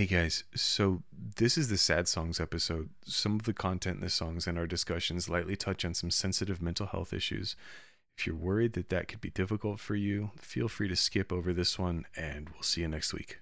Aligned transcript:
Hey 0.00 0.06
guys, 0.06 0.44
so 0.54 1.02
this 1.12 1.58
is 1.58 1.68
the 1.68 1.76
sad 1.76 2.08
songs 2.08 2.40
episode. 2.40 2.88
Some 3.04 3.34
of 3.34 3.42
the 3.42 3.52
content 3.52 3.96
in 3.96 4.00
the 4.00 4.08
songs 4.08 4.46
and 4.46 4.56
our 4.56 4.66
discussions 4.66 5.28
lightly 5.28 5.56
touch 5.56 5.84
on 5.84 5.92
some 5.92 6.10
sensitive 6.10 6.62
mental 6.62 6.86
health 6.86 7.12
issues. 7.12 7.54
If 8.16 8.26
you're 8.26 8.34
worried 8.34 8.72
that 8.72 8.88
that 8.88 9.08
could 9.08 9.20
be 9.20 9.28
difficult 9.28 9.78
for 9.78 9.94
you, 9.94 10.30
feel 10.38 10.68
free 10.68 10.88
to 10.88 10.96
skip 10.96 11.30
over 11.30 11.52
this 11.52 11.78
one 11.78 12.06
and 12.16 12.48
we'll 12.48 12.62
see 12.62 12.80
you 12.80 12.88
next 12.88 13.12
week. 13.12 13.40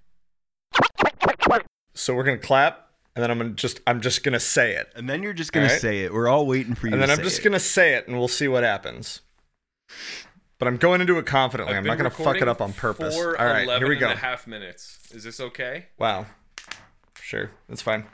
So 1.93 2.13
we're 2.13 2.25
gonna 2.25 2.37
clap, 2.37 2.89
and 3.15 3.23
then 3.23 3.31
I'm 3.31 3.37
gonna 3.37 3.51
just 3.51 3.79
I'm 3.87 4.01
just 4.01 4.23
gonna 4.23 4.37
say 4.37 4.75
it, 4.75 4.91
And 4.97 5.09
then 5.09 5.23
you're 5.23 5.31
just 5.31 5.53
gonna 5.53 5.69
say 5.69 6.01
it. 6.01 6.13
We're 6.13 6.27
all 6.27 6.45
waiting 6.45 6.75
for 6.75 6.87
you. 6.87 6.93
and 6.93 7.01
to 7.01 7.07
then 7.07 7.09
I'm 7.09 7.23
say 7.23 7.29
just 7.29 7.41
gonna 7.41 7.57
say 7.61 7.93
it, 7.93 8.09
and 8.09 8.19
we'll 8.19 8.27
see 8.27 8.49
what 8.49 8.65
happens. 8.65 9.21
But 10.57 10.67
I'm 10.67 10.75
going 10.75 10.99
into 10.99 11.17
it 11.19 11.25
confidently. 11.25 11.73
I'm 11.73 11.85
not 11.85 11.97
gonna 11.97 12.09
fuck 12.09 12.35
it 12.35 12.49
up 12.49 12.59
on 12.59 12.73
purpose. 12.73 13.15
All 13.15 13.31
right, 13.33 13.65
here 13.77 13.87
we 13.87 13.95
go. 13.95 14.09
half 14.09 14.45
minutes. 14.45 14.97
Is 15.11 15.23
this 15.23 15.39
okay? 15.39 15.85
Wow. 15.97 16.25
Sure, 17.29 17.51
that's 17.67 17.83
fine. 17.83 18.05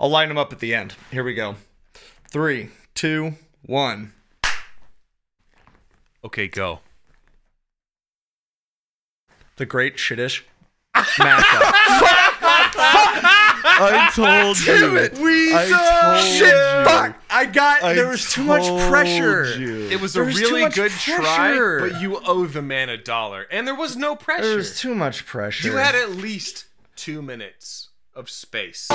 I'll 0.00 0.08
line 0.10 0.26
them 0.26 0.36
up 0.36 0.52
at 0.52 0.58
the 0.58 0.74
end. 0.74 0.96
Here 1.12 1.22
we 1.22 1.32
go. 1.34 1.54
Three, 2.28 2.70
two, 2.92 3.34
one. 3.64 4.12
Okay, 6.24 6.48
go. 6.48 6.80
The 9.58 9.64
Great 9.64 9.94
Shittish 9.98 10.42
Mashup. 10.96 11.44
I 13.76 14.10
told 14.12 14.58
you. 14.66 15.22
We 15.22 15.54
I 15.54 15.68
told 15.68 16.24
Shit, 16.24 16.48
you. 16.48 16.84
fuck! 16.84 17.16
I 17.30 17.46
got. 17.46 17.80
I 17.84 17.94
there 17.94 18.08
was 18.08 18.28
too 18.32 18.42
much 18.42 18.64
pressure. 18.90 19.56
you. 19.56 19.86
It 19.88 20.00
was 20.00 20.14
There 20.14 20.24
a 20.24 20.26
was 20.26 20.40
really 20.40 20.62
good 20.70 20.90
pressure. 20.90 21.14
try, 21.18 21.78
but 21.78 22.00
you 22.00 22.18
owe 22.26 22.46
the 22.46 22.60
man 22.62 22.88
a 22.88 22.96
dollar. 22.96 23.46
And 23.52 23.68
there 23.68 23.74
was 23.76 23.94
no 23.96 24.16
pressure. 24.16 24.42
There 24.48 24.56
was 24.56 24.80
too 24.80 24.96
much 24.96 25.24
pressure. 25.26 25.68
you 25.68 25.76
had 25.76 25.94
at 25.94 26.10
least 26.10 26.66
two 26.96 27.22
minutes 27.22 27.90
of 28.16 28.30
space. 28.30 28.86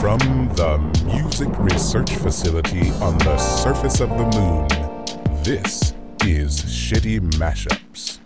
From 0.00 0.18
the 0.54 0.78
Music 1.04 1.48
Research 1.58 2.14
Facility 2.16 2.90
on 3.02 3.18
the 3.18 3.36
surface 3.38 4.00
of 4.00 4.08
the 4.10 4.24
moon, 4.38 4.68
this 5.44 5.94
is 6.24 6.60
Shitty 6.62 7.20
Mashups. 7.34 8.18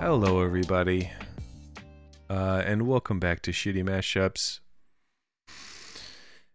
Hello, 0.00 0.42
everybody, 0.42 1.10
uh, 2.28 2.62
and 2.66 2.86
welcome 2.86 3.20
back 3.20 3.42
to 3.42 3.52
Shitty 3.52 3.84
Mashups. 3.84 4.60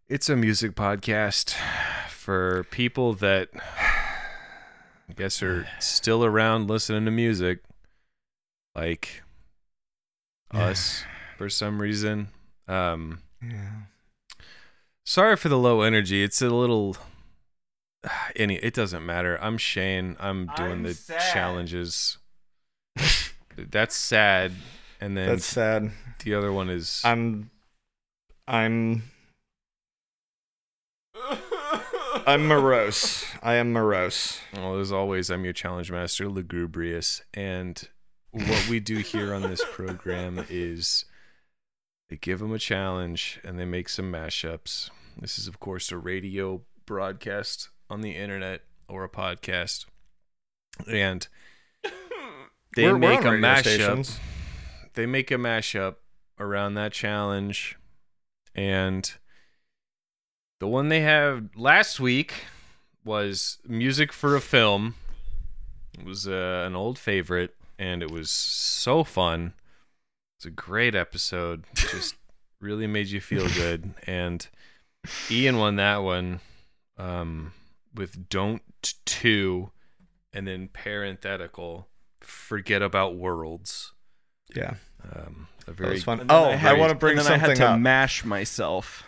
It's 0.09 0.27
a 0.27 0.35
music 0.35 0.71
podcast 0.73 1.53
for 2.09 2.65
people 2.71 3.13
that 3.15 3.49
I 3.53 5.13
guess 5.15 5.43
are 5.43 5.67
still 5.79 6.25
around 6.25 6.67
listening 6.67 7.05
to 7.05 7.11
music, 7.11 7.59
like 8.75 9.21
us, 10.51 11.03
for 11.37 11.47
some 11.47 11.79
reason. 11.79 12.29
Um, 12.67 13.19
sorry 15.05 15.35
for 15.35 15.47
the 15.49 15.59
low 15.59 15.81
energy. 15.81 16.23
It's 16.23 16.41
a 16.41 16.49
little. 16.49 16.97
Any, 18.35 18.55
it 18.55 18.73
doesn't 18.73 19.05
matter. 19.05 19.37
I'm 19.43 19.57
Shane. 19.59 20.15
I'm 20.19 20.49
doing 20.55 20.71
I'm 20.71 20.83
the 20.83 20.93
sad. 20.95 21.33
challenges. 21.33 22.17
That's 23.57 23.95
sad. 23.95 24.53
And 25.01 25.15
then 25.15 25.27
That's 25.27 25.45
sad. 25.45 25.91
the 26.23 26.33
other 26.33 26.51
one 26.51 26.69
is 26.71 27.01
I'm. 27.05 27.51
I'm. 28.47 29.03
I'm 32.29 32.45
morose. 32.47 33.25
I 33.41 33.55
am 33.55 33.73
morose. 33.73 34.39
well, 34.53 34.77
as 34.79 34.91
always, 34.91 35.31
I'm 35.31 35.43
your 35.43 35.53
challenge 35.53 35.91
master, 35.91 36.29
Lugubrious, 36.29 37.21
and 37.33 37.81
what 38.29 38.67
we 38.69 38.79
do 38.79 38.97
here 38.97 39.33
on 39.33 39.41
this 39.41 39.63
program 39.71 40.45
is 40.47 41.05
they 42.09 42.17
give 42.17 42.37
them 42.37 42.53
a 42.53 42.59
challenge 42.59 43.39
and 43.43 43.57
they 43.59 43.65
make 43.65 43.89
some 43.89 44.11
mashups. 44.11 44.91
This 45.19 45.39
is, 45.39 45.47
of 45.47 45.59
course, 45.59 45.91
a 45.91 45.97
radio 45.97 46.61
broadcast 46.85 47.69
on 47.89 48.01
the 48.01 48.11
internet 48.11 48.61
or 48.87 49.03
a 49.03 49.09
podcast, 49.09 49.85
and 50.87 51.27
they 52.75 52.83
We're- 52.83 52.93
we're 52.93 52.97
make 52.99 53.21
a 53.21 53.29
mashup. 53.29 53.59
stations. 53.61 54.19
they 54.93 55.07
make 55.07 55.31
a 55.31 55.35
mashup 55.35 55.95
around 56.39 56.75
that 56.75 56.91
challenge 56.93 57.75
and 58.53 59.13
the 60.59 60.67
one 60.67 60.89
they 60.89 61.01
had 61.01 61.49
last 61.55 61.99
week 61.99 62.45
was 63.03 63.57
music 63.67 64.13
for 64.13 64.35
a 64.35 64.41
film. 64.41 64.95
It 65.97 66.05
was 66.05 66.27
uh, 66.27 66.63
an 66.65 66.75
old 66.75 66.99
favorite 66.99 67.55
and 67.77 68.03
it 68.03 68.11
was 68.11 68.29
so 68.29 69.03
fun. 69.03 69.53
It's 70.37 70.45
a 70.45 70.51
great 70.51 70.95
episode. 70.95 71.63
Just 71.73 72.15
really 72.61 72.87
made 72.87 73.07
you 73.07 73.21
feel 73.21 73.47
good. 73.49 73.93
And 74.05 74.45
ian 75.31 75.57
won 75.57 75.77
that 75.77 75.97
one 75.97 76.41
um, 76.97 77.53
with 77.95 78.29
don't 78.29 78.61
two 79.05 79.71
and 80.33 80.47
then 80.47 80.67
parenthetical 80.67 81.87
forget 82.21 82.81
about 82.81 83.15
worlds. 83.15 83.93
Yeah, 84.55 84.75
um, 85.15 85.47
a 85.67 85.71
that 85.71 85.75
very 85.75 85.93
was 85.93 86.03
fun. 86.03 86.25
Oh, 86.29 86.45
I 86.45 86.69
I, 86.69 86.73
want 86.73 86.89
to 86.91 86.95
bring 86.95 87.17
and 87.17 87.25
then 87.25 87.33
I 87.33 87.37
something 87.37 87.49
had 87.49 87.57
to 87.57 87.71
up. 87.71 87.79
mash 87.79 88.25
myself. 88.25 89.03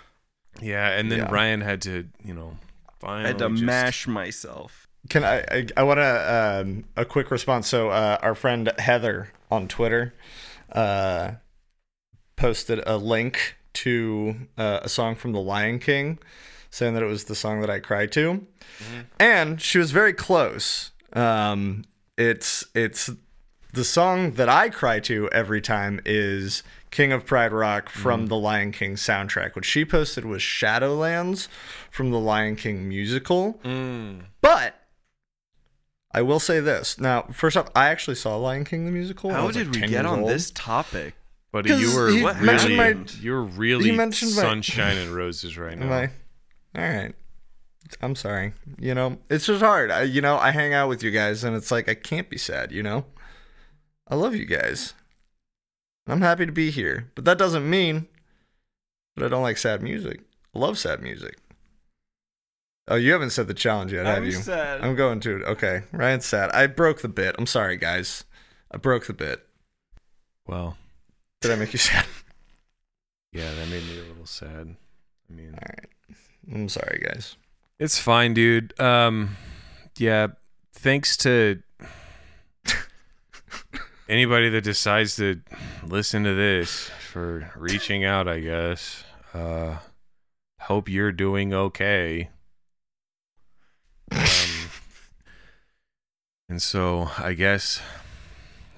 Yeah, 0.59 0.89
and 0.89 1.11
then 1.11 1.19
Yeah. 1.19 1.31
Ryan 1.31 1.61
had 1.61 1.81
to, 1.83 2.07
you 2.23 2.33
know, 2.33 2.57
finally 2.99 3.25
I 3.25 3.27
had 3.27 3.37
to 3.39 3.49
just- 3.49 3.63
mash 3.63 4.07
myself. 4.07 4.87
Can 5.09 5.23
I? 5.23 5.39
I, 5.49 5.67
I 5.77 5.83
want 5.83 5.97
to 5.97 6.61
um, 6.61 6.83
a 6.95 7.05
quick 7.05 7.31
response. 7.31 7.67
So 7.67 7.89
uh, 7.89 8.19
our 8.21 8.35
friend 8.35 8.71
Heather 8.77 9.31
on 9.49 9.67
Twitter 9.67 10.13
uh, 10.71 11.31
posted 12.35 12.83
a 12.85 12.97
link 12.97 13.55
to 13.73 14.35
uh, 14.57 14.81
a 14.83 14.89
song 14.89 15.15
from 15.15 15.31
The 15.31 15.39
Lion 15.39 15.79
King, 15.79 16.19
saying 16.69 16.93
that 16.93 17.01
it 17.03 17.07
was 17.07 17.23
the 17.25 17.35
song 17.35 17.61
that 17.61 17.69
I 17.69 17.79
cry 17.79 18.05
to, 18.07 18.45
and 19.19 19.59
she 19.59 19.79
was 19.79 19.91
very 19.91 20.13
close. 20.13 20.91
Um, 21.13 21.85
it's 22.17 22.63
it's 22.75 23.09
the 23.73 23.83
song 23.83 24.33
that 24.33 24.49
I 24.49 24.69
cry 24.69 24.99
to 25.01 25.29
every 25.31 25.61
time 25.61 25.99
is 26.05 26.61
King 26.91 27.13
of 27.13 27.25
Pride 27.25 27.53
Rock 27.53 27.89
from 27.89 28.27
the 28.27 28.35
Lion 28.35 28.71
King 28.71 28.95
soundtrack. 28.95 29.55
What 29.55 29.65
she 29.65 29.85
posted 29.85 30.25
was 30.25 30.41
Shadowlands 30.41 31.47
from 31.89 32.11
the 32.11 32.19
Lion 32.19 32.55
King 32.57 32.87
musical. 32.87 33.59
Mm. 33.63 34.25
But 34.41 34.75
I 36.13 36.21
will 36.21 36.39
say 36.39 36.59
this. 36.59 36.99
Now, 36.99 37.23
first 37.31 37.55
off, 37.55 37.69
I 37.73 37.87
actually 37.87 38.15
saw 38.15 38.35
Lion 38.35 38.65
King 38.65 38.85
the 38.85 38.91
musical. 38.91 39.31
How 39.31 39.49
did 39.51 39.73
like, 39.73 39.83
we 39.83 39.87
get 39.87 40.05
on 40.05 40.19
old. 40.21 40.29
this 40.29 40.51
topic? 40.51 41.15
But 41.53 41.65
you 41.67 41.95
were 41.95 42.09
he 42.09 42.23
really, 42.23 42.45
mentioned 42.45 42.77
my- 42.77 42.97
you're 43.21 43.41
really 43.41 43.91
mentioned 43.91 44.35
my- 44.35 44.41
sunshine 44.41 44.97
and 44.97 45.11
roses 45.11 45.57
right 45.57 45.77
now. 45.77 45.85
Am 45.85 45.91
I? 45.91 46.81
All 46.81 46.89
right. 46.89 47.15
I'm 48.01 48.15
sorry. 48.15 48.53
You 48.79 48.93
know, 48.95 49.17
it's 49.29 49.45
just 49.47 49.61
hard. 49.61 49.91
I, 49.91 50.03
you 50.03 50.21
know, 50.21 50.37
I 50.37 50.51
hang 50.51 50.73
out 50.73 50.87
with 50.87 51.03
you 51.03 51.11
guys, 51.11 51.43
and 51.43 51.55
it's 51.57 51.71
like 51.71 51.89
I 51.89 51.93
can't 51.93 52.29
be 52.29 52.37
sad. 52.37 52.71
You 52.71 52.83
know, 52.83 53.05
I 54.07 54.15
love 54.15 54.33
you 54.33 54.45
guys. 54.45 54.93
I'm 56.11 56.21
happy 56.21 56.45
to 56.45 56.51
be 56.51 56.71
here, 56.71 57.09
but 57.15 57.23
that 57.25 57.37
doesn't 57.37 57.67
mean 57.69 58.07
that 59.15 59.25
I 59.25 59.29
don't 59.29 59.41
like 59.41 59.57
sad 59.57 59.81
music. 59.81 60.19
I 60.53 60.59
love 60.59 60.77
sad 60.77 61.01
music. 61.01 61.37
Oh, 62.87 62.95
you 62.95 63.13
haven't 63.13 63.29
said 63.29 63.47
the 63.47 63.53
challenge 63.53 63.93
yet, 63.93 64.05
have 64.05 64.17
I'm 64.17 64.25
you? 64.25 64.31
sad. 64.33 64.81
I'm 64.81 64.95
going 64.95 65.21
to. 65.21 65.43
Okay, 65.45 65.83
Ryan's 65.93 66.25
sad. 66.25 66.49
I 66.51 66.67
broke 66.67 67.01
the 67.01 67.07
bit. 67.07 67.35
I'm 67.39 67.45
sorry, 67.45 67.77
guys. 67.77 68.25
I 68.69 68.77
broke 68.77 69.05
the 69.07 69.13
bit. 69.13 69.47
Well, 70.45 70.75
Did 71.39 71.51
I 71.51 71.55
make 71.55 71.71
you 71.71 71.79
sad? 71.79 72.05
yeah, 73.31 73.53
that 73.53 73.69
made 73.69 73.83
me 73.85 73.99
a 73.99 74.03
little 74.03 74.25
sad. 74.25 74.75
I 75.29 75.33
mean, 75.33 75.53
All 75.53 75.59
right. 75.69 76.15
I'm 76.53 76.67
sorry, 76.67 77.01
guys. 77.05 77.37
it's 77.79 77.97
fine, 77.99 78.33
dude. 78.33 78.77
Um, 78.81 79.37
yeah, 79.97 80.27
thanks 80.73 81.15
to 81.17 81.61
anybody 84.11 84.49
that 84.49 84.65
decides 84.65 85.15
to 85.15 85.41
listen 85.87 86.25
to 86.25 86.33
this 86.33 86.89
for 87.11 87.49
reaching 87.55 88.03
out. 88.03 88.27
I 88.27 88.41
guess. 88.41 89.05
Uh, 89.33 89.77
hope 90.59 90.89
you're 90.89 91.13
doing 91.13 91.53
okay. 91.53 92.29
Um, 94.11 94.69
and 96.49 96.61
so 96.61 97.09
I 97.17 97.33
guess, 97.33 97.81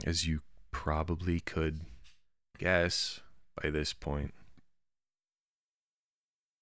as 0.06 0.28
you 0.28 0.42
probably 0.72 1.40
could 1.40 1.82
guess 2.60 3.22
by 3.60 3.72
this 3.72 3.94
point, 3.94 4.36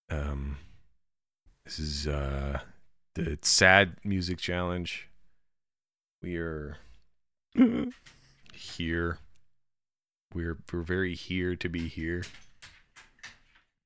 um, 0.10 0.58
this 1.66 1.78
is 1.78 2.08
uh 2.08 2.60
the 3.16 3.38
sad 3.42 3.98
music 4.06 4.38
challenge. 4.38 5.10
We 6.24 6.38
are 6.38 6.78
here. 8.62 9.18
We're 10.34 10.58
we're 10.72 10.82
very 10.82 11.16
here 11.16 11.56
to 11.56 11.70
be 11.70 11.88
here. 11.88 12.24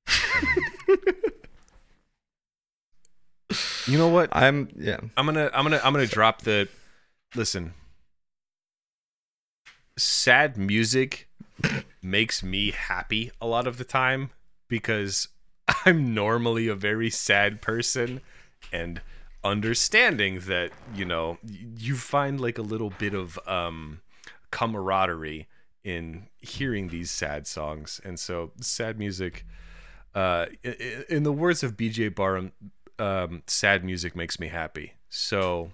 You 3.86 3.98
know 3.98 4.08
what? 4.08 4.30
I'm 4.32 4.68
yeah. 4.76 4.98
I'm 5.16 5.26
gonna 5.26 5.50
I'm 5.54 5.64
gonna 5.64 5.80
I'm 5.82 5.92
gonna 5.92 6.06
drop 6.06 6.42
the 6.42 6.68
listen. 7.36 7.74
Sad 9.96 10.56
music 10.56 11.28
makes 12.02 12.42
me 12.42 12.72
happy 12.72 13.30
a 13.40 13.46
lot 13.46 13.66
of 13.66 13.78
the 13.78 13.84
time 13.84 14.30
because 14.68 15.28
I'm 15.84 16.12
normally 16.14 16.66
a 16.66 16.74
very 16.74 17.10
sad 17.10 17.62
person 17.62 18.20
and 18.72 19.00
understanding 19.44 20.40
that, 20.40 20.72
you 20.94 21.04
know, 21.04 21.38
you 21.44 21.94
find 21.94 22.40
like 22.40 22.58
a 22.58 22.62
little 22.62 22.90
bit 22.90 23.14
of 23.14 23.38
um 23.46 24.00
camaraderie 24.50 25.46
in 25.84 26.28
hearing 26.38 26.88
these 26.88 27.10
sad 27.10 27.46
songs. 27.46 28.00
And 28.04 28.18
so 28.18 28.52
sad 28.60 28.98
music 28.98 29.44
uh 30.14 30.46
in 31.08 31.22
the 31.24 31.32
words 31.32 31.62
of 31.62 31.76
BJ 31.76 32.14
Barham 32.14 32.52
um, 32.98 33.42
sad 33.46 33.84
music 33.84 34.16
makes 34.16 34.40
me 34.40 34.48
happy. 34.48 34.94
So 35.08 35.72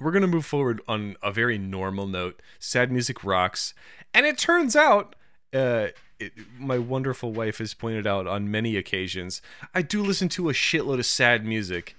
we're 0.00 0.10
gonna 0.12 0.26
move 0.26 0.44
forward 0.44 0.82
on 0.86 1.16
a 1.22 1.32
very 1.32 1.56
normal 1.58 2.06
note. 2.06 2.42
Sad 2.58 2.92
music 2.92 3.24
rocks, 3.24 3.72
and 4.12 4.26
it 4.26 4.36
turns 4.36 4.76
out, 4.76 5.16
uh, 5.54 5.88
it, 6.20 6.32
my 6.58 6.76
wonderful 6.76 7.32
wife 7.32 7.58
has 7.58 7.72
pointed 7.72 8.06
out 8.06 8.26
on 8.26 8.50
many 8.50 8.76
occasions, 8.76 9.40
I 9.74 9.80
do 9.80 10.02
listen 10.02 10.28
to 10.30 10.50
a 10.50 10.52
shitload 10.52 10.98
of 10.98 11.06
sad 11.06 11.46
music, 11.46 11.96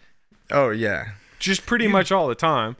Oh 0.51 0.69
yeah. 0.69 1.13
just 1.39 1.65
pretty 1.65 1.87
much 1.87 2.11
all 2.11 2.27
the 2.27 2.35
time. 2.35 2.75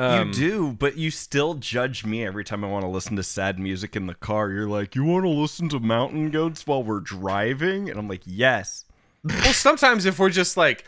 Um, 0.00 0.28
you 0.28 0.34
do, 0.34 0.72
but 0.72 0.96
you 0.96 1.10
still 1.10 1.54
judge 1.54 2.04
me 2.04 2.24
every 2.24 2.42
time 2.42 2.64
I 2.64 2.68
want 2.68 2.84
to 2.84 2.88
listen 2.88 3.16
to 3.16 3.22
sad 3.22 3.58
music 3.58 3.94
in 3.96 4.06
the 4.06 4.14
car. 4.14 4.50
You're 4.50 4.68
like, 4.68 4.94
you 4.94 5.04
want 5.04 5.24
to 5.24 5.30
listen 5.30 5.68
to 5.68 5.80
Mountain 5.80 6.30
Goats 6.30 6.66
while 6.66 6.82
we're 6.82 7.00
driving? 7.00 7.90
And 7.90 7.98
I'm 7.98 8.08
like, 8.08 8.22
yes. 8.24 8.86
Well, 9.22 9.52
sometimes 9.52 10.06
if 10.06 10.18
we're 10.18 10.30
just 10.30 10.56
like. 10.56 10.84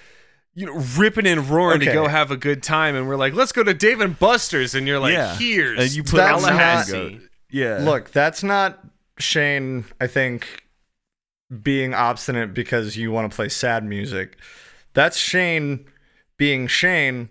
You 0.55 0.67
know, 0.67 0.85
ripping 0.99 1.26
and 1.26 1.49
roaring 1.49 1.81
to 1.81 1.87
go 1.87 2.09
have 2.09 2.31
a 2.31 2.37
good 2.37 2.62
time, 2.62 2.94
and 2.94 3.09
we're 3.09 3.17
like, 3.17 3.32
"Let's 3.32 3.53
go 3.53 3.62
to 3.62 3.73
Dave 3.73 4.03
and 4.03 4.19
Buster's," 4.19 4.75
and 4.75 4.87
you're 4.87 4.99
like, 4.99 5.14
Yeah. 5.14 5.35
"Here's 5.35 5.81
And 5.81 5.91
you 5.93 6.03
put 6.03 6.17
That's 6.19 6.44
on 6.44 6.50
Tallahassee." 6.50 7.20
Yeah. 7.49 7.79
Look, 7.79 8.11
that's 8.11 8.43
not 8.43 8.79
Shane, 9.19 9.87
I 9.99 10.09
think, 10.09 10.67
being 11.62 11.94
obstinate 11.94 12.53
because 12.53 12.99
you 12.99 13.11
want 13.11 13.32
to 13.32 13.35
play 13.35 13.49
sad 13.49 13.82
music. 13.82 14.37
That's 14.93 15.17
Shane 15.17 15.87
being 16.37 16.67
Shane 16.67 17.31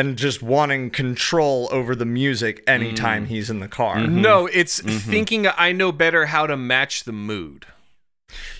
and 0.00 0.16
just 0.16 0.42
wanting 0.42 0.88
control 0.88 1.68
over 1.70 1.94
the 1.94 2.06
music 2.06 2.64
anytime 2.66 3.26
mm. 3.26 3.28
he's 3.28 3.50
in 3.50 3.60
the 3.60 3.68
car. 3.68 3.96
Mm-hmm. 3.96 4.22
No, 4.22 4.46
it's 4.46 4.80
mm-hmm. 4.80 5.10
thinking 5.10 5.46
I 5.46 5.72
know 5.72 5.92
better 5.92 6.24
how 6.26 6.46
to 6.46 6.56
match 6.56 7.04
the 7.04 7.12
mood. 7.12 7.66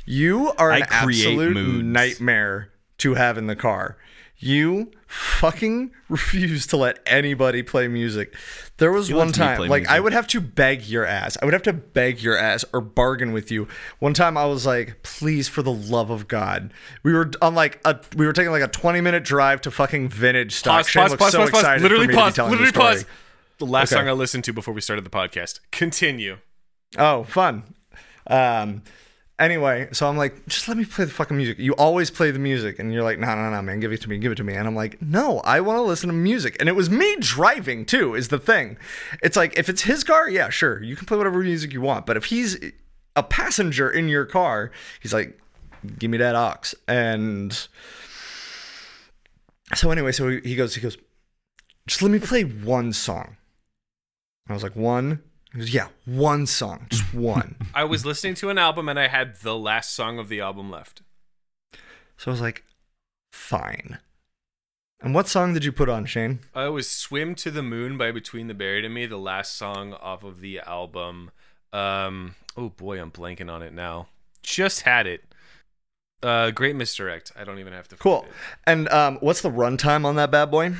You 0.05 0.53
are 0.59 0.71
an 0.71 0.83
I 0.83 0.87
create 0.87 1.25
absolute 1.25 1.55
moods. 1.55 1.85
nightmare 1.85 2.73
to 2.99 3.15
have 3.15 3.39
in 3.39 3.47
the 3.47 3.57
car. 3.57 3.97
You 4.43 4.91
fucking 5.07 5.91
refuse 6.09 6.67
to 6.69 6.77
let 6.79 6.99
anybody 7.05 7.63
play 7.63 7.89
music. 7.89 8.35
There 8.79 8.91
was 8.91 9.09
He 9.09 9.15
one 9.15 9.33
time, 9.33 9.69
like, 9.69 9.87
I 9.87 10.01
would 10.01 10.15
have 10.15 10.27
to 10.29 10.41
beg 10.41 10.85
your 10.85 11.05
ass. 11.05 11.37
I 11.43 11.45
would 11.45 11.53
have 11.53 11.63
to 11.65 11.75
beg 11.75 12.23
your 12.23 12.39
ass 12.39 12.65
or 12.73 12.81
bargain 12.81 13.33
with 13.33 13.51
you. 13.51 13.69
One 13.99 14.15
time 14.15 14.39
I 14.39 14.47
was 14.47 14.65
like, 14.65 15.03
please, 15.03 15.47
for 15.47 15.61
the 15.63 15.73
love 15.73 16.09
of 16.09 16.27
God. 16.27 16.73
We 17.03 17.13
were 17.13 17.31
on 17.43 17.55
like 17.55 17.81
a, 17.85 18.01
we 18.17 18.25
were 18.27 18.33
taking 18.33 18.51
like 18.51 18.63
a 18.63 18.69
20 18.69 19.03
minute 19.03 19.25
drive 19.25 19.61
to 19.63 19.71
fucking 19.71 20.09
vintage 20.09 20.55
stock. 20.55 20.79
Pause, 20.85 20.89
Shane 20.89 21.03
pause, 21.09 21.17
pause, 21.17 21.33
so 21.33 21.39
pause, 21.41 21.49
excited 21.51 21.83
Literally 21.83 22.07
for 22.07 22.09
me 22.09 22.15
to 22.15 22.19
be 22.19 22.23
pause. 22.23 22.35
telling 22.35 22.53
the 22.53 22.59
Literally 22.65 22.95
pause. 22.95 23.05
The 23.59 23.67
last 23.67 23.93
Okay. 23.93 24.01
song 24.01 24.09
I 24.09 24.13
listened 24.13 24.45
to 24.45 24.55
before 24.55 24.73
we 24.73 24.81
started 24.81 25.05
the 25.05 25.11
podcast. 25.11 25.61
Continue. 25.71 26.39
Oh, 26.97 27.25
fun. 27.25 27.65
Um, 28.27 28.83
anyway, 29.41 29.89
so 29.93 30.09
I'm 30.09 30.17
like, 30.17 30.47
just 30.47 30.69
let 30.69 30.77
me 30.77 30.85
play 30.85 31.07
the 31.07 31.11
fucking 31.11 31.37
music. 31.37 31.59
You 31.59 31.73
always 31.73 32.11
play 32.11 32.31
the 32.31 32.39
music, 32.39 32.79
and 32.79 32.93
you're 32.93 33.03
like, 33.03 33.19
no, 33.19 33.35
no, 33.35 33.51
no, 33.51 33.63
man, 33.63 33.81
give 33.81 33.93
it 33.93 34.01
to 34.03 34.09
me, 34.09 34.19
give 34.19 34.31
it 34.31 34.37
to 34.37 34.45
me. 34.45 34.55
And 34.55 34.69
I'm 34.69 34.77
like, 34.77 35.01
no, 35.03 35.41
I 35.41 35.61
want 35.61 35.79
to 35.79 35.83
listen 35.83 36.09
to 36.09 36.15
music. 36.15 36.57
And 36.61 36.69
it 36.69 36.77
was 36.77 36.89
me 36.91 37.17
driving 37.19 37.85
too, 37.85 38.15
is 38.15 38.29
the 38.29 38.39
thing. 38.39 38.77
It's 39.23 39.37
like 39.37 39.59
if 39.59 39.69
it's 39.69 39.83
his 39.83 40.05
car, 40.05 40.29
yeah, 40.29 40.51
sure, 40.51 40.83
you 40.83 40.95
can 40.95 41.07
play 41.07 41.17
whatever 41.17 41.41
music 41.41 41.73
you 41.73 41.81
want. 41.81 42.07
But 42.07 42.17
if 42.17 42.27
he's 42.27 42.59
a 43.17 43.23
passenger 43.23 43.91
in 43.91 44.09
your 44.09 44.27
car, 44.27 44.71
he's 45.01 45.13
like, 45.13 45.41
give 45.99 46.11
me 46.11 46.19
that 46.19 46.37
aux. 46.37 46.77
And 46.87 47.67
so 49.75 49.91
anyway, 49.91 50.13
so 50.13 50.29
he 50.29 50.55
goes, 50.55 50.75
he 50.75 50.81
goes, 50.81 50.97
just 51.87 52.03
let 52.03 52.11
me 52.11 52.19
play 52.19 52.43
one 52.43 52.93
song. 52.93 53.37
I 54.49 54.53
was 54.53 54.63
like, 54.63 54.77
one. 54.77 55.23
He 55.52 55.58
goes, 55.58 55.75
yeah, 55.75 55.88
one 56.05 56.47
song, 56.47 56.87
just 56.91 57.12
one. 57.14 57.56
I 57.75 57.85
was 57.85 58.06
listening 58.06 58.35
to 58.35 58.50
an 58.50 58.58
album 58.58 58.88
and 58.88 58.99
I 58.99 59.08
had 59.08 59.37
the 59.37 59.56
last 59.56 59.93
song 59.93 60.19
of 60.19 60.29
the 60.29 60.41
album 60.41 60.70
left. 60.70 61.02
So 62.17 62.31
I 62.31 62.32
was 62.32 62.41
like, 62.41 62.64
fine. 63.32 63.99
And 65.02 65.14
what 65.14 65.29
song 65.29 65.55
did 65.55 65.64
you 65.64 65.73
put 65.73 65.88
on, 65.88 66.05
Shane? 66.05 66.41
I 66.55 66.69
was 66.69 66.87
"Swim 66.87 67.35
to 67.37 67.50
the 67.50 67.62
Moon" 67.62 67.97
by 67.97 68.12
Between 68.12 68.49
the 68.49 68.55
Buried 68.55 68.85
and 68.85 68.93
Me, 68.93 69.06
the 69.06 69.17
last 69.17 69.56
song 69.56 69.94
off 69.94 70.23
of 70.23 70.41
the 70.41 70.61
album. 70.61 71.31
Um, 71.73 72.35
oh 72.55 72.69
boy, 72.69 73.00
I'm 73.00 73.11
blanking 73.11 73.50
on 73.50 73.62
it 73.62 73.73
now. 73.73 74.08
Just 74.43 74.82
had 74.82 75.06
it. 75.06 75.25
Uh, 76.23 76.50
Great 76.50 76.76
Misdirect. 76.76 77.32
I 77.35 77.44
don't 77.44 77.58
even 77.58 77.73
have 77.73 77.88
to. 77.88 77.97
Cool. 77.97 78.25
it. 78.25 78.32
And 78.67 78.88
um, 78.91 79.17
what's 79.20 79.41
the 79.41 79.50
runtime 79.50 80.05
on 80.05 80.17
that 80.17 80.31
bad 80.31 80.50
boy? 80.50 80.75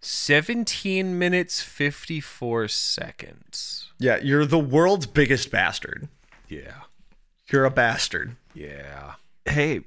17 0.00 1.18
minutes 1.18 1.60
54 1.60 2.68
seconds. 2.68 3.85
Yeah, 3.98 4.18
you're 4.22 4.44
the 4.46 4.58
world's 4.58 5.06
biggest 5.06 5.50
bastard. 5.50 6.08
Yeah. 6.48 6.82
You're 7.50 7.64
a 7.64 7.70
bastard. 7.70 8.36
Yeah. 8.54 9.14
Hey, 9.44 9.82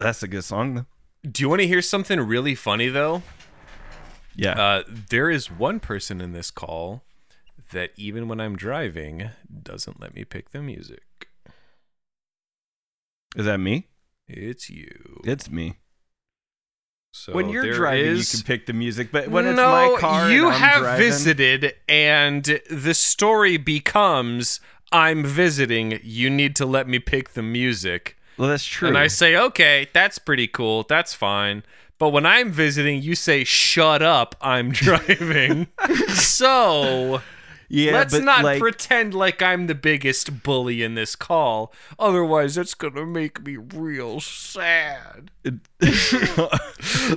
that's 0.00 0.22
a 0.22 0.28
good 0.28 0.44
song, 0.44 0.74
though. 0.74 0.86
Do 1.30 1.42
you 1.42 1.48
want 1.48 1.60
to 1.60 1.68
hear 1.68 1.82
something 1.82 2.18
really 2.20 2.54
funny 2.56 2.88
though? 2.88 3.22
Yeah. 4.34 4.60
Uh, 4.60 4.82
there 4.88 5.30
is 5.30 5.50
one 5.50 5.78
person 5.78 6.20
in 6.20 6.32
this 6.32 6.50
call 6.50 7.04
that 7.70 7.92
even 7.96 8.26
when 8.26 8.40
I'm 8.40 8.56
driving 8.56 9.30
doesn't 9.62 10.00
let 10.00 10.14
me 10.14 10.24
pick 10.24 10.50
the 10.50 10.60
music. 10.60 11.28
Is 13.36 13.46
that 13.46 13.58
me? 13.58 13.86
It's 14.26 14.68
you. 14.68 15.20
It's 15.24 15.48
me. 15.48 15.78
So 17.14 17.32
when 17.34 17.50
you're 17.50 17.70
driving, 17.72 18.06
is- 18.12 18.32
you 18.32 18.38
can 18.38 18.46
pick 18.46 18.66
the 18.66 18.72
music, 18.72 19.12
but 19.12 19.28
when 19.28 19.46
it's 19.46 19.56
my 19.56 19.96
car, 19.98 20.30
you 20.30 20.46
and 20.46 20.54
I'm 20.54 20.60
have 20.60 20.80
driving, 20.80 21.06
visited, 21.06 21.74
and 21.88 22.60
the 22.70 22.94
story 22.94 23.58
becomes 23.58 24.60
I'm 24.90 25.24
visiting. 25.24 26.00
You 26.02 26.30
need 26.30 26.56
to 26.56 26.66
let 26.66 26.88
me 26.88 26.98
pick 26.98 27.30
the 27.34 27.42
music. 27.42 28.16
Well, 28.38 28.48
that's 28.48 28.64
true. 28.64 28.88
And 28.88 28.96
I 28.96 29.08
say, 29.08 29.36
okay, 29.36 29.88
that's 29.92 30.18
pretty 30.18 30.46
cool. 30.46 30.84
That's 30.88 31.12
fine. 31.14 31.62
But 31.98 32.10
when 32.10 32.24
I'm 32.26 32.50
visiting, 32.50 33.02
you 33.02 33.14
say, 33.14 33.44
shut 33.44 34.02
up, 34.02 34.34
I'm 34.40 34.70
driving. 34.72 35.68
so 36.14 37.20
yeah, 37.72 37.92
let's 37.92 38.12
but 38.12 38.22
not 38.22 38.44
like, 38.44 38.60
pretend 38.60 39.14
like 39.14 39.40
I'm 39.40 39.66
the 39.66 39.74
biggest 39.74 40.42
bully 40.42 40.82
in 40.82 40.94
this 40.94 41.16
call. 41.16 41.72
Otherwise, 41.98 42.58
it's 42.58 42.74
going 42.74 42.94
to 42.94 43.06
make 43.06 43.44
me 43.44 43.56
real 43.56 44.20
sad. 44.20 45.30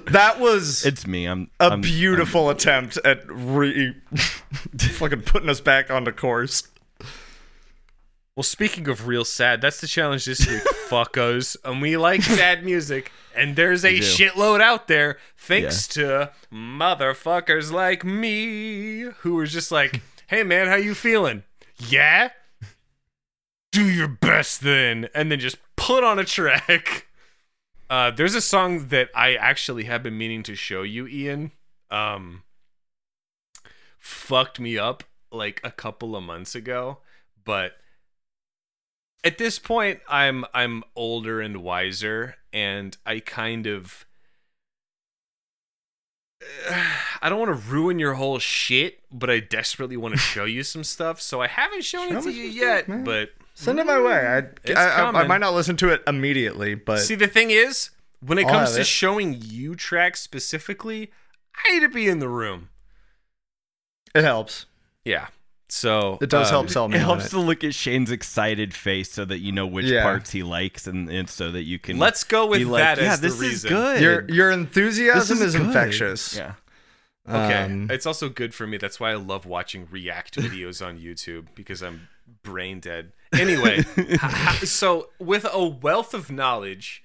That 0.07 0.39
was 0.39 0.85
it's 0.85 1.05
me. 1.05 1.25
I'm 1.25 1.49
a 1.59 1.65
I'm- 1.65 1.81
beautiful 1.81 2.49
attempt 2.49 2.97
at 3.03 3.23
re 3.27 3.95
fucking 4.77 5.23
putting 5.23 5.49
us 5.49 5.59
back 5.59 5.91
on 5.91 6.05
the 6.05 6.11
course. 6.13 6.69
Well, 8.35 8.43
speaking 8.43 8.87
of 8.89 9.07
real 9.07 9.23
sad, 9.25 9.61
that's 9.61 9.79
the 9.79 9.87
challenge 9.87 10.25
this 10.25 10.45
week, 10.45 10.61
fuckos. 10.89 11.55
And 11.63 11.81
we 11.81 11.95
like 11.95 12.21
sad 12.21 12.65
music, 12.65 13.11
and 13.35 13.55
there's 13.55 13.85
a 13.85 13.93
shitload 13.99 14.59
out 14.61 14.87
there 14.87 15.17
thanks 15.37 15.87
to 15.89 16.31
motherfuckers 16.51 17.71
like 17.71 18.03
me 18.03 19.03
who 19.19 19.37
are 19.39 19.45
just 19.45 19.71
like, 19.71 20.01
hey 20.27 20.43
man, 20.43 20.67
how 20.67 20.75
you 20.75 20.95
feeling? 20.95 21.43
Yeah? 21.77 22.29
Do 23.71 23.89
your 23.89 24.07
best 24.07 24.61
then. 24.61 25.09
And 25.13 25.31
then 25.31 25.39
just 25.39 25.57
put 25.75 26.03
on 26.03 26.19
a 26.19 26.25
track. 26.25 27.07
Uh, 27.87 28.09
there's 28.09 28.33
a 28.33 28.41
song 28.41 28.87
that 28.87 29.09
I 29.13 29.35
actually 29.35 29.83
have 29.83 30.01
been 30.01 30.17
meaning 30.17 30.41
to 30.41 30.55
show 30.55 30.81
you, 30.81 31.05
Ian. 31.05 31.51
Um, 31.91 32.41
fucked 33.99 34.59
me 34.59 34.75
up 34.75 35.03
like 35.31 35.61
a 35.63 35.69
couple 35.69 36.15
of 36.15 36.23
months 36.23 36.55
ago, 36.55 36.97
but 37.43 37.73
at 39.25 39.39
this 39.39 39.57
point 39.57 39.99
i'm 40.07 40.45
i'm 40.53 40.83
older 40.95 41.41
and 41.41 41.57
wiser 41.57 42.35
and 42.53 42.95
i 43.05 43.19
kind 43.19 43.65
of 43.65 44.05
I 47.21 47.29
don't 47.29 47.39
want 47.39 47.49
to 47.49 47.69
ruin 47.71 47.97
your 47.99 48.15
whole 48.15 48.39
shit, 48.39 48.99
but 49.11 49.29
I 49.29 49.39
desperately 49.39 49.97
want 49.97 50.13
to 50.15 50.19
show 50.33 50.45
you 50.45 50.63
some 50.63 50.83
stuff. 50.83 51.21
So 51.21 51.41
I 51.41 51.47
haven't 51.47 51.83
shown 51.83 52.11
Show 52.11 52.17
it 52.19 52.23
to 52.23 52.31
you 52.31 52.43
yet, 52.45 52.85
stuff, 52.85 53.03
but 53.03 53.29
Send 53.57 53.79
it 53.79 53.85
my 53.85 54.01
way. 54.01 54.17
I, 54.17 54.41
mm, 54.41 54.75
I, 54.75 55.01
I, 55.01 55.21
I 55.21 55.27
might 55.27 55.37
not 55.39 55.53
listen 55.53 55.77
to 55.77 55.89
it 55.89 56.03
immediately, 56.05 56.75
but 56.75 56.99
see 56.99 57.15
the 57.15 57.27
thing 57.27 57.51
is, 57.51 57.89
when 58.19 58.37
it 58.37 58.45
I'll 58.47 58.51
comes 58.51 58.73
to 58.73 58.81
it. 58.81 58.85
showing 58.85 59.37
you 59.41 59.75
tracks 59.75 60.19
specifically, 60.19 61.09
I 61.65 61.71
need 61.73 61.79
to 61.79 61.89
be 61.89 62.07
in 62.09 62.19
the 62.19 62.27
room. 62.27 62.69
it 64.13 64.23
helps. 64.25 64.65
Yeah. 65.05 65.27
So 65.67 66.19
It 66.21 66.29
does 66.29 66.47
um, 66.49 66.53
help 66.53 66.69
sell 66.69 66.87
me 66.89 66.95
It 66.97 67.01
helps 67.01 67.25
it. 67.27 67.29
to 67.29 67.39
look 67.39 67.63
at 67.63 67.73
Shane's 67.73 68.11
excited 68.11 68.73
face 68.73 69.11
so 69.11 69.25
that 69.25 69.39
you 69.39 69.51
know 69.51 69.65
which 69.65 69.85
Yeah. 69.87 70.03
parts 70.03 70.31
he 70.31 70.43
likes, 70.43 70.85
and, 70.87 71.09
and 71.09 71.29
so 71.29 71.51
that 71.51 71.63
you 71.63 71.79
can. 71.79 71.97
Let's 71.97 72.23
go 72.23 72.45
with 72.45 72.61
like, 72.63 72.81
that 72.83 72.97
yeah, 73.03 73.13
as 73.13 73.21
the 73.21 73.29
this 73.29 73.39
reason. 73.39 73.53
is 73.53 73.63
good. 73.73 74.01
Your 74.01 74.29
your 74.29 74.51
enthusiasm 74.51 75.37
This 75.39 75.47
is, 75.47 75.55
is 75.55 75.55
infectious. 75.55 76.37
Yeah. 76.37 76.53
Okay, 77.27 77.63
Um, 77.63 77.87
it's 77.89 78.05
also 78.05 78.29
good 78.29 78.53
for 78.53 78.67
me. 78.67 78.77
That's 78.77 78.99
why 78.99 79.09
I 79.09 79.15
love 79.15 79.47
watching 79.47 79.87
react 79.89 80.35
videos 80.39 80.85
on 80.85 80.99
YouTube 80.99 81.47
because 81.55 81.81
I'm 81.81 82.07
brain 82.43 82.79
dead. 82.79 83.13
Anyway, 83.33 83.79
h- 83.97 84.19
h- 84.23 84.67
so 84.67 85.09
with 85.19 85.47
a 85.51 85.65
wealth 85.65 86.13
of 86.13 86.29
knowledge, 86.31 87.03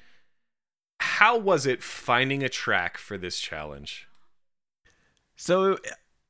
how 0.99 1.39
was 1.39 1.65
it 1.65 1.83
finding 1.83 2.43
a 2.43 2.51
track 2.51 2.99
for 2.99 3.17
this 3.17 3.41
challenge? 3.41 4.07
So, 5.37 5.79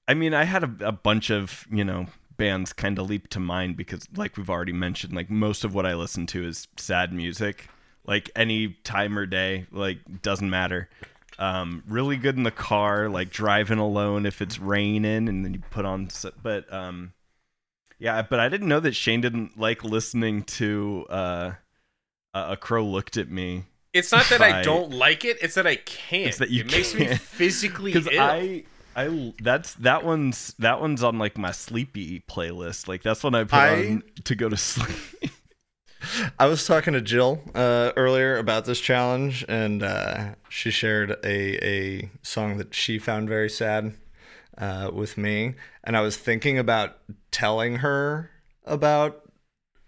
I 0.06 0.14
mean, 0.14 0.34
I 0.34 0.44
had 0.44 0.62
a, 0.62 0.70
a 0.88 0.92
bunch 0.92 1.30
of 1.30 1.66
you 1.68 1.82
know 1.84 2.06
bands 2.40 2.72
kind 2.72 2.98
of 2.98 3.08
leap 3.08 3.28
to 3.28 3.38
mind 3.38 3.76
because, 3.76 4.08
like 4.16 4.36
we've 4.36 4.50
already 4.50 4.72
mentioned, 4.72 5.12
like 5.12 5.30
most 5.30 5.62
of 5.62 5.74
what 5.74 5.84
I 5.86 5.94
listen 5.94 6.26
to 6.28 6.42
is 6.44 6.66
sad 6.76 7.12
music. 7.12 7.68
Like 8.06 8.30
any 8.34 8.78
time 8.82 9.16
or 9.18 9.26
day, 9.26 9.66
like 9.70 10.22
doesn't 10.22 10.48
matter. 10.48 10.88
Um, 11.38 11.84
really 11.86 12.16
good 12.16 12.36
in 12.36 12.42
the 12.42 12.50
car, 12.50 13.08
like 13.08 13.30
driving 13.30 13.78
alone 13.78 14.24
if 14.26 14.40
it's 14.42 14.58
raining, 14.58 15.28
and 15.28 15.44
then 15.44 15.54
you 15.54 15.62
put 15.70 15.84
on. 15.84 16.08
But 16.42 16.72
um, 16.72 17.12
yeah, 17.98 18.22
but 18.22 18.40
I 18.40 18.48
didn't 18.48 18.68
know 18.68 18.80
that 18.80 18.96
Shane 18.96 19.20
didn't 19.20 19.58
like 19.58 19.84
listening 19.84 20.42
to 20.44 21.06
uh, 21.10 21.52
a 22.34 22.56
crow 22.56 22.84
looked 22.84 23.16
at 23.18 23.30
me 23.30 23.64
It's 23.92 24.12
not 24.12 24.26
that 24.30 24.40
I 24.40 24.62
don't 24.62 24.92
like 24.92 25.24
it; 25.24 25.38
it's 25.42 25.54
that 25.54 25.66
I 25.66 25.76
can't. 25.76 26.28
It's 26.28 26.38
that 26.38 26.50
you 26.50 26.62
it 26.62 26.72
makes 26.72 26.94
me 26.94 27.06
can't. 27.06 27.20
physically 27.20 27.92
because 27.92 28.08
ill. 28.10 28.22
I 28.22 28.64
I 28.96 29.32
that's 29.40 29.74
that 29.74 30.04
one's 30.04 30.54
that 30.58 30.80
one's 30.80 31.02
on 31.02 31.18
like 31.18 31.38
my 31.38 31.52
sleepy 31.52 32.22
playlist. 32.28 32.88
Like 32.88 33.02
that's 33.02 33.22
one 33.22 33.34
I 33.34 33.44
put 33.44 33.54
I- 33.54 33.86
on 33.86 34.02
to 34.24 34.34
go 34.34 34.48
to 34.48 34.56
sleep. 34.56 34.96
I 36.38 36.46
was 36.46 36.66
talking 36.66 36.94
to 36.94 37.02
Jill 37.02 37.42
uh, 37.54 37.92
earlier 37.94 38.38
about 38.38 38.64
this 38.64 38.80
challenge, 38.80 39.44
and 39.48 39.82
uh, 39.82 40.34
she 40.48 40.70
shared 40.70 41.10
a 41.24 41.64
a 41.64 42.10
song 42.22 42.56
that 42.56 42.74
she 42.74 42.98
found 42.98 43.28
very 43.28 43.50
sad 43.50 43.94
uh, 44.56 44.90
with 44.92 45.18
me, 45.18 45.54
and 45.84 45.96
I 45.96 46.00
was 46.00 46.16
thinking 46.16 46.58
about 46.58 46.96
telling 47.30 47.76
her 47.76 48.30
about 48.64 49.30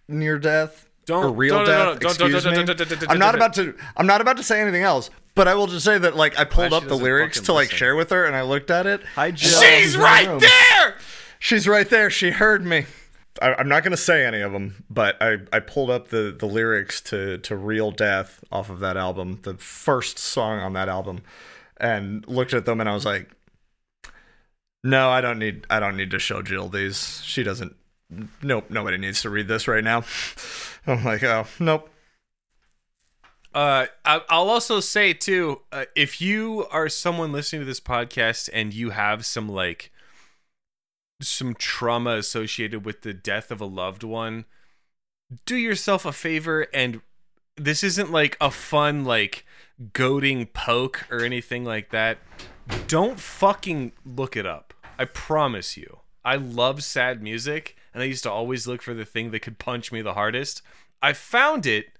near 0.06 0.38
death 0.38 0.88
Don't- 1.06 1.25
or 1.25 1.32
real 1.32 1.56
don't- 1.56 1.66
no, 1.66 1.73
no, 1.73 1.76
death. 1.76 1.87
no, 1.87 1.92
don't- 1.94 2.00
don't- 2.00 2.11
excuse 2.30 2.44
don't- 2.44 2.52
me. 2.52 2.64
don't- 2.64 2.76
don't- 2.78 2.88
don't- 3.00 3.11
I'm 3.11 3.18
not 3.18 3.35
about 3.35 3.54
to. 3.54 3.75
I'm 3.97 4.06
not 4.06 4.21
about 4.21 4.37
to 4.37 4.42
say 4.42 4.61
anything 4.61 4.82
else. 4.82 5.11
But 5.35 5.49
I 5.49 5.54
will 5.54 5.66
just 5.66 5.85
say 5.85 5.97
that 5.97 6.14
like 6.14 6.38
I 6.38 6.44
pulled 6.44 6.71
she 6.73 6.76
up 6.76 6.85
the 6.87 6.94
lyrics 6.97 7.40
to 7.40 7.52
like 7.54 7.64
listen. 7.68 7.78
share 7.78 7.97
with 7.97 8.11
her, 8.11 8.25
and 8.26 8.37
I 8.37 8.42
looked 8.42 8.71
at 8.71 8.87
it. 8.87 9.02
Hi, 9.14 9.30
Jill. 9.30 9.61
She's 9.62 9.94
in 9.94 10.00
right 10.00 10.28
room. 10.28 10.40
there. 10.40 10.97
She's 11.38 11.66
right 11.66 11.88
there. 11.88 12.11
She 12.11 12.30
heard 12.32 12.64
me. 12.66 12.85
I, 13.40 13.54
I'm 13.54 13.66
not 13.66 13.82
going 13.82 13.92
to 13.92 13.97
say 13.97 14.26
any 14.26 14.42
of 14.42 14.52
them, 14.52 14.85
but 14.90 15.16
I, 15.23 15.38
I 15.50 15.61
pulled 15.61 15.88
up 15.88 16.09
the, 16.09 16.37
the 16.38 16.44
lyrics 16.44 17.00
to, 17.02 17.38
to 17.38 17.56
Real 17.56 17.90
Death 17.90 18.44
off 18.52 18.68
of 18.68 18.80
that 18.80 18.99
album, 18.99 19.40
the 19.42 19.54
first 19.54 20.18
song 20.18 20.59
on 20.61 20.75
that 20.75 20.90
album, 20.90 21.23
and 21.78 22.28
looked 22.28 22.52
at 22.52 22.66
them 22.66 22.78
and 22.78 22.90
I 22.90 22.92
was 22.92 23.06
like, 23.06 23.30
no, 24.85 25.09
I 25.09 25.21
don't 25.23 25.38
need 25.38 25.64
I 25.71 25.80
don't 25.80 25.97
need 25.97 26.11
to 26.11 26.18
show 26.18 26.42
Jill 26.42 26.68
these. 26.68 27.23
She 27.25 27.42
doesn't. 27.42 27.75
Nope, 28.42 28.71
nobody 28.71 28.99
needs 28.99 29.23
to 29.23 29.31
read 29.31 29.49
this 29.49 29.66
right 29.69 29.85
now. 29.85 30.04
I'm 30.87 31.04
like, 31.04 31.23
oh, 31.23 31.47
nope. 31.59 31.88
Uh, 33.54 33.87
I'll 34.04 34.49
also 34.49 34.81
say 34.81 35.12
too, 35.12 35.61
uh, 35.71 35.85
if 35.95 36.21
you 36.21 36.66
are 36.71 36.88
someone 36.88 37.33
listening 37.33 37.62
to 37.62 37.66
this 37.66 37.81
podcast 37.81 38.49
and 38.52 38.73
you 38.73 38.90
have 38.90 39.26
some 39.26 39.49
like 39.49 39.90
some 41.21 41.54
trauma 41.54 42.16
associated 42.16 42.85
with 42.85 43.02
the 43.02 43.12
death 43.12 43.50
of 43.50 43.61
a 43.61 43.66
loved 43.66 44.02
one, 44.02 44.47
do 45.45 45.57
yourself 45.57 46.07
a 46.07 46.12
favor 46.12 46.66
and 46.73 47.02
this 47.57 47.85
isn't 47.85 48.11
like 48.11 48.37
a 48.40 48.50
fun 48.50 49.04
like 49.04 49.45
goading 49.92 50.47
poke 50.47 51.07
or 51.11 51.21
anything 51.21 51.64
like 51.64 51.90
that. 51.90 52.19
Don't 52.87 53.21
fucking 53.21 53.92
look 54.04 54.35
it 54.35 54.47
up. 54.47 54.73
I 54.99 55.04
promise 55.04 55.76
you. 55.76 56.00
I 56.25 56.37
love 56.37 56.83
sad 56.83 57.23
music 57.23 57.76
and 57.93 58.03
I 58.03 58.07
used 58.07 58.23
to 58.25 58.31
always 58.31 58.67
look 58.67 58.83
for 58.83 58.95
the 58.95 59.05
thing 59.05 59.31
that 59.31 59.41
could 59.41 59.59
punch 59.59 59.93
me 59.93 60.03
the 60.03 60.15
hardest. 60.15 60.63
I 61.01 61.13
found 61.13 61.67
it 61.67 61.99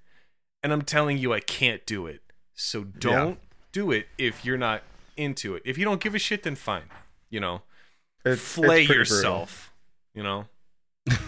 and 0.63 0.73
I'm 0.73 0.83
telling 0.83 1.19
you 1.19 1.33
I 1.33 1.41
can't 1.41 1.85
do 1.87 2.07
it. 2.07 2.21
So 2.55 2.85
don't 2.85 3.39
do 3.73 3.91
it 3.91 4.07
if 4.19 4.45
you're 4.45 4.59
not 4.59 4.83
into 5.17 5.55
it. 5.55 5.63
If 5.65 5.79
you 5.79 5.85
don't 5.85 6.01
give 6.01 6.15
a 6.15 6.19
shit 6.19 6.43
then 6.43 6.55
fine. 6.55 6.91
You 7.31 7.41
know. 7.41 7.63
It's, 8.25 8.41
Flay 8.41 8.81
it's 8.81 8.87
pretty 8.87 8.99
yourself. 8.99 9.73
You 10.15 10.23
know. 10.23 10.47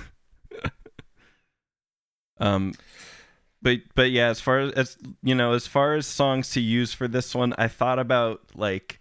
Um, 2.38 2.74
but 3.62 3.78
but 3.94 4.10
yeah, 4.10 4.28
as 4.28 4.40
far 4.40 4.58
as, 4.60 4.72
as 4.72 4.96
you 5.22 5.34
know, 5.34 5.52
as 5.52 5.66
far 5.66 5.94
as 5.94 6.06
songs 6.06 6.50
to 6.50 6.60
use 6.60 6.92
for 6.92 7.08
this 7.08 7.34
one, 7.34 7.54
I 7.56 7.68
thought 7.68 7.98
about 7.98 8.42
like, 8.54 9.00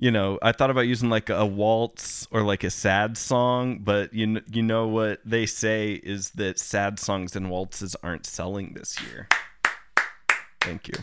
you 0.00 0.10
know, 0.10 0.38
I 0.40 0.52
thought 0.52 0.70
about 0.70 0.86
using 0.86 1.10
like 1.10 1.28
a 1.28 1.44
waltz 1.44 2.26
or 2.30 2.42
like 2.42 2.64
a 2.64 2.70
sad 2.70 3.18
song, 3.18 3.80
but 3.80 4.14
you 4.14 4.26
kn- 4.26 4.44
you 4.50 4.62
know 4.62 4.88
what 4.88 5.20
they 5.26 5.44
say 5.44 5.92
is 5.92 6.30
that 6.30 6.58
sad 6.58 6.98
songs 6.98 7.36
and 7.36 7.50
waltzes 7.50 7.94
aren't 8.02 8.24
selling 8.24 8.72
this 8.72 8.98
year. 9.02 9.28
Thank 10.62 10.88
you. 10.88 10.94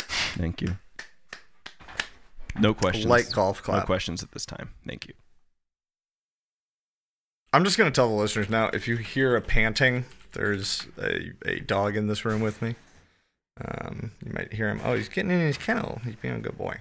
Thank 0.00 0.60
you. 0.60 0.76
No 2.58 2.74
questions. 2.74 3.06
Light 3.06 3.30
golf 3.32 3.66
No 3.68 3.80
questions 3.82 4.24
at 4.24 4.32
this 4.32 4.44
time. 4.44 4.70
Thank 4.84 5.06
you. 5.06 5.14
I'm 7.52 7.62
just 7.64 7.78
going 7.78 7.90
to 7.90 7.94
tell 7.94 8.08
the 8.08 8.14
listeners 8.14 8.50
now 8.50 8.70
if 8.72 8.88
you 8.88 8.96
hear 8.96 9.36
a 9.36 9.40
panting, 9.40 10.04
there's 10.32 10.88
a, 11.00 11.30
a 11.46 11.60
dog 11.60 11.96
in 11.96 12.08
this 12.08 12.24
room 12.24 12.40
with 12.40 12.60
me. 12.60 12.74
Um, 13.64 14.10
you 14.24 14.32
might 14.32 14.52
hear 14.52 14.68
him. 14.68 14.80
Oh, 14.84 14.94
he's 14.94 15.08
getting 15.08 15.30
in 15.30 15.40
his 15.40 15.58
kennel. 15.58 16.00
He's 16.04 16.16
being 16.16 16.34
a 16.34 16.40
good 16.40 16.58
boy. 16.58 16.80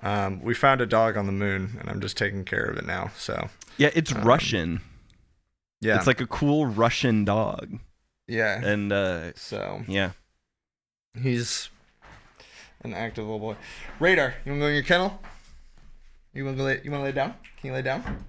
Um, 0.00 0.40
we 0.42 0.54
found 0.54 0.80
a 0.80 0.86
dog 0.86 1.16
on 1.16 1.26
the 1.26 1.32
moon, 1.32 1.76
and 1.80 1.88
I'm 1.88 2.00
just 2.00 2.16
taking 2.16 2.44
care 2.44 2.64
of 2.64 2.76
it 2.76 2.84
now. 2.86 3.10
So, 3.16 3.48
Yeah, 3.78 3.90
it's 3.94 4.12
Russian. 4.12 4.80
yeah. 5.80 5.96
It's 5.96 6.06
like 6.06 6.20
a 6.20 6.26
cool 6.26 6.66
Russian 6.66 7.24
dog. 7.24 7.78
yeah. 8.26 8.60
And 8.64 8.92
uh 8.92 9.32
So, 9.34 9.82
yeah. 9.88 10.12
he's 11.20 11.68
an 12.82 12.94
active 12.94 13.24
little 13.24 13.38
boy. 13.38 13.56
Radar, 14.00 14.34
you 14.44 14.52
want 14.52 14.60
to 14.60 14.64
go 14.64 14.68
in 14.68 14.74
your 14.74 14.82
kennel? 14.82 15.20
You 16.34 16.44
want 16.46 16.56
to 16.56 16.62
lay, 16.64 16.80
you 16.82 16.90
want 16.90 17.02
to 17.02 17.04
lay 17.04 17.12
down? 17.12 17.34
Can 17.60 17.68
you 17.68 17.72
lay 17.74 17.82
down? 17.82 18.24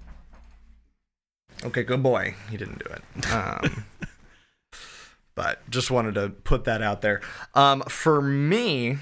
Okay, 1.63 1.84
good 1.84 2.03
boy. 2.03 2.36
He 2.51 2.58
didn't 2.58 2.84
do 2.84 2.91
it. 2.91 3.32
Um, 3.34 3.86
but 5.36 5.67
just 5.70 5.89
wanted 5.89 6.15
to 6.15 6.29
put 6.29 6.65
that 6.65 6.82
out 6.82 7.01
there. 7.01 7.22
Um, 7.55 7.82
for 7.88 8.22
me, 8.22 8.98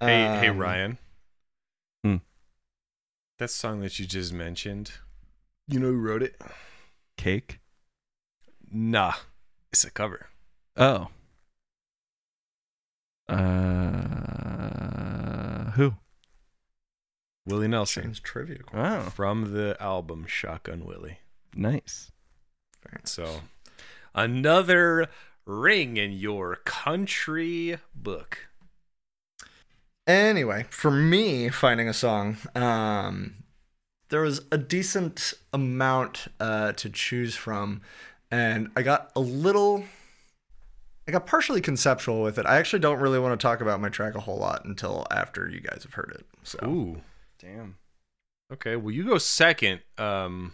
Hey, 0.00 0.38
hey 0.40 0.48
um, 0.48 0.58
Ryan. 0.58 0.98
That 3.38 3.50
song 3.50 3.80
that 3.80 3.98
you 3.98 4.06
just 4.06 4.32
mentioned, 4.32 4.92
you 5.68 5.78
know 5.78 5.88
who 5.88 5.98
wrote 5.98 6.22
it? 6.22 6.40
Cake. 7.18 7.60
Nah, 8.70 9.12
it's 9.70 9.84
a 9.84 9.90
cover. 9.90 10.28
Oh. 10.76 11.08
Uh 13.28 13.66
who? 15.72 15.94
Willie 17.44 17.68
Nelson 17.68 18.04
Shane's 18.04 18.20
trivia. 18.20 18.60
quiz. 18.64 18.80
Wow. 18.82 19.00
from 19.10 19.52
the 19.52 19.76
album 19.80 20.24
Shotgun 20.26 20.84
Willie. 20.84 21.18
Nice. 21.54 22.10
So, 23.04 23.40
another 24.14 25.08
ring 25.44 25.96
in 25.96 26.12
your 26.12 26.56
country 26.64 27.78
book. 27.94 28.48
Anyway, 30.06 30.66
for 30.70 30.90
me, 30.90 31.48
finding 31.48 31.88
a 31.88 31.92
song, 31.92 32.36
um, 32.54 33.34
there 34.08 34.20
was 34.20 34.42
a 34.52 34.58
decent 34.58 35.34
amount 35.52 36.28
uh, 36.38 36.72
to 36.72 36.88
choose 36.88 37.34
from, 37.34 37.80
and 38.30 38.70
I 38.76 38.82
got 38.82 39.10
a 39.16 39.20
little. 39.20 39.84
I 41.08 41.12
got 41.12 41.26
partially 41.26 41.60
conceptual 41.60 42.22
with 42.22 42.38
it. 42.38 42.46
I 42.46 42.56
actually 42.58 42.80
don't 42.80 42.98
really 42.98 43.18
want 43.20 43.38
to 43.38 43.44
talk 43.44 43.60
about 43.60 43.80
my 43.80 43.88
track 43.88 44.14
a 44.16 44.20
whole 44.20 44.38
lot 44.38 44.64
until 44.64 45.06
after 45.10 45.48
you 45.48 45.60
guys 45.60 45.82
have 45.84 45.94
heard 45.94 46.12
it. 46.18 46.26
So, 46.42 46.58
Ooh. 46.64 47.00
Damn. 47.38 47.76
Okay, 48.52 48.76
well, 48.76 48.92
you 48.92 49.04
go 49.04 49.18
second. 49.18 49.80
Um, 49.98 50.52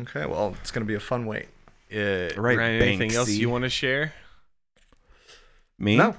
okay, 0.00 0.26
well, 0.26 0.56
it's 0.60 0.70
gonna 0.72 0.86
be 0.86 0.94
a 0.94 1.00
fun 1.00 1.26
wait. 1.26 1.46
uh, 1.92 2.30
Right, 2.36 2.58
Ryan, 2.58 2.82
anything 2.82 3.14
else 3.14 3.30
you 3.30 3.50
want 3.50 3.62
to 3.62 3.70
share? 3.70 4.12
Me? 5.78 5.96
No, 5.96 6.14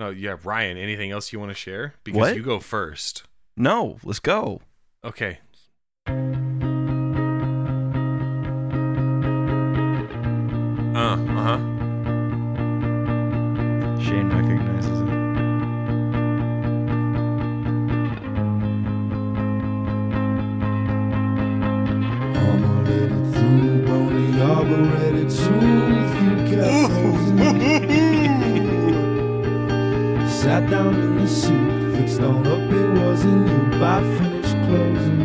No, 0.00 0.08
yeah, 0.08 0.36
Ryan. 0.42 0.78
Anything 0.78 1.10
else 1.10 1.30
you 1.30 1.38
want 1.38 1.50
to 1.50 1.54
share? 1.54 1.92
Because 2.04 2.18
What? 2.18 2.34
you 2.34 2.42
go 2.42 2.58
first. 2.58 3.24
No, 3.54 3.98
let's 4.02 4.18
go. 4.18 4.62
Okay. 5.04 5.40
Uh, 10.96 11.16
uh-huh. 11.36 11.58
Shane 14.00 14.30
recognizes 14.30 15.00
it. 15.00 15.08
I'm 22.36 22.64
a 22.64 22.74
already 24.72 25.22
truth 25.24 25.62
you 25.62 25.79
frozen. 30.68 30.68
Sat 30.68 30.70
down 30.70 30.94
in 30.94 31.16
the 31.16 31.26
suit, 31.28 31.96
fixed 31.96 32.20
on 32.20 32.46
up, 32.46 32.72
it 32.72 33.00
wasn't 33.00 33.48
you. 33.48 33.78
By 33.78 34.00
finished 34.18 34.56
closing. 34.66 35.20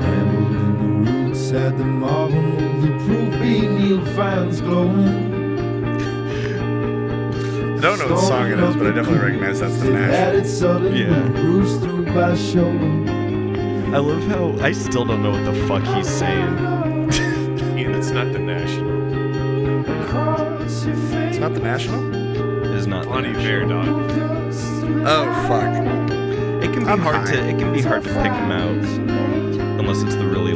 Rambled 0.00 0.52
in 0.56 1.04
the 1.04 1.10
roots, 1.12 1.50
had 1.50 1.78
the 1.78 1.84
marble 1.84 2.42
move, 2.42 2.82
the 2.82 2.88
proof 3.04 3.40
beat 3.40 3.68
Neil 3.70 4.04
fans 4.16 4.60
glowing. 4.60 5.28
I 7.78 7.80
don't 7.80 7.98
know 8.00 8.14
what 8.14 8.24
song 8.24 8.50
it 8.50 8.58
is, 8.58 8.74
but 8.76 8.86
I 8.88 8.90
definitely 8.90 9.18
recognize 9.20 9.60
that's 9.60 9.78
the 9.78 9.90
National. 9.90 10.16
Had 10.16 10.34
it 10.34 10.46
sudden 10.46 10.94
Yeah. 10.96 11.28
bruised 11.40 11.80
through 11.80 12.06
by 12.06 12.34
shoulder. 12.34 13.14
I 13.94 13.98
love 13.98 14.24
how 14.24 14.54
I 14.60 14.72
still 14.72 15.04
don't 15.04 15.22
know 15.22 15.30
what 15.30 15.44
the 15.44 15.54
fuck 15.66 15.82
he's 15.96 16.08
saying. 16.08 16.58
Ian, 17.78 17.94
it's 17.94 18.10
not 18.10 18.32
the 18.32 18.40
national. 18.40 18.87
It's 21.48 21.56
not 21.56 21.62
the 21.62 21.70
National? 21.70 22.74
Is 22.74 22.86
not 22.86 23.04
the 23.04 23.08
Bonnie 23.08 23.32
National. 23.32 23.42
Bear, 23.42 23.64
dog. 23.64 23.88
Oh, 25.06 25.24
fuck. 25.48 26.62
It 26.62 26.72
can 26.74 26.80
be 26.80 26.90
I'm 26.90 26.98
hard 26.98 27.16
high. 27.26 27.36
to 27.36 27.48
it 27.48 27.58
can 27.58 27.72
be 27.72 27.80
hard 27.80 28.02
to 28.04 28.08
pick 28.10 28.16
them 28.24 28.52
out 28.52 28.84
unless 29.80 30.02
it's 30.02 30.14
the 30.16 30.26
really 30.26 30.47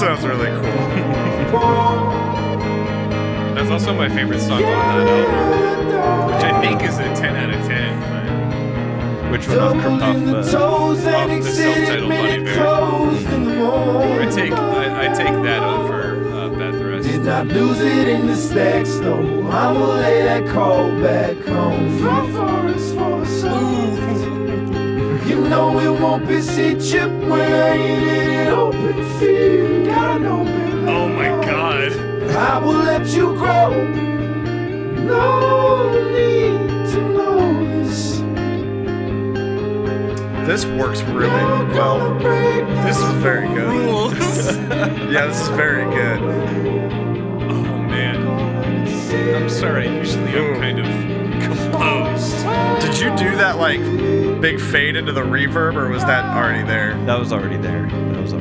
sounds 0.00 0.24
really 0.26 0.46
cool. 0.46 0.62
That's 3.54 3.70
also 3.70 3.92
my 3.92 4.08
favorite 4.08 4.40
song 4.40 4.64
on 4.64 4.72
that 4.96 5.06
album, 5.06 6.32
which 6.32 6.42
I 6.42 6.58
think 6.62 6.82
is 6.82 6.98
a 6.98 7.14
10 7.14 7.36
out 7.36 7.50
of 7.50 7.60
10. 7.66 9.30
Which 9.30 9.46
one 9.46 9.58
off, 9.58 9.74
Doubled 9.74 10.02
off 10.02 10.16
in 10.16 10.24
the 10.24 10.38
uh, 10.38 10.50
toes 10.50 11.04
off 11.04 11.14
and 11.14 11.30
the 11.30 11.36
exceeded 11.36 11.74
self-titled 11.74 12.08
minute 12.08 12.44
Bon 12.46 12.48
Iver. 12.48 12.62
closed 12.62 13.26
in 13.26 13.44
the 13.44 13.50
I 14.22 14.26
take 14.30 14.52
I, 14.52 15.04
I 15.04 15.08
take 15.08 15.42
that 15.42 15.62
over 15.62 16.32
uh, 16.32 16.48
Beth 16.48 16.80
Rest. 16.82 17.06
Did 17.06 17.22
not 17.24 17.46
lose 17.48 17.80
it 17.80 18.08
in 18.08 18.26
the 18.26 18.36
stacks 18.36 18.98
though. 19.00 19.20
I'ma 19.50 19.84
lay 19.96 20.22
that 20.22 20.46
call 20.48 20.90
back 21.02 21.36
home. 21.44 21.98
From 21.98 22.32
forest 22.32 22.94
for 22.94 23.20
the 23.20 23.26
sun. 23.26 23.98
You 25.28 25.40
know 25.46 25.78
it 25.78 25.90
won't 26.00 26.26
be 26.26 26.40
see 26.40 26.74
chip 26.80 27.10
when 27.10 27.52
I 27.52 27.76
ain't 27.76 28.08
in 28.08 28.30
an 28.30 28.48
open 28.48 29.04
field. 29.18 29.69
Got 30.00 30.16
an 30.20 30.26
open 30.26 30.88
Oh 30.88 31.08
my 31.08 31.28
god. 31.44 31.92
I 32.30 32.58
will 32.58 32.72
let 32.72 33.06
you 33.08 33.34
grow. 33.36 33.70
No 34.94 35.92
need 36.10 36.90
to 36.92 37.00
know 37.16 37.82
this. 37.82 38.18
This 40.46 40.64
works 40.80 41.02
really 41.02 41.28
Never 41.28 41.64
well. 41.74 41.98
gonna 41.98 42.20
break 42.20 42.66
This 42.86 42.96
is 42.98 43.10
very 43.22 43.48
good. 43.48 43.70
Yeah, 45.10 45.26
this 45.26 45.40
is 45.42 45.48
very 45.48 45.84
good. 45.84 46.20
oh 47.50 47.78
man. 47.92 48.16
I'm 49.36 49.48
sorry. 49.50 49.88
Usually 49.88 50.32
I'm 50.38 50.54
kind 50.54 50.78
of 50.78 50.86
composed. 51.42 52.36
Did 52.80 52.98
you 52.98 53.10
do 53.16 53.36
that 53.36 53.58
like 53.58 53.80
big 54.40 54.60
fade 54.60 54.96
into 54.96 55.12
the 55.12 55.20
reverb, 55.22 55.74
or 55.74 55.88
was 55.88 56.04
that 56.04 56.24
already 56.36 56.62
there? 56.62 56.94
That 57.06 57.18
was 57.18 57.32
already 57.32 57.56
there. 57.56 57.82
That 57.88 58.22
was 58.22 58.32
already 58.32 58.38
there. 58.38 58.39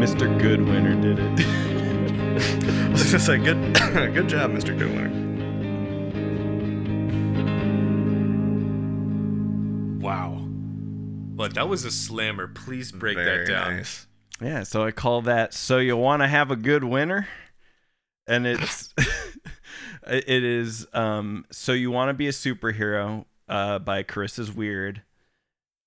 Mr. 0.00 0.26
Goodwinner 0.40 1.00
did 1.02 1.18
it. 1.18 1.46
I 2.86 2.90
was 2.90 3.04
gonna 3.04 3.18
say, 3.18 3.36
good, 3.36 3.74
good 4.14 4.28
job, 4.28 4.50
Mr. 4.50 4.74
Goodwinner. 4.74 5.10
Wow. 10.00 10.38
But 10.42 11.52
that 11.54 11.68
was 11.68 11.84
a 11.84 11.90
slammer. 11.90 12.48
Please 12.48 12.92
break 12.92 13.16
Very 13.16 13.44
that 13.46 13.52
down. 13.52 13.76
nice. 13.76 14.06
yeah, 14.40 14.62
so 14.62 14.84
I 14.84 14.90
call 14.90 15.20
that 15.22 15.52
so 15.52 15.76
you 15.78 15.96
want 15.98 16.22
to 16.22 16.28
have 16.28 16.50
a 16.50 16.56
good 16.56 16.82
winner? 16.84 17.28
And 18.26 18.46
it's 18.46 18.94
it 20.06 20.44
is 20.44 20.86
um 20.94 21.44
so 21.50 21.72
you 21.72 21.90
want 21.90 22.08
to 22.08 22.14
be 22.14 22.26
a 22.28 22.32
superhero 22.32 23.26
uh 23.48 23.78
by 23.80 24.02
Carissa's 24.02 24.50
Weird 24.50 25.02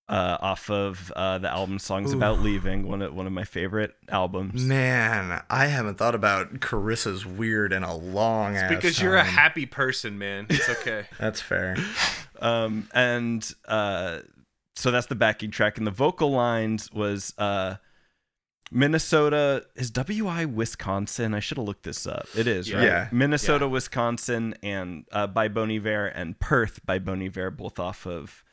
uh 0.10 0.38
off 0.42 0.70
of 0.70 1.12
uh 1.16 1.38
the 1.38 1.50
album 1.50 1.80
Songs 1.80 2.12
About 2.12 2.40
Leaving, 2.40 2.88
one 2.88 3.02
of 3.02 3.14
one 3.14 3.26
of 3.26 3.32
my 3.34 3.46
favorite 3.46 3.96
albums. 4.10 4.66
Man, 4.66 5.42
I 5.50 5.68
haven't 5.68 5.98
thought 5.98 6.14
about 6.16 6.60
Carissa's 6.60 7.26
weird 7.26 7.72
in 7.72 7.84
a 7.84 7.96
long 7.96 8.56
ass 8.56 8.64
time. 8.70 8.76
Because 8.76 9.02
you're 9.02 9.16
a 9.16 9.24
happy 9.24 9.66
person, 9.66 10.18
man. 10.18 10.48
It's 10.50 10.68
okay. 10.70 11.06
That's 11.20 11.40
fair. 11.42 11.78
um 12.42 12.90
and 12.94 13.50
uh 13.68 14.20
so 14.76 14.90
that's 14.92 15.06
the 15.06 15.16
backing 15.16 15.52
track 15.52 15.78
and 15.78 15.86
the 15.88 15.92
vocal 15.92 16.32
lines 16.32 16.92
was 16.92 17.34
uh 17.38 17.76
Minnesota 18.72 19.66
is 19.76 19.92
WI 19.92 20.46
Wisconsin. 20.46 21.34
I 21.34 21.40
should 21.40 21.58
have 21.58 21.68
looked 21.68 21.84
this 21.84 22.08
up. 22.08 22.26
It 22.36 22.48
is, 22.48 22.70
Yeah. 22.70 22.78
right? 22.78 22.86
Yeah. 22.86 23.08
Minnesota, 23.12 23.66
Yeah. 23.66 23.72
Wisconsin 23.72 24.56
and 24.64 25.06
uh, 25.12 25.28
by 25.28 25.48
Bon 25.48 25.70
Iver 25.70 26.08
and 26.08 26.40
Perth 26.40 26.84
by 26.86 26.98
Bon 27.00 27.22
Iver 27.22 27.52
both 27.52 27.78
off 27.80 28.08
of 28.08 28.44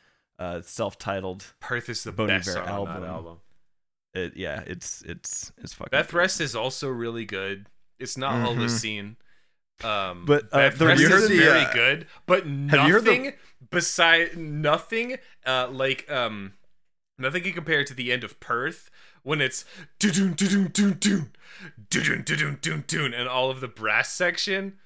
uh 0.40 0.60
self-titled 0.62 1.44
Perth 1.60 1.88
is 1.88 2.02
the 2.02 2.10
Bon 2.12 2.26
best 2.26 2.48
on 2.56 2.66
album. 2.68 3.02
that 3.02 3.08
album. 3.08 3.36
it 4.14 4.36
yeah, 4.36 4.62
it's 4.66 5.02
it's 5.02 5.52
it's 5.58 5.72
fucking 5.74 5.90
Beth 5.92 6.12
Rest 6.12 6.40
is 6.40 6.56
also 6.56 6.88
really 6.88 7.24
good. 7.24 7.66
It's 7.98 8.16
not 8.16 8.46
all 8.48 8.54
the 8.54 8.68
scene. 8.68 9.16
Um, 9.84 10.24
But, 10.26 10.44
uh, 10.52 10.56
Beth 10.58 10.78
the 10.78 10.86
Rest 10.86 11.02
is 11.02 11.08
heard 11.10 11.30
very 11.30 11.60
uh, 11.64 11.72
good, 11.72 12.06
but 12.26 12.44
heard 12.44 12.50
the- 12.50 12.86
nothing 12.88 13.32
beside 13.70 14.36
nothing 14.36 15.16
uh, 15.46 15.68
like 15.70 16.10
um 16.10 16.54
nothing 17.18 17.42
can 17.42 17.52
compare 17.52 17.84
to 17.84 17.94
the 17.94 18.10
end 18.10 18.24
of 18.24 18.40
Perth 18.40 18.90
when 19.22 19.42
it's 19.42 19.66
do-doon, 19.98 20.34
do-doon, 20.34 20.72
do-doon, 20.72 21.28
do-doon, 21.90 22.24
do-doon, 22.24 22.24
do-doon, 22.24 22.60
do-doon, 22.62 23.12
and 23.14 23.28
all 23.28 23.50
of 23.50 23.60
the 23.60 23.68
brass 23.68 24.10
section. 24.12 24.78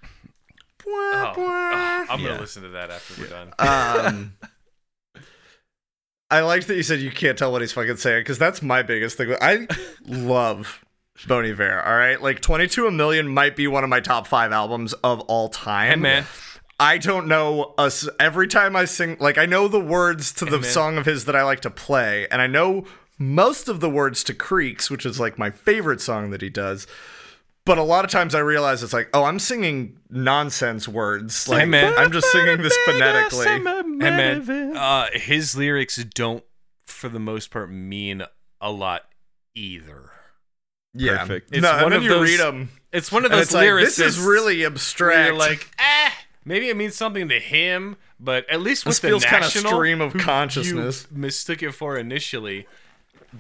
Oh, 0.87 1.33
oh, 1.37 2.07
I'm 2.11 2.23
gonna 2.23 2.40
listen 2.40 2.62
to 2.64 2.69
that 2.71 2.90
after 2.90 3.21
we're 3.23 3.29
done. 3.29 3.53
Um, 3.59 4.37
I 6.35 6.40
liked 6.40 6.66
that 6.66 6.75
you 6.75 6.83
said 6.83 6.99
you 6.99 7.12
can't 7.12 7.38
tell 7.38 7.53
what 7.53 7.61
he's 7.61 7.70
fucking 7.70 7.97
saying 7.99 8.23
because 8.23 8.40
that's 8.40 8.61
my 8.61 8.83
biggest 8.83 9.16
thing. 9.16 9.37
I 9.40 9.68
love 10.05 10.85
Bon 11.29 11.44
Iver. 11.44 11.81
All 11.81 11.97
right, 11.97 12.20
like 12.20 12.40
Twenty 12.40 12.66
Two 12.66 12.88
a 12.88 12.90
Million 12.90 13.29
might 13.29 13.55
be 13.55 13.68
one 13.68 13.85
of 13.85 13.90
my 13.90 14.01
top 14.01 14.27
five 14.27 14.51
albums 14.51 14.94
of 14.94 15.20
all 15.20 15.49
time. 15.49 15.90
Hey 15.90 15.97
man, 15.97 16.25
I 16.81 16.99
don't 16.99 17.29
know 17.29 17.73
us 17.79 18.09
every 18.18 18.49
time 18.49 18.75
I 18.75 18.85
sing. 18.85 19.16
Like 19.20 19.38
I 19.38 19.47
know 19.47 19.68
the 19.68 19.79
words 19.79 20.33
to 20.33 20.44
the 20.44 20.61
song 20.64 20.99
of 20.99 21.07
his 21.07 21.25
that 21.27 21.37
I 21.37 21.44
like 21.44 21.61
to 21.61 21.70
play, 21.70 22.27
and 22.33 22.42
I 22.42 22.49
know 22.49 22.85
most 23.16 23.68
of 23.68 23.79
the 23.79 23.88
words 23.88 24.25
to 24.25 24.35
Creeks, 24.35 24.90
which 24.90 25.07
is 25.07 25.20
like 25.20 25.38
my 25.38 25.51
favorite 25.51 26.01
song 26.01 26.31
that 26.31 26.42
he 26.42 26.51
does. 26.51 26.88
But 27.66 27.79
a 27.79 27.83
lot 27.83 28.05
of 28.05 28.11
times 28.11 28.35
I 28.35 28.40
realize 28.40 28.83
it's 28.83 28.92
like, 28.92 29.09
oh, 29.14 29.24
I'm 29.24 29.38
singing 29.38 29.96
nonsense 30.11 30.87
words. 30.87 31.48
Like, 31.48 31.66
man. 31.68 31.94
I'm 31.96 32.12
just 32.12 32.31
singing 32.31 32.61
this 32.62 32.77
phonetically. 32.85 33.46
hey 33.46 33.59
man, 33.59 34.77
uh, 34.77 35.07
his 35.14 35.57
lyrics 35.57 35.96
don't, 35.96 36.44
for 36.87 37.09
the 37.09 37.18
most 37.18 37.50
part, 37.50 37.70
mean 37.70 38.22
a 38.61 38.70
lot 38.70 39.05
either. 39.55 40.11
Yeah, 40.92 41.18
Perfect. 41.18 41.53
It's 41.53 41.62
no, 41.62 41.72
one 41.72 41.83
and 41.85 41.92
then 41.92 41.98
of 41.98 42.03
you 42.05 42.09
those- 42.11 42.29
read 42.29 42.40
them, 42.40 42.70
It's 42.92 43.11
one 43.11 43.24
of 43.24 43.31
those 43.31 43.44
it's 43.46 43.53
like 43.55 43.68
this 43.81 43.98
is 43.98 44.18
really 44.20 44.64
abstract. 44.64 45.29
you're 45.29 45.37
like, 45.37 45.68
eh, 45.79 46.11
maybe 46.44 46.68
it 46.68 46.77
means 46.77 46.94
something 46.94 47.29
to 47.31 47.40
him, 47.40 47.96
but 48.20 48.48
at 48.50 48.61
least 48.61 48.85
with 48.85 48.96
This 48.96 49.00
the 49.00 49.09
feels 49.09 49.24
kinda 49.24 49.46
stream 49.48 50.00
of 50.03 50.12
consciousness. 50.14 51.07
you 51.11 51.16
mistook 51.18 51.62
it 51.62 51.72
for 51.72 51.96
initially. 51.96 52.66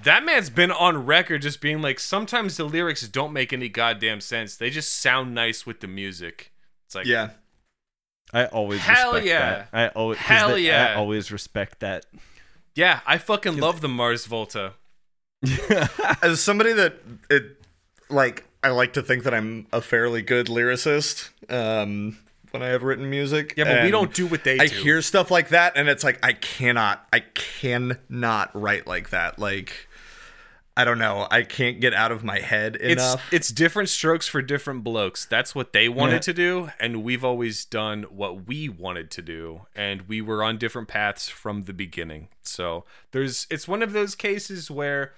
That 0.02 0.24
man's 0.24 0.50
been 0.50 0.72
on 0.72 1.06
record 1.06 1.42
just 1.42 1.60
being 1.60 1.80
like, 1.80 2.00
sometimes 2.00 2.56
the 2.56 2.64
lyrics 2.64 3.06
don't 3.06 3.32
make 3.32 3.52
any 3.52 3.68
goddamn 3.68 4.20
sense. 4.20 4.56
They 4.56 4.70
just 4.70 5.00
sound 5.00 5.34
nice 5.34 5.64
with 5.64 5.80
the 5.80 5.86
music. 5.86 6.52
It's 6.86 6.94
like, 6.94 7.06
yeah, 7.06 7.30
I 8.32 8.46
always 8.46 8.80
Hell 8.80 9.12
respect 9.12 9.26
yeah. 9.26 9.38
that. 9.38 9.68
I 9.72 9.88
always 9.88 10.18
Hell 10.18 10.58
yeah. 10.58 10.86
I 10.86 10.94
always 10.94 11.30
respect 11.30 11.80
that. 11.80 12.06
yeah, 12.74 13.00
I 13.06 13.18
fucking 13.18 13.56
love 13.58 13.80
the 13.80 13.88
Mars 13.88 14.26
Volta. 14.26 14.74
as 16.22 16.40
somebody 16.40 16.72
that 16.72 16.96
it 17.28 17.60
like 18.08 18.44
I 18.62 18.70
like 18.70 18.94
to 18.94 19.02
think 19.02 19.24
that 19.24 19.34
I'm 19.34 19.66
a 19.72 19.80
fairly 19.80 20.22
good 20.22 20.46
lyricist 20.46 21.30
um 21.50 22.18
when 22.54 22.62
I 22.62 22.68
have 22.68 22.84
written 22.84 23.10
music. 23.10 23.54
Yeah, 23.56 23.64
but 23.64 23.82
we 23.84 23.90
don't 23.90 24.14
do 24.14 24.26
what 24.26 24.44
they 24.44 24.56
do. 24.56 24.62
I 24.62 24.68
do. 24.68 24.76
hear 24.76 25.02
stuff 25.02 25.30
like 25.30 25.48
that 25.48 25.72
and 25.76 25.88
it's 25.88 26.04
like 26.04 26.24
I 26.24 26.32
cannot 26.32 27.06
I 27.12 27.20
cannot 27.20 28.50
write 28.54 28.86
like 28.86 29.10
that. 29.10 29.38
Like 29.38 29.88
I 30.76 30.84
don't 30.84 30.98
know. 30.98 31.28
I 31.30 31.42
can't 31.42 31.80
get 31.80 31.94
out 31.94 32.10
of 32.10 32.24
my 32.24 32.40
head 32.40 32.76
it's 32.80 33.02
enough. 33.02 33.32
it's 33.32 33.50
different 33.50 33.88
strokes 33.88 34.26
for 34.28 34.40
different 34.42 34.82
blokes. 34.84 35.24
That's 35.24 35.54
what 35.54 35.72
they 35.72 35.88
wanted 35.88 36.14
Yeah. 36.14 36.18
to 36.20 36.32
do, 36.32 36.70
and 36.80 37.04
we've 37.04 37.24
always 37.24 37.64
done 37.64 38.04
what 38.04 38.46
we 38.48 38.68
wanted 38.68 39.08
to 39.12 39.22
do, 39.22 39.66
and 39.76 40.02
we 40.08 40.20
were 40.20 40.42
on 40.42 40.58
different 40.58 40.88
paths 40.88 41.28
from 41.28 41.62
the 41.62 41.72
beginning. 41.72 42.28
So 42.42 42.84
there's 43.12 43.46
it's 43.50 43.68
one 43.68 43.82
of 43.84 43.92
those 43.92 44.14
cases 44.16 44.68
where 44.68 45.12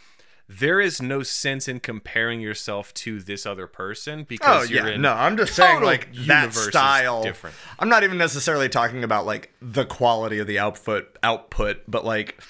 there 0.48 0.80
is 0.80 1.02
no 1.02 1.22
sense 1.24 1.66
in 1.66 1.80
comparing 1.80 2.40
yourself 2.40 2.94
to 2.94 3.20
this 3.20 3.44
other 3.46 3.66
person 3.66 4.20
Oh 4.20 4.24
because 4.28 4.70
you're 4.70 4.86
yeah, 4.88 4.94
in 4.94 5.02
no, 5.02 5.12
I'm 5.12 5.36
just 5.36 5.54
saying 5.54 5.82
like 5.82 6.12
that 6.12 6.16
universe 6.42 6.56
is 6.58 6.66
style. 6.68 7.22
different. 7.22 7.56
I'm 7.78 7.88
not 7.88 8.04
even 8.04 8.16
necessarily 8.18 8.68
talking 8.68 9.02
about 9.02 9.26
like 9.26 9.52
the 9.60 9.84
quality 9.84 10.38
of 10.38 10.46
the 10.46 10.58
output 10.58 11.18
output, 11.22 11.78
but 11.88 12.04
like 12.04 12.40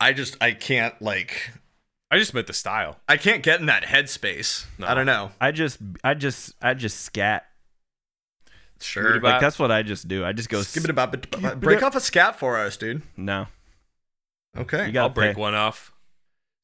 I 0.00 0.12
just 0.12 0.36
I 0.42 0.52
can't 0.52 1.00
like 1.00 1.52
I 2.10 2.18
just 2.18 2.34
meant 2.34 2.46
the 2.46 2.52
style. 2.52 2.98
I 3.08 3.16
can't 3.16 3.42
get 3.42 3.60
in 3.60 3.66
that 3.66 3.84
headspace. 3.84 4.66
No. 4.78 4.86
I 4.86 4.94
don't 4.94 5.06
know. 5.06 5.30
I 5.40 5.52
just 5.52 5.78
I 6.04 6.12
just 6.14 6.52
I 6.60 6.74
just 6.74 7.00
scat. 7.00 7.46
Sure. 8.80 9.14
About- 9.16 9.32
Like 9.32 9.40
that's 9.40 9.58
what 9.58 9.70
I 9.70 9.82
just 9.82 10.08
do. 10.08 10.24
I 10.24 10.32
just 10.32 10.48
go 10.50 10.60
Skip 10.62 10.84
it 10.84 10.90
about 10.90 11.30
break 11.60 11.82
off 11.82 11.94
a 11.94 12.00
scat 12.00 12.38
for 12.38 12.58
us, 12.58 12.76
dude. 12.76 13.00
no. 13.16 13.46
Okay. 14.54 14.86
You 14.86 14.92
got 14.92 15.02
I'll 15.04 15.08
to 15.08 15.14
break 15.14 15.34
pay. 15.36 15.40
one 15.40 15.54
off. 15.54 15.94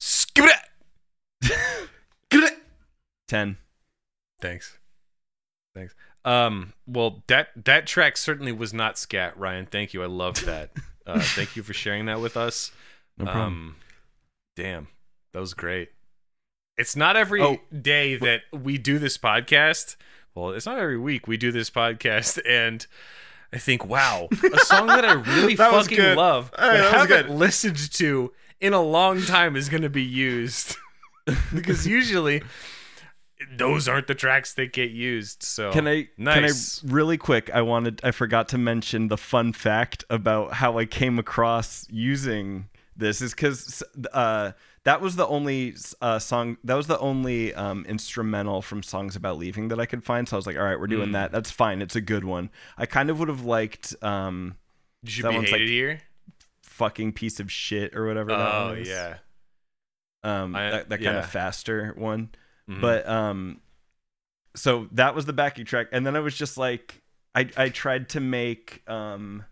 Skip 0.00 0.44
it. 0.46 1.50
Get 2.30 2.44
it. 2.44 2.58
10. 3.28 3.56
Thanks. 4.40 4.78
Thanks. 5.74 5.94
Um, 6.24 6.72
well, 6.86 7.22
that 7.28 7.48
that 7.64 7.86
track 7.86 8.16
certainly 8.16 8.52
was 8.52 8.74
not 8.74 8.98
scat, 8.98 9.38
Ryan. 9.38 9.66
Thank 9.66 9.94
you. 9.94 10.02
I 10.02 10.06
love 10.06 10.44
that. 10.46 10.70
Uh, 11.06 11.20
thank 11.20 11.56
you 11.56 11.62
for 11.62 11.72
sharing 11.72 12.06
that 12.06 12.20
with 12.20 12.36
us. 12.36 12.70
No 13.16 13.24
problem. 13.24 13.44
Um, 13.44 13.76
damn, 14.56 14.88
that 15.32 15.40
was 15.40 15.54
great. 15.54 15.90
It's 16.76 16.94
not 16.96 17.16
every 17.16 17.60
day 17.80 18.16
Oh. 18.16 18.18
that 18.24 18.42
we 18.52 18.78
do 18.78 18.98
this 18.98 19.16
podcast. 19.18 19.96
Well, 20.34 20.50
it's 20.50 20.66
not 20.66 20.78
every 20.78 20.98
week 20.98 21.26
we 21.26 21.36
do 21.36 21.50
this 21.50 21.70
podcast, 21.70 22.38
and 22.48 22.86
I 23.52 23.58
think, 23.58 23.84
wow, 23.86 24.28
a 24.30 24.58
song 24.58 24.86
that 24.88 25.04
I 25.04 25.12
really 25.36 25.54
That 25.56 25.70
fucking 25.72 26.14
love, 26.16 26.50
Hey, 26.50 26.56
but 26.56 26.72
that 26.72 26.82
was 26.82 26.92
haven't 26.92 27.26
good. 27.28 27.36
listened 27.36 27.92
to 27.94 28.32
in 28.60 28.72
a 28.72 28.82
long 28.82 29.22
time, 29.22 29.56
is 29.56 29.68
going 29.68 29.82
to 29.82 29.90
be 29.90 30.02
used 30.02 30.76
because 31.54 31.86
usually 31.86 32.42
those 33.56 33.86
aren't 33.86 34.08
the 34.08 34.14
tracks 34.14 34.54
that 34.54 34.72
get 34.72 34.90
used. 34.90 35.42
So 35.42 35.70
Can 35.72 35.86
I 35.86 36.08
Nice. 36.16 36.80
can 36.80 36.90
I 36.90 36.92
really 36.92 37.16
quick 37.16 37.50
I 37.54 37.62
wanted 37.62 38.00
I 38.02 38.10
forgot 38.10 38.48
to 38.48 38.58
mention 38.58 39.08
the 39.08 39.16
fun 39.16 39.52
fact 39.52 40.04
about 40.10 40.54
how 40.54 40.76
I 40.78 40.86
came 40.86 41.18
across 41.18 41.86
using 41.88 42.68
this 42.96 43.22
is 43.22 43.34
cuz 43.34 43.82
uh 44.12 44.52
that 44.84 45.00
was 45.00 45.14
the 45.16 45.26
only 45.28 45.74
uh, 46.00 46.18
song 46.18 46.56
that 46.64 46.74
was 46.74 46.86
the 46.88 46.98
only 46.98 47.52
um, 47.54 47.84
instrumental 47.86 48.62
from 48.62 48.82
songs 48.82 49.14
about 49.16 49.36
leaving 49.38 49.68
that 49.68 49.78
I 49.78 49.86
could 49.86 50.02
find 50.02 50.26
so 50.28 50.34
I 50.36 50.38
was 50.38 50.46
like 50.46 50.56
all 50.56 50.64
right 50.64 50.78
we're 50.80 50.86
doing 50.88 51.10
Mm. 51.10 51.12
that 51.12 51.30
that's 51.30 51.50
fine 51.50 51.80
it's 51.80 51.94
a 51.94 52.00
good 52.00 52.24
one 52.24 52.50
I 52.76 52.86
kind 52.86 53.08
of 53.10 53.20
would 53.20 53.28
have 53.28 53.44
liked 53.44 53.94
um 54.02 54.56
You 55.04 55.22
That 55.22 55.30
be 55.30 55.36
one's 55.36 55.50
hated 55.50 55.60
like- 55.62 55.68
here. 55.70 56.00
Fucking 56.78 57.12
piece 57.12 57.40
of 57.40 57.50
shit 57.52 57.94
or 57.96 58.06
whatever 58.06 58.30
that 58.30 58.54
Oh 58.54 58.72
yeah. 58.74 59.16
um 60.22 60.54
I- 60.56 60.70
that, 60.70 60.88
that 60.88 60.96
kind 60.98 61.16
yeah. 61.16 61.18
of 61.24 61.30
faster 61.30 61.92
one 61.96 62.30
Mhm. 62.70 62.80
but 62.80 63.08
um 63.08 63.60
so 64.56 64.88
that 64.92 65.14
was 65.14 65.26
the 65.26 65.32
backing 65.32 65.64
track 65.64 65.88
and 65.92 66.06
then 66.06 66.16
i 66.16 66.20
was 66.20 66.36
just 66.36 66.56
like 66.56 67.02
i 67.34 67.48
i 67.56 67.68
tried 67.68 68.08
to 68.10 68.20
make 68.20 68.82
um 68.88 69.44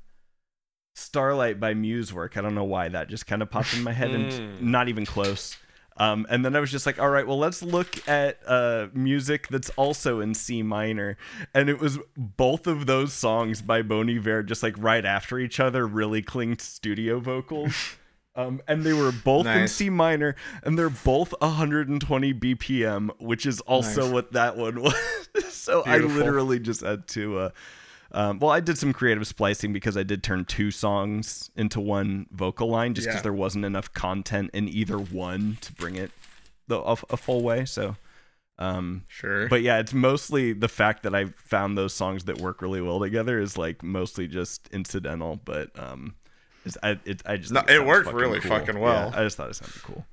starlight 0.95 1.61
by 1.61 1.75
muse 1.75 2.13
work 2.13 2.37
i 2.37 2.41
don't 2.41 2.55
know 2.55 2.65
why 2.65 2.89
that 2.89 3.09
just 3.09 3.27
kind 3.27 3.43
of 3.43 3.51
popped 3.51 3.75
in 3.75 3.83
my 3.83 3.93
head 3.93 4.11
and 4.11 4.33
Mm. 4.33 4.61
not 4.63 4.89
even 4.89 5.05
close 5.07 5.57
um, 5.99 6.27
and 6.29 6.45
then 6.45 6.55
I 6.55 6.61
was 6.61 6.71
just 6.71 6.87
like, 6.87 6.99
all 7.01 7.09
right, 7.09 7.27
well, 7.27 7.39
let's 7.39 7.63
look 7.63 8.07
at 8.09 8.39
uh, 8.47 8.89
music 8.93 9.49
that's 9.49 9.71
also 9.71 10.21
in 10.21 10.35
C 10.35 10.63
minor. 10.63 11.17
And 11.55 11.69
it 11.69 11.79
was 11.79 11.99
both 12.17 12.67
of 12.67 12.87
those 12.87 13.13
songs 13.13 13.63
by 13.63 13.83
Bon 13.83 14.09
Iver, 14.11 14.43
just 14.43 14.63
like 14.63 14.75
right 14.79 15.05
after 15.05 15.39
each 15.39 15.59
other, 15.61 15.87
really 15.87 16.23
clinged 16.23 16.61
studio 16.61 17.19
vocals. 17.21 17.75
Um, 18.39 18.61
and 18.69 18.83
they 18.85 18.93
were 18.93 19.13
both 19.13 19.47
in 19.47 19.67
C 19.67 19.89
minor, 19.89 20.37
and 20.63 20.79
they're 20.79 20.91
both 20.91 21.33
120 21.41 22.35
BPM, 22.35 23.09
which 23.19 23.47
is 23.47 23.63
also 23.63 24.03
Nice. 24.03 24.13
what 24.13 24.33
that 24.33 24.59
one 24.59 24.83
was. 24.83 24.95
so 25.49 25.83
Beautiful. 25.85 26.11
I 26.11 26.15
literally 26.19 26.59
just 26.59 26.83
had 26.83 27.09
to. 27.09 27.39
Uh, 27.39 27.51
um, 28.13 28.39
well, 28.39 28.51
I 28.51 28.61
did 28.61 28.79
some 28.79 28.93
creative 28.93 29.27
splicing 29.27 29.73
because 29.73 29.97
I 29.97 30.03
did 30.03 30.23
turn 30.23 30.45
two 30.45 30.71
songs 30.71 31.51
into 31.57 31.81
one 31.81 32.27
vocal 32.31 32.69
line, 32.69 32.95
just 32.95 33.07
because 33.07 33.19
Yeah. 33.19 33.23
there 33.23 33.33
wasn't 33.33 33.65
enough 33.65 33.93
content 33.93 34.51
in 34.55 34.69
either 34.69 34.99
one 34.99 35.59
to 35.63 35.73
bring 35.73 35.97
it 35.97 36.11
the 36.69 36.79
a, 36.81 36.97
a 37.11 37.17
full 37.17 37.43
way. 37.43 37.65
So, 37.65 37.97
um, 38.59 39.05
Sure. 39.09 39.49
but 39.49 39.63
yeah, 39.63 39.79
it's 39.79 39.93
mostly 39.93 40.53
the 40.53 40.69
fact 40.69 41.03
that 41.03 41.15
I 41.15 41.27
found 41.37 41.77
those 41.77 41.93
songs 41.95 42.25
that 42.25 42.39
work 42.41 42.63
really 42.63 42.81
well 42.81 43.01
together 43.01 43.39
is 43.39 43.59
like 43.59 43.83
mostly 43.83 44.27
just 44.27 44.69
incidental, 44.73 45.41
but 45.45 45.71
um, 45.79 46.15
it's, 46.65 46.77
I 46.83 46.99
it, 47.05 47.23
I 47.27 47.37
just 47.37 47.53
No, 47.53 47.63
it 47.69 47.85
worked 47.85 48.07
fucking 48.07 48.19
really 48.21 48.41
cool. 48.41 48.51
fucking 48.51 48.79
well. 48.81 49.11
Yeah, 49.13 49.21
I 49.21 49.25
just 49.25 49.37
thought 49.37 49.51
it 49.51 49.55
sounded 49.57 49.83
cool. 49.83 50.07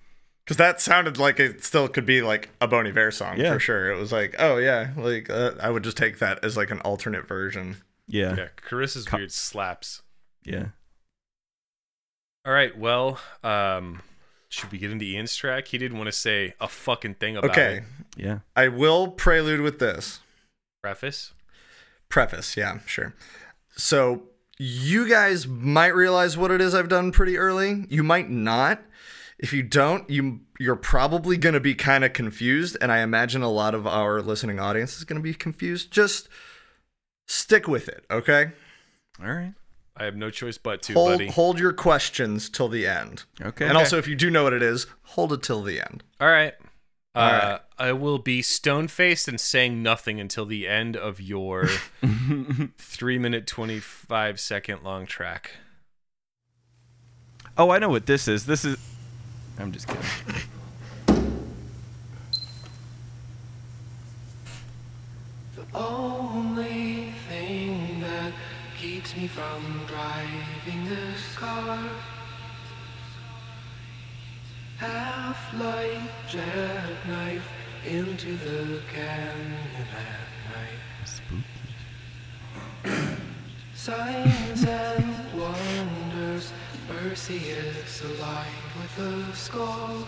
Because 0.45 0.57
that 0.57 0.81
sounded 0.81 1.17
like 1.17 1.39
it 1.39 1.63
still 1.63 1.87
could 1.87 2.05
be 2.05 2.21
like 2.21 2.49
a 2.59 2.67
Bon 2.67 2.85
Iver 2.85 3.11
song 3.11 3.39
Yeah. 3.39 3.53
for 3.53 3.59
sure. 3.59 3.91
It 3.91 3.97
was 3.97 4.11
like, 4.11 4.35
oh 4.39 4.57
yeah, 4.57 4.89
like 4.97 5.29
uh, 5.29 5.51
I 5.61 5.69
would 5.69 5.83
just 5.83 5.95
take 5.97 6.19
that 6.19 6.43
as 6.43 6.57
like 6.57 6.69
an 6.71 6.79
alternate 6.81 7.27
version. 7.27 7.77
Yeah, 8.07 8.35
yeah, 8.35 8.47
Carissa's 8.69 9.05
Co- 9.05 9.17
weird 9.17 9.31
slaps. 9.31 10.01
yeah. 10.43 10.67
All 12.45 12.51
right, 12.51 12.77
well, 12.77 13.19
um, 13.41 14.01
should 14.49 14.69
we 14.71 14.77
get 14.77 14.91
into 14.91 15.05
Ian's 15.05 15.33
track? 15.35 15.69
He 15.69 15.77
didn't 15.77 15.97
want 15.97 16.07
to 16.07 16.11
say 16.11 16.53
a 16.59 16.67
fucking 16.67 17.15
thing 17.15 17.37
about 17.37 17.51
it. 17.57 17.61
Okay, 17.61 17.77
it. 17.77 17.83
Yeah. 18.17 18.39
I 18.55 18.67
will 18.67 19.07
prelude 19.07 19.61
with 19.61 19.79
this 19.79 20.19
Preface. 20.81 21.31
preface. 22.09 22.57
Yeah, 22.57 22.79
sure. 22.85 23.15
So 23.77 24.23
you 24.59 25.07
guys 25.07 25.47
might 25.47 25.95
realize 25.95 26.37
what 26.37 26.51
it 26.51 26.59
is 26.59 26.75
I've 26.75 26.89
done 26.89 27.13
pretty 27.13 27.37
early. 27.37 27.85
You 27.89 28.03
might 28.03 28.29
not. 28.29 28.81
If 29.43 29.51
you 29.51 29.61
don't, 29.61 30.09
you 30.09 30.39
you're 30.57 30.77
probably 30.77 31.35
going 31.35 31.53
to 31.53 31.59
be 31.59 31.75
kind 31.75 32.05
of 32.05 32.13
confused, 32.13 32.77
and 32.79 32.93
I 32.93 32.99
imagine 32.99 33.43
a 33.43 33.51
lot 33.51 33.75
of 33.75 33.85
our 33.85 34.21
listening 34.21 34.57
audience 34.57 34.95
is 34.97 35.03
going 35.03 35.19
to 35.19 35.23
be 35.23 35.33
confused. 35.33 35.91
Just 35.91 36.29
stick 37.27 37.67
with 37.67 37.89
it, 37.89 38.05
okay? 38.09 38.53
All 39.21 39.27
right. 39.33 39.53
I 39.97 40.05
have 40.05 40.15
no 40.15 40.29
choice 40.29 40.57
but 40.57 40.81
to, 40.83 40.93
hold 40.93 41.11
buddy. 41.11 41.27
hold 41.27 41.59
your 41.59 41.73
questions 41.73 42.49
till 42.49 42.69
the 42.69 42.87
end. 42.87 43.25
Okay. 43.41 43.67
And 43.67 43.77
also, 43.77 43.97
if 43.97 44.07
you 44.07 44.15
do 44.15 44.31
know 44.31 44.43
what 44.43 44.53
it 44.53 44.63
is, 44.63 44.87
hold 45.01 45.33
it 45.33 45.43
till 45.43 45.61
the 45.61 45.81
end. 45.81 46.05
All 46.21 46.29
right. 46.29 46.53
Uh, 47.13 47.19
All 47.19 47.31
right. 47.31 47.59
I 47.77 47.91
will 47.91 48.19
be 48.19 48.41
stone 48.41 48.87
faced 48.87 49.27
and 49.27 49.41
saying 49.41 49.83
nothing 49.83 50.21
until 50.21 50.45
the 50.45 50.69
end 50.69 50.95
of 50.95 51.19
your 51.19 51.67
three 52.77 53.19
minute, 53.19 53.45
25 53.45 54.39
second 54.39 54.83
long 54.83 55.05
track. 55.05 55.51
oh, 57.57 57.71
I 57.71 57.77
know 57.79 57.89
what 57.89 58.05
this 58.05 58.29
is. 58.29 58.45
This 58.45 58.63
is. 58.63 58.77
I'm 59.59 59.71
just 59.71 59.87
kidding. 59.87 60.01
The 65.55 65.65
only 65.75 67.13
thing 67.29 68.01
that 68.01 68.33
keeps 68.79 69.15
me 69.15 69.27
from 69.27 69.85
driving 69.87 70.89
this 70.89 71.35
car 71.35 71.79
Half 74.77 75.53
light 75.53 76.09
jackknife 76.27 77.47
into 77.85 78.35
the 78.35 78.81
canyon 78.93 79.57
at 79.95 80.29
night. 80.51 80.81
Spooky. 81.05 81.43
Signs 83.73 84.65
and 84.65 85.15
wonders 86.33 86.53
Perseus 86.87 88.01
aligned 88.01 88.47
with 88.79 88.95
the 88.95 89.35
skull 89.35 90.07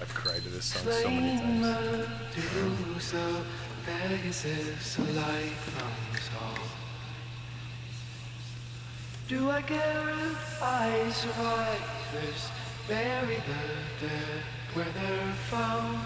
I've 0.00 0.14
cried 0.14 0.42
to 0.42 0.48
this 0.50 0.66
song 0.66 0.92
so 0.92 1.08
many 1.08 1.38
times. 1.38 2.06
Medusa, 2.36 3.42
Pegasus, 3.86 4.98
a 4.98 5.02
light 5.02 5.56
from 5.56 6.20
Saul. 6.20 6.64
Do 9.26 9.50
I 9.50 9.62
care 9.62 10.10
if 10.10 10.62
I 10.62 11.10
survive 11.10 11.80
this? 12.12 12.50
Bury 12.86 13.36
the 13.36 14.06
dead 14.06 14.42
where 14.74 14.84
they're 14.84 15.32
found. 15.48 15.98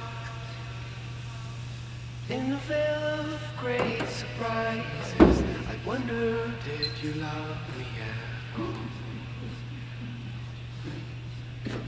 In 2.31 2.51
the 2.51 2.57
veil 2.59 3.03
of 3.03 3.41
great 3.59 4.07
surprises, 4.07 5.43
I 5.69 5.75
wonder, 5.85 6.53
did 6.65 6.93
you 7.03 7.15
love 7.21 7.57
me 7.77 7.87
at 8.01 8.61
all? 8.61 8.91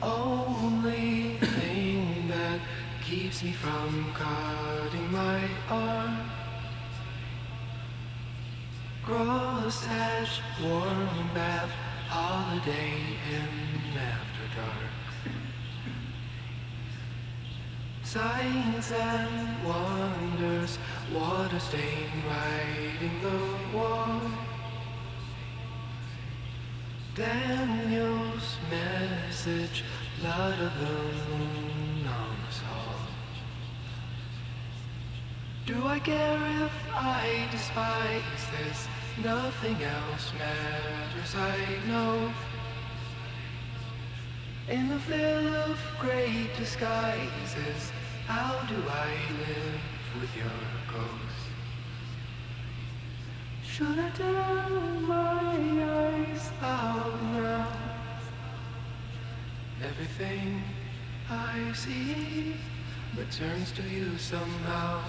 only 0.03 1.37
thing 1.37 2.27
that 2.27 2.61
keeps 3.05 3.45
me 3.45 3.53
from 3.53 4.13
cutting 4.15 5.13
my 5.13 5.49
arm. 5.71 6.19
Cross 9.05 9.85
hatch, 9.85 10.41
warm 10.61 11.31
bath, 11.35 11.71
Holiday 12.09 12.95
Inn 13.31 13.97
after 13.97 14.61
dark. 14.61 14.92
Signs 18.13 18.93
and 18.93 19.65
wonders, 19.67 20.79
water 21.15 21.59
stain 21.59 22.11
writing 22.29 23.23
the 23.23 23.79
wall. 23.79 24.21
Daniel's 27.15 28.59
message, 28.71 29.85
blood 30.21 30.61
of 30.61 30.79
the 30.79 30.93
moon 31.39 32.07
on 32.07 32.37
us 32.47 32.61
all. 32.71 33.01
Do 35.65 35.87
I 35.87 35.99
care 35.99 36.67
if 36.67 36.73
I 36.93 37.49
despise 37.51 38.43
this? 38.59 38.89
Nothing 39.25 39.83
else 39.83 40.33
matters, 40.39 41.35
I 41.35 41.89
know. 41.89 42.31
In 44.69 44.91
the 44.91 44.99
veil 44.99 45.55
of 45.55 45.79
great 45.99 46.55
disguises, 46.59 47.91
how 48.27 48.61
do 48.69 48.77
I 48.89 49.11
live 49.39 50.21
with 50.21 50.37
your 50.37 50.61
ghost? 50.93 51.43
Should 53.65 53.99
I 53.99 54.11
turn 54.11 55.03
my 55.03 55.57
eyes 56.05 56.51
out 56.61 57.23
now? 57.33 57.69
Everything 59.83 60.63
I 61.31 61.73
see 61.73 62.55
returns 63.17 63.73
to 63.73 63.83
you 63.83 64.17
somehow. 64.19 65.01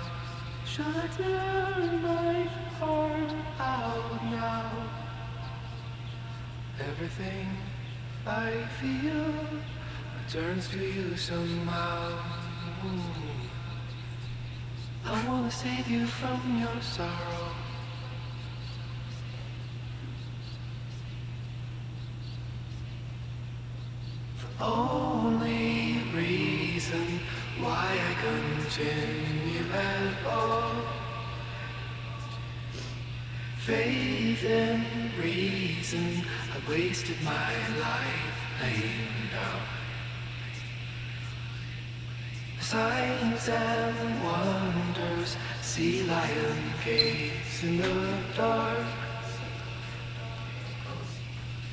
Should 0.65 0.95
I 0.95 1.07
turn 1.07 2.01
my 2.01 2.43
heart 2.79 3.33
out 3.59 4.23
now? 4.25 4.71
Everything 6.79 7.47
I 8.25 8.65
feel 8.81 9.33
returns 10.25 10.69
to 10.69 10.79
you 10.79 11.15
somehow. 11.17 12.42
I 15.05 15.27
wanna 15.27 15.49
save 15.49 15.87
you 15.89 16.05
from 16.05 16.59
your 16.59 16.81
sorrow. 16.81 17.51
The 24.57 24.65
only 24.65 26.03
reason 26.13 27.19
why 27.61 27.97
I 28.09 28.13
continue 28.21 29.71
at 29.71 30.25
all. 30.27 30.75
Faith 33.59 34.43
and 34.43 34.85
reason, 35.17 36.25
I 36.53 36.69
wasted 36.69 37.21
my 37.23 37.53
life 37.79 38.61
laying 38.61 39.29
down. 39.31 39.82
Signs 42.73 43.49
and 43.49 44.23
wonders, 44.23 45.37
sea 45.61 46.01
lion 46.05 46.57
caves 46.83 47.63
in 47.63 47.77
the 47.77 48.17
dark. 48.35 48.79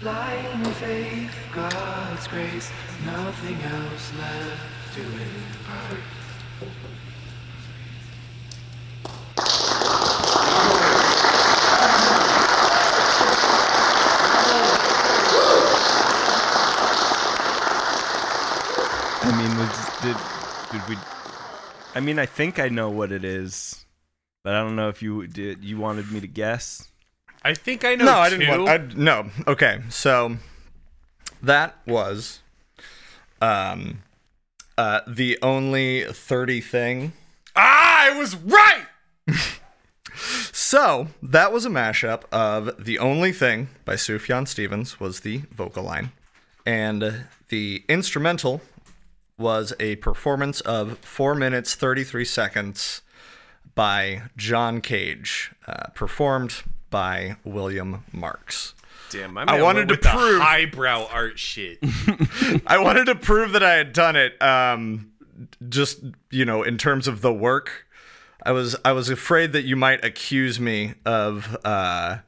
Blind 0.03 0.67
faith, 0.77 1.35
God's 1.55 2.29
grace, 2.29 2.71
nothing 3.07 3.57
else 3.63 4.13
left 4.19 4.95
to 4.95 5.01
impart. 5.01 6.03
I 19.23 19.31
mean, 19.39 19.57
was, 19.57 20.31
did 20.71 20.81
did 20.81 20.89
we? 20.89 20.97
I 21.95 22.01
mean, 22.01 22.19
I 22.19 22.27
think 22.27 22.59
I 22.59 22.69
know 22.69 22.89
what 22.91 23.13
it 23.13 23.25
is, 23.25 23.85
but 24.45 24.55
I 24.55 24.61
don't 24.61 24.77
know 24.77 24.89
if 24.89 25.03
you 25.03 25.27
did. 25.27 25.65
You 25.65 25.79
wanted 25.79 26.11
me 26.13 26.21
to 26.21 26.27
guess. 26.27 26.89
I 27.43 27.55
think 27.55 27.85
I 27.85 27.95
know. 27.95 28.05
No, 28.05 28.13
I 28.13 28.31
didn't 28.31 28.47
two. 28.47 28.65
want. 28.65 28.69
I, 28.69 28.95
no. 28.97 29.31
Okay, 29.47 29.81
so 29.89 30.37
that 31.43 31.77
was 31.87 32.41
um 33.41 34.03
uh 34.77 35.01
the 35.07 35.39
only 35.43 36.05
30 36.05 36.61
thing. 36.61 37.13
Ah, 37.57 38.13
I 38.13 38.19
was 38.19 38.37
right. 38.37 38.87
So 40.71 41.09
that 41.23 41.53
was 41.53 41.65
a 41.67 41.69
mashup 41.69 42.23
of 42.31 42.85
The 42.85 42.99
Only 42.99 43.33
Thing 43.33 43.69
by 43.85 43.95
Sufjan 43.95 44.47
Stevens 44.47 45.01
was 45.01 45.21
the 45.21 45.39
vocal 45.51 45.83
line. 45.83 46.13
And 46.65 47.25
the 47.49 47.83
instrumental 47.89 48.61
was 49.41 49.73
a 49.81 49.97
performance 49.97 50.61
of 50.61 50.99
4 50.99 51.35
minutes 51.35 51.75
33 51.75 52.25
seconds 52.25 53.03
by 53.75 54.23
John 54.37 54.81
Cage, 54.81 55.53
uh, 55.67 55.89
performed 55.95 56.63
by 56.91 57.37
William 57.45 58.05
Marx. 58.13 58.75
Damn, 59.11 59.35
my 59.35 59.45
I 59.45 59.61
wanted 59.61 59.89
went 59.89 60.03
to 60.03 60.11
with 60.11 60.21
prove- 60.21 60.41
highbrow 60.43 61.07
art 61.11 61.39
shit. 61.39 61.79
I 62.67 62.79
wanted 62.79 63.07
to 63.07 63.15
prove 63.17 63.53
that 63.53 63.63
I 63.63 63.75
had 63.75 63.93
done 63.93 64.15
it. 64.15 64.41
Um, 64.41 65.13
just 65.69 66.01
you 66.31 66.45
know, 66.45 66.63
in 66.63 66.79
terms 66.79 67.09
of 67.09 67.21
the 67.21 67.33
work, 67.33 67.87
I 68.45 68.53
was 68.53 68.77
I 68.85 68.93
was 68.93 69.09
afraid 69.11 69.53
that 69.53 69.63
you 69.63 69.75
might 69.75 70.05
accuse 70.05 70.61
me 70.61 70.95
of 71.05 71.57
uh, 71.65 72.19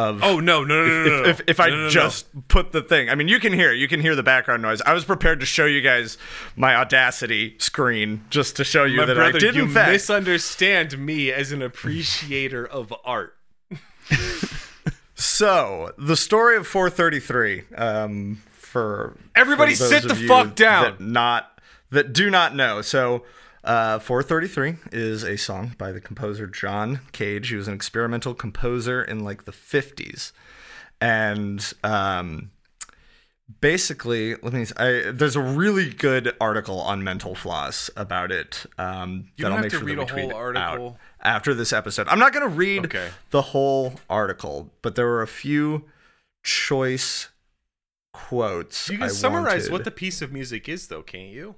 of 0.00 0.22
Oh 0.22 0.40
no, 0.40 0.64
no, 0.64 0.86
no, 0.86 1.04
no, 1.04 1.22
no, 1.22 1.28
if, 1.28 1.40
if, 1.40 1.48
if 1.48 1.60
I 1.60 1.68
No, 1.68 1.88
just 1.90 2.26
put 2.48 2.72
the 2.72 2.80
thing. 2.80 3.10
I 3.10 3.14
mean, 3.14 3.28
you 3.28 3.38
can 3.38 3.52
hear 3.52 3.72
it. 3.72 3.76
You 3.76 3.86
can 3.86 4.00
hear 4.00 4.16
the 4.16 4.22
background 4.22 4.62
noise. 4.62 4.80
I 4.82 4.94
was 4.94 5.04
prepared 5.04 5.40
to 5.40 5.46
show 5.46 5.66
you 5.66 5.80
guys 5.82 6.16
my 6.56 6.74
Audacity 6.74 7.56
screen 7.58 8.24
just 8.30 8.56
to 8.56 8.64
show 8.64 8.84
you 8.84 8.98
my 8.98 9.04
that 9.06 9.14
brother, 9.14 9.36
I 9.36 9.40
did 9.40 9.54
you 9.54 9.64
in 9.64 9.70
fact. 9.70 9.92
misunderstand 9.92 10.98
me 10.98 11.30
as 11.30 11.52
an 11.52 11.60
appreciator 11.62 12.66
of 12.66 12.94
art. 13.04 13.36
so 15.14 15.92
the 15.98 16.16
story 16.16 16.56
of 16.56 16.66
433. 16.66 17.64
Um, 17.76 18.42
for 18.52 19.16
Everybody 19.34 19.74
for 19.74 19.84
sit 19.84 20.04
the 20.04 20.14
fuck 20.14 20.54
down. 20.54 20.84
That 20.84 21.00
not 21.00 21.60
that 21.90 22.12
do 22.12 22.30
not 22.30 22.54
know. 22.54 22.82
So. 22.82 23.24
Uh, 23.62 23.98
433 23.98 24.76
is 24.92 25.22
a 25.22 25.36
song 25.36 25.74
by 25.76 25.92
the 25.92 26.00
composer 26.00 26.46
John 26.46 27.00
Cage. 27.12 27.48
He 27.50 27.56
was 27.56 27.68
an 27.68 27.74
experimental 27.74 28.34
composer 28.34 29.02
in 29.02 29.20
like 29.20 29.44
the 29.44 29.52
50s. 29.52 30.32
And 31.00 31.72
um, 31.84 32.50
basically, 33.60 34.34
let 34.36 34.52
me. 34.52 34.66
I, 34.76 35.10
there's 35.12 35.36
a 35.36 35.40
really 35.42 35.90
good 35.90 36.34
article 36.40 36.80
on 36.80 37.02
mental 37.04 37.34
floss 37.34 37.90
about 37.96 38.32
it. 38.32 38.64
Um, 38.78 39.28
You 39.36 39.44
that 39.44 39.50
don't 39.50 39.52
I'll 39.52 39.56
have 39.56 39.62
make 39.64 39.70
to 39.72 39.78
sure 39.78 39.86
read 39.86 39.98
a 39.98 40.06
whole 40.06 40.34
article. 40.34 40.98
after 41.22 41.54
this 41.54 41.72
episode. 41.72 42.08
I'm 42.08 42.18
not 42.18 42.32
going 42.32 42.48
to 42.48 42.54
read 42.54 42.86
Okay. 42.86 43.08
the 43.30 43.42
whole 43.42 43.94
article, 44.08 44.70
but 44.82 44.94
there 44.94 45.06
were 45.06 45.22
a 45.22 45.26
few 45.28 45.84
choice 46.42 47.28
quotes. 48.12 48.88
You 48.88 48.96
can 48.98 49.04
I 49.04 49.08
summarize 49.08 49.62
wanted. 49.64 49.72
what 49.72 49.84
the 49.84 49.90
piece 49.90 50.22
of 50.22 50.32
music 50.32 50.68
is, 50.68 50.88
though, 50.88 51.02
can't 51.02 51.28
you? 51.30 51.56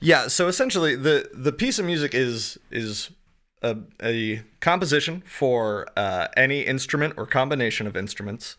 Yeah, 0.00 0.28
so 0.28 0.48
essentially 0.48 0.96
the 0.96 1.30
the 1.32 1.52
piece 1.52 1.78
of 1.78 1.84
music 1.84 2.14
is 2.14 2.58
is 2.70 3.10
a, 3.62 3.76
a 4.02 4.42
composition 4.60 5.22
for 5.24 5.86
uh, 5.96 6.28
any 6.36 6.62
instrument 6.62 7.14
or 7.16 7.26
combination 7.26 7.86
of 7.86 7.96
instruments 7.96 8.56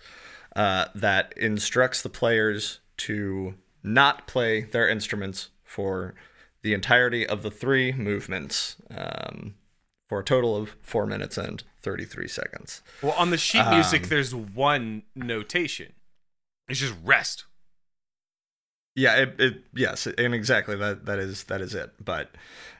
uh, 0.56 0.86
that 0.96 1.34
instructs 1.36 2.02
the 2.02 2.10
players 2.10 2.80
to 2.98 3.56
not 3.84 4.28
play 4.28 4.62
their 4.62 4.88
instruments 4.88 5.50
for 5.64 6.14
the 6.62 6.74
entirety 6.74 7.28
of 7.28 7.44
the 7.44 7.52
three 7.52 7.92
movements 7.92 8.78
um, 8.96 9.56
for 10.08 10.20
a 10.20 10.24
total 10.24 10.56
of 10.56 10.76
four 10.82 11.06
minutes 11.06 11.38
and 11.38 11.64
33 11.82 12.28
seconds. 12.28 12.82
Well, 13.02 13.14
on 13.18 13.32
the 13.32 13.38
sheet 13.38 13.60
Um, 13.60 13.74
music, 13.74 14.08
there's 14.08 14.34
one 14.34 15.04
notation. 15.16 15.94
It's 16.70 16.80
just 16.80 16.94
rest. 17.04 17.46
Yeah, 18.96 19.16
it, 19.18 19.36
it 19.40 19.64
yes, 19.74 20.06
and 20.06 20.34
exactly 20.36 20.76
that 20.76 21.06
that 21.06 21.20
is 21.20 21.46
that 21.46 21.62
is 21.62 21.74
it. 21.74 21.92
But 22.04 22.32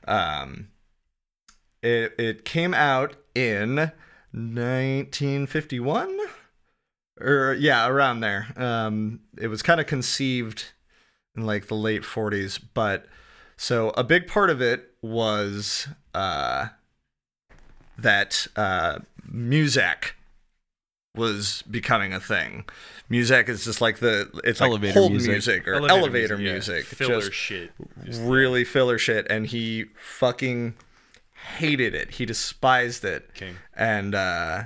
um 0.08 0.68
it 1.82 2.14
it 2.20 2.46
came 2.46 2.74
out 2.74 3.16
in 3.34 3.76
1951 4.32 6.18
or 7.20 7.54
yeah, 7.60 7.88
around 7.88 8.20
there. 8.20 8.48
Um 8.56 9.22
it 9.38 9.48
was 9.48 9.62
kind 9.64 9.80
of 9.82 9.88
conceived 9.88 10.74
in 11.36 11.46
like 11.46 11.68
the 11.68 11.76
late 11.76 12.04
40s, 12.04 12.60
but 12.74 13.08
so 13.58 13.90
a 13.92 14.04
big 14.04 14.28
part 14.28 14.50
of 14.52 14.62
it 14.62 14.92
was 15.02 15.88
uh 16.14 16.68
that 17.98 18.46
uh 18.56 19.00
Muzak 19.32 20.12
was 21.16 21.64
becoming 21.70 22.14
a 22.14 22.20
thing. 22.20 22.66
Muzak 23.10 23.50
is 23.50 23.66
just 23.66 23.82
like 23.82 24.00
the 24.00 24.30
it's 24.44 24.60
like 24.60 24.70
Elevator 24.70 25.00
hold 25.00 25.12
music. 25.12 25.32
music, 25.32 25.68
or 25.68 25.76
elevator, 25.76 26.38
music, 26.38 26.86
yeah. 26.90 26.96
filler 26.96 27.22
just 27.22 27.34
shit. 27.34 27.72
really 27.96 28.64
filler 28.64 28.98
shit, 28.98 29.28
and 29.30 29.48
he 29.48 29.86
fucking 29.96 30.74
hated 31.58 31.94
it. 31.94 32.12
He 32.12 32.26
despised 32.26 33.06
it, 33.06 33.34
King. 33.36 33.58
and 33.76 34.16
uh, 34.16 34.64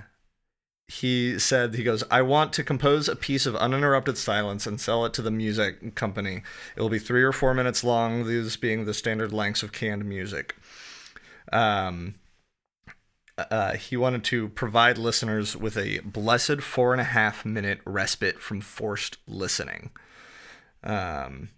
he 0.87 1.37
said 1.37 1.75
he 1.75 1.83
goes 1.83 2.01
i 2.09 2.21
want 2.21 2.53
to 2.53 2.63
compose 2.63 3.09
a 3.09 3.15
piece 3.15 3.45
of 3.45 3.55
uninterrupted 3.57 4.17
silence 4.17 4.65
and 4.65 4.79
sell 4.79 5.05
it 5.05 5.13
to 5.13 5.21
the 5.21 5.31
music 5.31 5.95
company 5.95 6.41
it 6.77 6.81
will 6.81 6.89
be 6.89 6.99
three 6.99 7.23
or 7.23 7.33
four 7.33 7.53
minutes 7.53 7.83
long 7.83 8.25
these 8.25 8.55
being 8.55 8.85
the 8.85 8.93
standard 8.93 9.33
lengths 9.33 9.63
of 9.63 9.73
canned 9.73 10.05
music 10.05 10.55
um, 11.51 12.15
uh, 13.37 13.73
he 13.73 13.95
wanted 13.95 14.23
to 14.23 14.49
provide 14.49 14.97
listeners 14.97 15.55
with 15.55 15.77
a 15.77 15.99
blessed 15.99 16.61
four 16.61 16.91
and 16.93 17.01
a 17.01 17.05
half 17.05 17.45
minute 17.45 17.79
respite 17.85 18.39
from 18.39 18.61
forced 18.61 19.17
listening 19.27 19.91
um, 20.83 21.49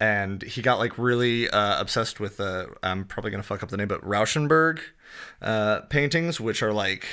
and 0.00 0.42
he 0.42 0.62
got 0.62 0.78
like 0.78 0.96
really 0.98 1.48
uh, 1.50 1.80
obsessed 1.80 2.20
with 2.20 2.40
uh, 2.40 2.66
i'm 2.82 3.04
probably 3.04 3.30
going 3.30 3.42
to 3.42 3.46
fuck 3.46 3.62
up 3.62 3.68
the 3.68 3.76
name 3.76 3.88
but 3.88 4.00
rauschenberg 4.02 4.80
uh, 5.42 5.80
paintings 5.82 6.40
which 6.40 6.62
are 6.62 6.72
like 6.72 7.06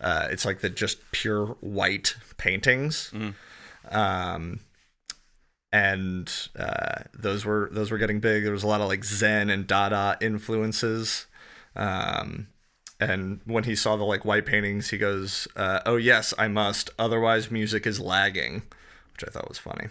uh, 0.00 0.26
it's 0.32 0.44
like 0.44 0.60
the 0.60 0.68
just 0.68 0.98
pure 1.12 1.46
white 1.60 2.16
paintings, 2.36 3.12
um, 3.90 4.58
and 5.70 6.48
uh, 6.58 7.02
those 7.14 7.44
were 7.44 7.68
those 7.72 7.92
were 7.92 7.98
getting 7.98 8.18
big. 8.18 8.42
There 8.42 8.52
was 8.52 8.64
a 8.64 8.66
lot 8.66 8.80
of 8.80 8.88
like 8.88 9.04
Zen 9.04 9.48
and 9.48 9.64
Dada 9.64 10.18
influences. 10.20 11.26
Um, 11.76 12.48
and 13.00 13.40
when 13.44 13.64
he 13.64 13.74
saw 13.74 13.96
the 13.96 14.04
like 14.04 14.24
white 14.24 14.46
paintings, 14.46 14.90
he 14.90 14.98
goes, 14.98 15.48
uh, 15.56 15.80
"Oh 15.86 15.96
yes, 15.96 16.32
I 16.38 16.48
must. 16.48 16.90
Otherwise, 16.98 17.50
music 17.50 17.86
is 17.86 17.98
lagging," 18.00 18.62
which 19.12 19.24
I 19.26 19.30
thought 19.30 19.48
was 19.48 19.58
funny. 19.58 19.88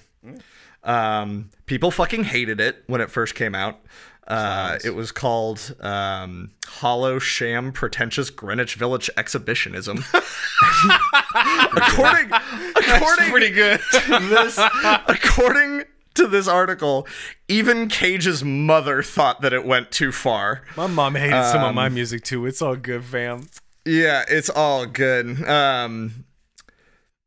Um, 0.83 1.49
people 1.65 1.91
fucking 1.91 2.25
hated 2.25 2.59
it 2.59 2.83
when 2.87 3.01
it 3.01 3.09
first 3.11 3.35
came 3.35 3.53
out. 3.55 3.79
Uh, 4.27 4.77
it 4.85 4.91
was 4.91 5.11
called 5.11 5.75
um, 5.81 6.51
Hollow 6.65 7.19
Sham 7.19 7.71
Pretentious 7.73 8.29
Greenwich 8.29 8.75
Village 8.75 9.09
Exhibitionism. 9.17 9.97
according, 11.35 12.31
according 12.31 13.29
Pretty 13.31 13.49
good. 13.49 13.79
to 13.91 14.19
this, 14.29 14.57
according 15.07 15.83
to 16.15 16.27
this 16.27 16.47
article, 16.47 17.07
even 17.47 17.87
Cage's 17.87 18.43
mother 18.43 19.01
thought 19.03 19.41
that 19.41 19.53
it 19.53 19.65
went 19.65 19.91
too 19.91 20.11
far. 20.11 20.61
My 20.75 20.87
mom 20.87 21.15
hated 21.15 21.43
some 21.45 21.63
of 21.63 21.73
my 21.75 21.87
Um, 21.87 21.93
music 21.93 22.23
too. 22.23 22.45
It's 22.45 22.61
all 22.61 22.75
good, 22.75 23.03
fam. 23.03 23.47
Yeah, 23.85 24.23
it's 24.27 24.49
all 24.49 24.85
good. 24.85 25.43
Um 25.47 26.25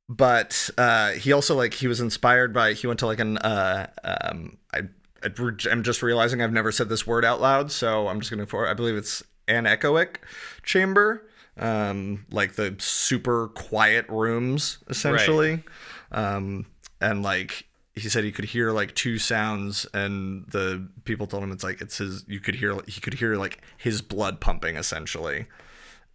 but 0.08 0.68
uh 0.76 1.12
he 1.12 1.32
also 1.32 1.54
like 1.54 1.74
he 1.74 1.86
was 1.86 2.00
inspired 2.00 2.52
by 2.52 2.74
he 2.74 2.86
went 2.86 2.98
to 3.00 3.06
like 3.06 3.20
an 3.20 3.38
uh 3.38 3.86
um 4.04 4.58
I 4.72 4.80
I- 5.22 5.30
I'm 5.70 5.82
just 5.82 6.02
realizing 6.02 6.42
I've 6.42 6.52
never 6.52 6.70
said 6.70 6.90
this 6.90 7.06
word 7.06 7.24
out 7.24 7.40
loud, 7.40 7.72
so 7.72 8.08
I'm 8.08 8.20
just 8.20 8.30
going 8.30 8.40
to 8.40 8.46
for 8.46 8.68
I 8.68 8.74
believe 8.74 8.94
it's 8.96 9.22
anechoic 9.48 10.16
chamber. 10.62 11.26
Um 11.58 12.26
like 12.30 12.54
the 12.56 12.74
super 12.78 13.48
quiet 13.48 14.04
rooms 14.08 14.78
essentially. 14.88 15.62
Um 16.12 16.66
and 17.00 17.22
like 17.22 17.66
he 17.96 18.08
said 18.08 18.24
he 18.24 18.32
could 18.32 18.46
hear 18.46 18.72
like 18.72 18.94
two 18.94 19.18
sounds 19.18 19.86
and 19.94 20.46
the 20.48 20.88
people 21.04 21.26
told 21.26 21.42
him 21.42 21.52
it's 21.52 21.64
like 21.64 21.80
it's 21.80 21.98
his 21.98 22.24
you 22.26 22.40
could 22.40 22.56
hear 22.56 22.76
he 22.86 23.00
could 23.00 23.14
hear 23.14 23.36
like 23.36 23.62
his 23.76 24.02
blood 24.02 24.40
pumping 24.40 24.76
essentially 24.76 25.46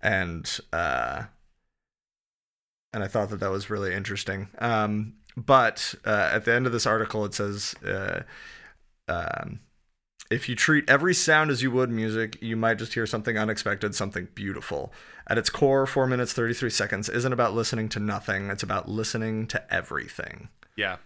and 0.01 0.59
uh 0.73 1.23
and 2.93 3.03
I 3.03 3.07
thought 3.07 3.29
that 3.29 3.39
that 3.39 3.51
was 3.51 3.69
really 3.69 3.93
interesting. 3.93 4.49
Um, 4.59 5.13
but 5.37 5.95
uh, 6.05 6.29
at 6.33 6.45
the 6.45 6.53
end 6.53 6.65
of 6.65 6.71
this 6.71 6.85
article, 6.85 7.23
it 7.25 7.33
says, 7.33 7.75
uh, 7.85 8.21
um, 9.07 9.59
"If 10.31 10.49
you 10.49 10.55
treat 10.55 10.89
every 10.89 11.13
sound 11.13 11.51
as 11.51 11.61
you 11.61 11.71
would 11.71 11.89
music, 11.89 12.41
you 12.41 12.55
might 12.55 12.79
just 12.79 12.93
hear 12.93 13.05
something 13.05 13.37
unexpected, 13.37 13.95
something 13.95 14.27
beautiful. 14.33 14.91
At 15.27 15.37
its 15.37 15.49
core, 15.49 15.85
four 15.85 16.07
minutes 16.07 16.33
thirty 16.33 16.53
three 16.53 16.71
seconds 16.71 17.09
isn't 17.09 17.33
about 17.33 17.53
listening 17.53 17.89
to 17.89 17.99
nothing; 17.99 18.49
it's 18.49 18.63
about 18.63 18.89
listening 18.89 19.47
to 19.47 19.73
everything." 19.73 20.49
Yeah. 20.75 20.97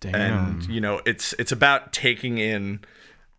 Damn. 0.00 0.14
and 0.14 0.66
you 0.66 0.80
know 0.80 1.00
it's 1.04 1.34
it's 1.34 1.52
about 1.52 1.92
taking 1.92 2.38
in 2.38 2.80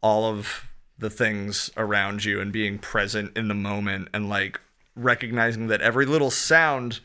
all 0.02 0.26
of 0.26 0.70
the 0.98 1.10
things 1.10 1.72
around 1.76 2.24
you 2.24 2.40
and 2.40 2.52
being 2.52 2.78
present 2.78 3.36
in 3.36 3.48
the 3.48 3.56
moment 3.56 4.10
and 4.14 4.30
like 4.30 4.60
recognizing 4.96 5.68
that 5.68 5.82
every 5.82 6.06
little 6.06 6.30
sound 6.30 7.00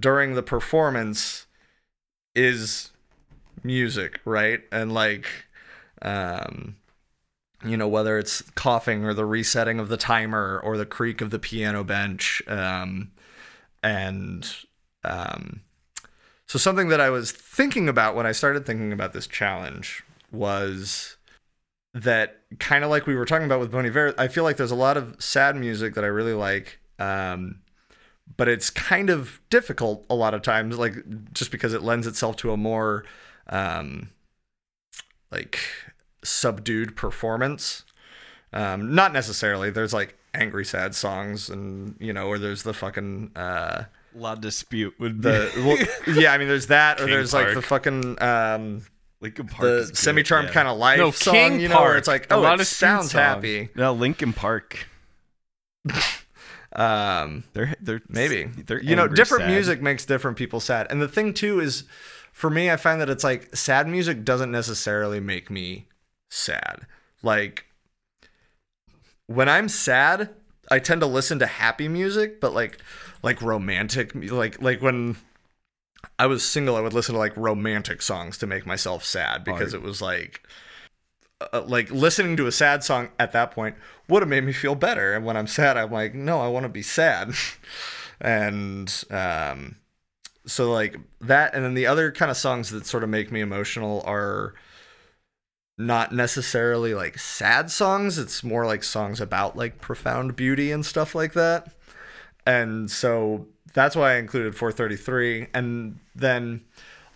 during 0.00 0.34
the 0.34 0.42
performance 0.42 1.46
is 2.34 2.90
music 3.62 4.20
right 4.24 4.62
and 4.72 4.92
like 4.92 5.26
um 6.02 6.76
you 7.64 7.76
know 7.76 7.88
whether 7.88 8.18
it's 8.18 8.42
coughing 8.54 9.04
or 9.04 9.14
the 9.14 9.24
resetting 9.24 9.78
of 9.78 9.88
the 9.88 9.96
timer 9.96 10.60
or 10.62 10.76
the 10.76 10.86
creak 10.86 11.20
of 11.20 11.30
the 11.30 11.38
piano 11.38 11.84
bench 11.84 12.42
um 12.48 13.12
and 13.82 14.56
um 15.04 15.60
so 16.46 16.58
something 16.58 16.88
that 16.88 17.00
I 17.00 17.10
was 17.10 17.32
thinking 17.32 17.88
about 17.88 18.14
when 18.14 18.26
I 18.26 18.32
started 18.32 18.64
thinking 18.64 18.92
about 18.92 19.12
this 19.12 19.26
challenge 19.26 20.04
was 20.30 21.16
that 21.92 22.40
kind 22.58 22.84
of 22.84 22.90
like 22.90 23.06
we 23.06 23.16
were 23.16 23.24
talking 23.24 23.46
about 23.46 23.58
with 23.58 23.72
Bon 23.72 23.86
Iver, 23.86 24.14
I 24.18 24.28
feel 24.28 24.44
like 24.44 24.56
there's 24.56 24.70
a 24.70 24.76
lot 24.76 24.96
of 24.96 25.16
sad 25.18 25.56
music 25.56 25.94
that 25.94 26.04
I 26.04 26.08
really 26.08 26.34
like. 26.34 26.78
Um, 26.98 27.60
but 28.36 28.48
it's 28.48 28.70
kind 28.70 29.08
of 29.08 29.40
difficult 29.50 30.04
a 30.10 30.14
lot 30.14 30.34
of 30.34 30.42
times, 30.42 30.78
like 30.78 30.94
just 31.32 31.50
because 31.50 31.72
it 31.72 31.82
lends 31.82 32.06
itself 32.06 32.36
to 32.36 32.52
a 32.52 32.56
more 32.56 33.04
um, 33.48 34.10
like 35.30 35.58
subdued 36.24 36.96
performance. 36.96 37.84
Um, 38.52 38.94
not 38.94 39.12
necessarily. 39.12 39.70
There's 39.70 39.94
like 39.94 40.18
angry 40.34 40.64
sad 40.64 40.94
songs, 40.94 41.48
and 41.48 41.96
you 41.98 42.12
know, 42.12 42.26
or 42.26 42.38
there's 42.38 42.62
the 42.62 42.74
fucking 42.74 43.32
uh, 43.36 43.84
La 44.16 44.34
dispute 44.34 44.94
would 44.98 45.22
the 45.22 45.50
be 45.54 45.62
well, 45.62 45.78
yeah, 46.20 46.32
I 46.32 46.38
mean, 46.38 46.48
there's 46.48 46.68
that, 46.68 47.00
or 47.00 47.04
King 47.04 47.14
there's 47.14 47.34
like 47.34 47.54
the 47.54 47.62
fucking 47.62 48.22
um, 48.22 48.82
Linkin 49.20 49.46
Park. 49.46 49.60
the 49.62 49.76
is 49.78 49.98
semi 49.98 50.22
charmed 50.22 50.48
yeah. 50.48 50.54
kind 50.54 50.68
of 50.68 50.78
life 50.78 50.98
No, 50.98 51.10
song, 51.10 51.34
King 51.34 51.60
you 51.60 51.68
know, 51.68 51.76
where 51.76 51.84
Park. 51.90 51.98
it's 51.98 52.08
like, 52.08 52.30
A 52.30 52.34
oh, 52.34 52.40
lot 52.40 52.54
it 52.54 52.60
of 52.62 52.66
speed 52.66 52.76
sounds 52.76 53.10
songs. 53.10 53.12
happy. 53.12 53.68
No, 53.74 53.92
Linkin 53.92 54.32
Park. 54.32 54.88
Um, 56.72 57.44
They're 57.54 57.74
they're 57.80 58.02
maybe 58.08 58.44
they're 58.44 58.82
you 58.82 58.96
know, 58.96 59.02
angry 59.04 59.16
different 59.16 59.42
sad. 59.44 59.50
music 59.50 59.80
makes 59.80 60.04
different 60.04 60.36
people 60.36 60.60
sad, 60.60 60.86
and 60.90 61.00
the 61.00 61.08
thing 61.08 61.32
too 61.32 61.58
is, 61.58 61.84
for 62.32 62.50
me, 62.50 62.70
I 62.70 62.76
find 62.76 63.00
that 63.00 63.08
it's 63.08 63.24
like 63.24 63.56
sad 63.56 63.88
music 63.88 64.24
doesn't 64.24 64.50
necessarily 64.50 65.18
make 65.18 65.50
me 65.50 65.86
sad. 66.28 66.82
Like 67.22 67.64
when 69.26 69.48
I'm 69.48 69.70
sad, 69.70 70.30
I 70.70 70.78
tend 70.78 71.00
to 71.00 71.06
listen 71.06 71.38
to 71.40 71.46
happy 71.46 71.88
music, 71.88 72.40
but 72.40 72.54
like 72.54 72.78
like 73.22 73.40
romantic, 73.42 74.12
like 74.14 74.60
like 74.60 74.82
when 74.82 75.16
I 76.18 76.26
was 76.26 76.44
single, 76.44 76.76
I 76.76 76.80
would 76.80 76.92
listen 76.92 77.14
to 77.14 77.18
like 77.18 77.36
romantic 77.36 78.02
songs 78.02 78.38
to 78.38 78.46
make 78.46 78.66
myself 78.66 79.04
sad 79.04 79.44
because 79.44 79.74
it 79.74 79.82
was 79.82 80.00
like 80.00 80.46
uh, 81.52 81.62
like 81.66 81.90
listening 81.90 82.36
to 82.36 82.46
a 82.46 82.52
sad 82.52 82.82
song 82.82 83.10
at 83.18 83.32
that 83.32 83.50
point 83.50 83.76
would 84.08 84.22
have 84.22 84.28
made 84.28 84.44
me 84.44 84.52
feel 84.52 84.74
better. 84.74 85.14
And 85.14 85.24
when 85.24 85.36
I'm 85.36 85.46
sad, 85.46 85.76
I'm 85.76 85.90
like, 85.90 86.14
no, 86.14 86.40
I 86.40 86.48
want 86.48 86.64
to 86.64 86.68
be 86.68 86.82
sad. 86.82 87.32
and 88.20 89.04
um, 89.10 89.76
so 90.46 90.72
like 90.72 90.96
that, 91.20 91.54
and 91.54 91.64
then 91.64 91.74
the 91.74 91.86
other 91.86 92.10
kind 92.10 92.30
of 92.30 92.36
songs 92.36 92.70
that 92.70 92.86
sort 92.86 93.02
of 93.02 93.10
make 93.10 93.30
me 93.30 93.40
emotional 93.40 94.02
are 94.06 94.54
not 95.78 96.12
necessarily 96.12 96.94
like 96.94 97.18
sad 97.18 97.70
songs. 97.70 98.18
It's 98.18 98.42
more 98.42 98.64
like 98.64 98.82
songs 98.82 99.20
about 99.20 99.56
like 99.56 99.80
profound 99.80 100.36
beauty 100.36 100.72
and 100.72 100.84
stuff 100.84 101.14
like 101.14 101.34
that. 101.34 101.72
And 102.46 102.90
so 102.90 103.46
that's 103.74 103.96
why 103.96 104.14
I 104.14 104.16
included 104.16 104.56
433. 104.56 105.48
And 105.52 105.98
then 106.14 106.64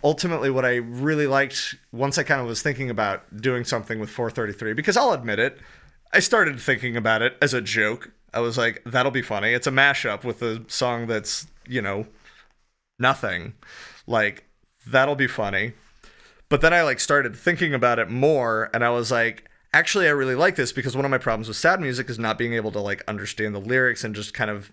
ultimately, 0.04 0.50
what 0.50 0.64
I 0.64 0.76
really 0.76 1.26
liked 1.26 1.76
once 1.92 2.18
I 2.18 2.22
kind 2.22 2.40
of 2.40 2.46
was 2.46 2.62
thinking 2.62 2.90
about 2.90 3.40
doing 3.40 3.64
something 3.64 3.98
with 3.98 4.10
433, 4.10 4.74
because 4.74 4.96
I'll 4.96 5.12
admit 5.12 5.38
it, 5.38 5.58
I 6.12 6.20
started 6.20 6.60
thinking 6.60 6.96
about 6.96 7.22
it 7.22 7.36
as 7.40 7.54
a 7.54 7.60
joke. 7.60 8.10
I 8.34 8.40
was 8.40 8.58
like, 8.58 8.82
that'll 8.84 9.12
be 9.12 9.22
funny. 9.22 9.52
It's 9.52 9.66
a 9.66 9.72
mashup 9.72 10.24
with 10.24 10.42
a 10.42 10.64
song 10.68 11.06
that's, 11.06 11.46
you 11.66 11.80
know, 11.80 12.06
nothing. 12.98 13.54
Like, 14.06 14.44
that'll 14.86 15.16
be 15.16 15.26
funny. 15.26 15.72
But 16.50 16.60
then 16.60 16.74
I 16.74 16.82
like 16.82 17.00
started 17.00 17.34
thinking 17.34 17.72
about 17.72 17.98
it 17.98 18.10
more 18.10 18.68
and 18.74 18.84
I 18.84 18.90
was 18.90 19.10
like, 19.10 19.48
actually 19.72 20.06
I 20.06 20.10
really 20.10 20.34
like 20.34 20.56
this 20.56 20.72
because 20.72 20.96
one 20.96 21.04
of 21.04 21.10
my 21.10 21.18
problems 21.18 21.48
with 21.48 21.56
sad 21.56 21.80
music 21.80 22.10
is 22.10 22.18
not 22.18 22.36
being 22.36 22.54
able 22.54 22.72
to 22.72 22.80
like 22.80 23.02
understand 23.08 23.54
the 23.54 23.60
lyrics 23.60 24.04
and 24.04 24.14
just 24.14 24.34
kind 24.34 24.50
of 24.50 24.72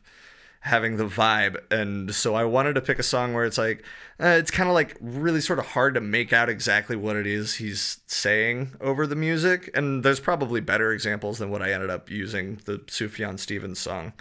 having 0.62 0.98
the 0.98 1.06
vibe. 1.06 1.58
And 1.72 2.14
so 2.14 2.36
I 2.36 2.44
wanted 2.44 2.74
to 2.74 2.82
pick 2.82 3.00
a 3.00 3.04
song 3.04 3.34
where 3.34 3.46
it's 3.46 3.60
like 3.60 3.84
uh, 4.20 4.30
it's 4.40 4.52
kind 4.52 4.68
of 4.68 4.74
like 4.74 4.98
really 5.00 5.40
sort 5.40 5.60
of 5.60 5.68
hard 5.68 5.94
to 5.94 6.02
make 6.02 6.34
out 6.34 6.50
exactly 6.50 6.96
what 6.96 7.16
it 7.16 7.28
is 7.28 7.56
he's 7.56 8.00
saying 8.08 8.72
over 8.82 9.06
the 9.06 9.16
music. 9.16 9.70
And 9.76 10.04
there's 10.04 10.20
probably 10.20 10.62
better 10.62 10.92
examples 10.92 11.38
than 11.38 11.52
what 11.52 11.62
I 11.62 11.72
ended 11.72 11.92
up 11.92 12.10
using 12.10 12.60
the 12.66 12.80
Sufjan 12.80 13.40
Stevens 13.40 13.80
song. 13.80 14.14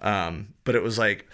Um, 0.00 0.54
but 0.64 0.74
it 0.74 0.82
was 0.82 0.98
like 0.98 1.26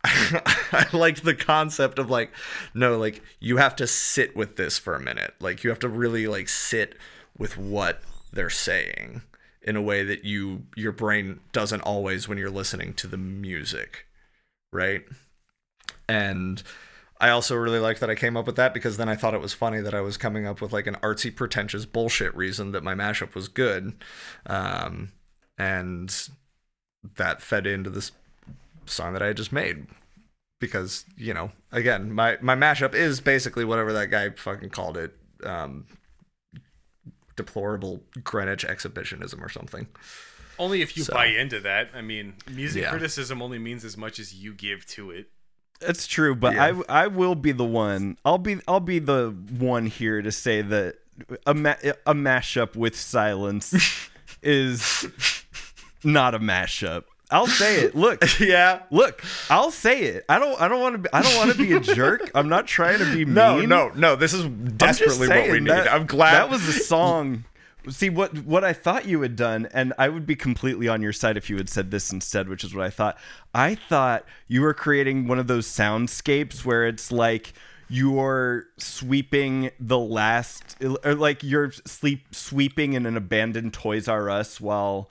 I 0.04 0.86
liked 0.92 1.24
the 1.24 1.34
concept 1.34 1.98
of 1.98 2.10
like, 2.10 2.32
no, 2.74 2.96
like 2.98 3.22
you 3.40 3.56
have 3.56 3.76
to 3.76 3.86
sit 3.86 4.36
with 4.36 4.56
this 4.56 4.78
for 4.78 4.94
a 4.94 5.00
minute. 5.00 5.34
Like 5.40 5.64
you 5.64 5.70
have 5.70 5.78
to 5.80 5.88
really 5.88 6.26
like 6.26 6.48
sit 6.48 6.96
with 7.36 7.56
what 7.56 8.02
they're 8.32 8.50
saying 8.50 9.22
in 9.62 9.76
a 9.76 9.82
way 9.82 10.04
that 10.04 10.24
you 10.24 10.64
your 10.76 10.92
brain 10.92 11.40
doesn't 11.52 11.80
always 11.82 12.28
when 12.28 12.38
you're 12.38 12.50
listening 12.50 12.94
to 12.94 13.06
the 13.06 13.16
music. 13.16 14.06
right? 14.72 15.02
And 16.08 16.62
I 17.20 17.30
also 17.30 17.56
really 17.56 17.80
liked 17.80 18.00
that 18.00 18.10
I 18.10 18.14
came 18.14 18.36
up 18.36 18.46
with 18.46 18.56
that 18.56 18.72
because 18.74 18.96
then 18.96 19.08
I 19.08 19.16
thought 19.16 19.34
it 19.34 19.40
was 19.40 19.52
funny 19.54 19.80
that 19.80 19.94
I 19.94 20.00
was 20.00 20.16
coming 20.16 20.46
up 20.46 20.60
with 20.60 20.72
like 20.72 20.86
an 20.86 20.96
artsy, 20.96 21.34
pretentious 21.34 21.84
bullshit 21.84 22.34
reason 22.36 22.72
that 22.72 22.84
my 22.84 22.94
mashup 22.94 23.34
was 23.34 23.48
good. 23.48 23.94
Um, 24.46 25.12
and 25.58 26.28
that 27.16 27.42
fed 27.42 27.66
into 27.66 27.90
this 27.90 28.12
song 28.90 29.12
that 29.12 29.22
I 29.22 29.26
had 29.26 29.36
just 29.36 29.52
made. 29.52 29.86
Because, 30.60 31.04
you 31.16 31.32
know, 31.34 31.52
again, 31.70 32.10
my, 32.12 32.36
my 32.40 32.56
mashup 32.56 32.92
is 32.94 33.20
basically 33.20 33.64
whatever 33.64 33.92
that 33.92 34.08
guy 34.08 34.30
fucking 34.30 34.70
called 34.70 34.96
it. 34.96 35.14
Um, 35.44 35.86
deplorable 37.36 38.02
Greenwich 38.24 38.64
exhibitionism 38.64 39.42
or 39.42 39.48
something. 39.48 39.86
Only 40.58 40.82
if 40.82 40.96
you 40.96 41.04
So- 41.04 41.12
buy 41.14 41.26
into 41.26 41.60
that. 41.60 41.90
I 41.94 42.00
mean, 42.02 42.34
music 42.50 42.82
Yeah. 42.82 42.90
criticism 42.90 43.40
only 43.40 43.58
means 43.60 43.84
as 43.84 43.96
much 43.96 44.18
as 44.18 44.34
you 44.34 44.52
give 44.52 44.84
to 44.86 45.10
it. 45.12 45.28
That's 45.80 46.08
true, 46.08 46.34
but 46.34 46.54
Yeah. 46.54 46.72
I 46.88 47.04
I 47.04 47.06
will 47.06 47.36
be 47.36 47.52
the 47.52 47.64
one. 47.64 48.18
I'll 48.24 48.38
be 48.38 48.58
I'll 48.66 48.80
be 48.80 48.98
the 48.98 49.28
one 49.30 49.86
here 49.86 50.20
to 50.22 50.32
say 50.32 50.60
that 50.60 50.96
a 51.46 51.54
ma- 51.54 51.76
a 52.04 52.14
mashup 52.14 52.74
with 52.74 52.96
silence 52.98 53.72
is 54.42 55.06
not 56.02 56.34
a 56.34 56.40
mashup. 56.40 57.04
I'll 57.30 57.46
say 57.46 57.80
it. 57.80 57.94
Look, 57.94 58.22
yeah. 58.40 58.82
look. 58.90 59.22
I'll 59.50 59.70
say 59.70 60.00
it. 60.04 60.24
I 60.28 60.38
don't. 60.38 60.60
I 60.60 60.68
don't 60.68 60.80
want 60.80 60.94
to. 60.94 60.98
be 60.98 61.08
I 61.12 61.22
don't 61.22 61.36
want 61.36 61.52
to 61.52 61.58
be 61.58 61.72
a 61.74 61.80
jerk. 61.94 62.30
I'm 62.34 62.48
not 62.48 62.66
trying 62.66 62.98
to 62.98 63.04
be 63.12 63.24
mean. 63.24 63.34
No, 63.34 63.60
no, 63.60 63.90
no. 63.94 64.16
This 64.16 64.32
is 64.32 64.44
desperately 64.46 65.28
what 65.28 65.50
we 65.50 65.60
need. 65.60 65.68
that- 65.70 65.92
I'm 65.92 66.06
glad 66.06 66.32
that 66.34 66.50
was 66.50 66.66
a 66.68 66.72
song. 66.84 67.44
See 67.90 68.10
what 68.10 68.44
what 68.44 68.64
I 68.64 68.72
thought 68.72 69.06
you 69.06 69.20
had 69.22 69.36
done, 69.36 69.68
and 69.72 69.92
I 69.98 70.08
would 70.08 70.26
be 70.26 70.36
completely 70.36 70.88
on 70.88 71.00
your 71.00 71.12
side 71.12 71.36
if 71.36 71.48
you 71.48 71.56
had 71.56 71.68
said 71.68 71.90
this 71.90 72.12
instead, 72.12 72.48
which 72.48 72.64
is 72.64 72.74
what 72.74 72.84
I 72.84 72.90
thought. 72.90 73.16
I 73.54 73.74
thought 73.76 74.24
you 74.46 74.60
were 74.62 74.74
creating 74.74 75.26
one 75.26 75.38
of 75.38 75.46
those 75.46 75.66
soundscapes 75.66 76.64
where 76.64 76.86
it's 76.86 77.10
like 77.12 77.52
you're 77.88 78.66
sweeping 78.76 79.70
the 79.80 79.98
last, 79.98 80.76
or 81.04 81.14
like 81.14 81.42
you're 81.42 81.72
sleep 81.86 82.34
sweeping 82.34 82.92
in 82.92 83.06
an 83.06 83.16
abandoned 83.16 83.72
Toys 83.72 84.08
R 84.08 84.28
Us 84.28 84.60
while 84.60 85.08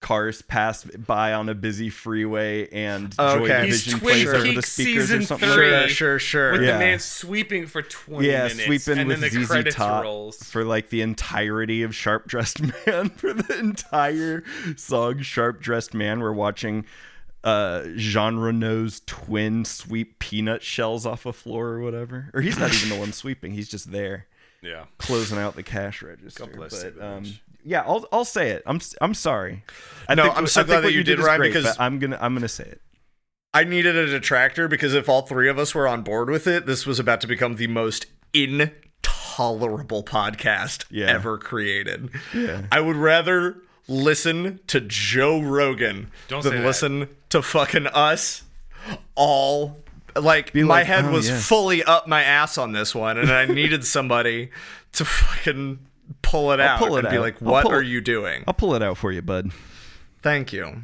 cars 0.00 0.42
pass 0.42 0.84
by 0.84 1.32
on 1.32 1.48
a 1.48 1.54
busy 1.54 1.90
freeway 1.90 2.68
and 2.68 3.14
Okay. 3.18 3.46
Joy 3.48 3.64
He's 3.66 3.84
Division 3.84 3.98
Twin 4.00 4.12
plays 4.14 4.28
over 4.28 4.38
the 4.38 4.52
Peaks 4.54 4.72
speakers 4.72 4.96
or 4.96 5.06
season 5.06 5.22
something 5.26 5.48
three. 5.50 5.70
like 5.72 5.82
that. 5.82 5.90
Sure, 5.90 6.18
sure, 6.18 6.18
sure. 6.18 6.52
With 6.52 6.62
Yeah. 6.62 6.72
the 6.74 6.78
man 6.78 6.98
sweeping 7.00 7.66
for 7.66 7.82
20 7.82 8.26
Yeah, 8.26 8.42
minutes. 8.48 8.64
sweeping 8.64 8.98
and 9.00 9.08
with 9.08 9.20
then 9.20 9.30
the 9.34 9.40
ZZ 9.42 9.48
credits 9.50 9.76
Top 9.76 10.04
rolls. 10.04 10.38
for 10.44 10.64
like 10.64 10.90
the 10.90 11.00
entirety 11.02 11.82
of 11.82 11.94
Sharp 11.96 12.28
Dressed 12.28 12.60
Man. 12.86 13.10
For 13.10 13.32
the 13.32 13.58
entire 13.58 14.44
song 14.76 15.20
Sharp 15.22 15.60
Dressed 15.60 15.94
Man, 15.94 16.20
we're 16.20 16.32
watching 16.32 16.86
uh 17.44 17.84
Jean 17.96 18.36
Renault's 18.36 19.00
twin 19.06 19.64
sweep 19.64 20.18
peanut 20.20 20.62
shells 20.62 21.06
off 21.06 21.26
a 21.26 21.32
floor 21.32 21.68
or 21.70 21.80
whatever. 21.80 22.30
Or 22.34 22.40
he's 22.40 22.58
not 22.58 22.72
even 22.72 22.88
the 22.90 22.96
one 22.96 23.12
sweeping, 23.12 23.52
he's 23.52 23.68
just 23.68 23.90
there 23.90 24.26
Yeah. 24.62 24.84
closing 24.98 25.38
out 25.38 25.56
the 25.56 25.62
cash 25.64 26.02
register. 26.02 26.46
God 26.46 26.54
bless 26.56 26.84
but 26.84 27.02
um 27.02 27.24
Lynch. 27.24 27.42
Yeah, 27.68 27.82
I'll 27.86 28.06
I'll 28.12 28.24
say 28.24 28.50
it. 28.50 28.62
I'm 28.66 28.76
s- 28.76 28.94
I'm 29.00 29.14
sorry. 29.14 29.62
I 30.08 30.14
No, 30.14 30.24
think, 30.24 30.36
I'm 30.38 30.46
so 30.46 30.60
I 30.62 30.64
glad 30.64 30.80
that 30.84 30.92
you 30.92 31.04
did, 31.04 31.18
is 31.18 31.24
Ryan, 31.26 31.40
because- 31.42 31.76
I'm 31.78 31.98
gonna 31.98 32.18
I'm 32.20 32.34
gonna 32.34 32.48
say 32.48 32.64
it. 32.64 32.80
I 33.54 33.64
needed 33.64 33.96
a 33.96 34.06
detractor 34.06 34.68
because 34.68 34.94
if 34.94 35.08
all 35.08 35.22
three 35.22 35.48
of 35.48 35.58
us 35.58 35.74
were 35.74 35.86
on 35.88 36.02
board 36.02 36.28
with 36.30 36.46
it, 36.46 36.66
this 36.66 36.86
was 36.86 36.98
about 36.98 37.20
to 37.22 37.26
become 37.26 37.56
the 37.56 37.66
most 37.66 38.06
intolerable 38.34 40.02
podcast 40.02 40.84
Yeah. 40.90 41.06
ever 41.06 41.38
created. 41.38 42.10
Yeah. 42.34 42.62
I 42.70 42.80
would 42.80 42.96
rather 42.96 43.56
listen 43.88 44.60
to 44.66 44.80
Joe 44.80 45.40
Rogan 45.40 46.10
Don't 46.28 46.42
than 46.44 46.62
listen 46.64 47.08
to 47.30 47.40
fucking 47.42 47.86
us 47.88 48.42
all 49.14 49.78
like 50.14 50.52
Be 50.52 50.62
my 50.62 50.82
head 50.84 51.06
"Oh, 51.06 51.12
was 51.12 51.28
yes." 51.28 51.46
fully 51.46 51.82
up 51.84 52.06
my 52.06 52.22
ass 52.22 52.58
on 52.58 52.72
this 52.72 52.94
one 52.94 53.16
and 53.18 53.30
I 53.30 53.46
needed 53.46 53.84
somebody 53.84 54.50
to 54.92 55.04
fucking 55.04 55.78
pull 56.22 56.52
it 56.52 56.60
out 56.60 56.78
pull 56.78 56.96
it 56.96 57.04
and 57.04 57.10
be 57.12 57.18
like 57.18 57.40
what 57.40 57.62
pull 57.64 57.72
are 57.72 57.82
it- 57.82 57.88
you 57.88 58.00
doing? 58.00 58.44
I'll 58.46 58.54
pull 58.54 58.74
it 58.74 58.82
out 58.82 58.96
for 58.98 59.12
you, 59.12 59.22
bud. 59.22 59.50
Thank 60.22 60.52
you. 60.52 60.82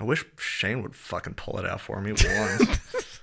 I 0.00 0.04
wish 0.04 0.24
Shane 0.38 0.82
would 0.82 0.96
fucking 0.96 1.34
pull 1.34 1.58
it 1.58 1.66
out 1.66 1.80
for 1.80 2.00
me 2.00 2.12
once. 2.12 2.22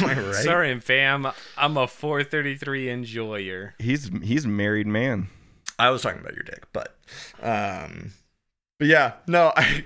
Am 0.00 0.08
I 0.08 0.20
right? 0.20 0.34
Sorry, 0.34 0.80
fam. 0.80 1.28
I'm 1.56 1.76
a 1.76 1.86
433 1.86 2.88
enjoyer. 2.90 3.74
He's 3.78 4.10
he's 4.22 4.44
a 4.46 4.48
married 4.48 4.86
man. 4.86 5.28
I 5.78 5.90
was 5.90 6.02
talking 6.02 6.20
about 6.20 6.34
your 6.34 6.42
dick, 6.42 6.64
but 6.72 6.96
um 7.42 8.12
but 8.78 8.88
yeah, 8.88 9.12
no, 9.26 9.52
I 9.56 9.84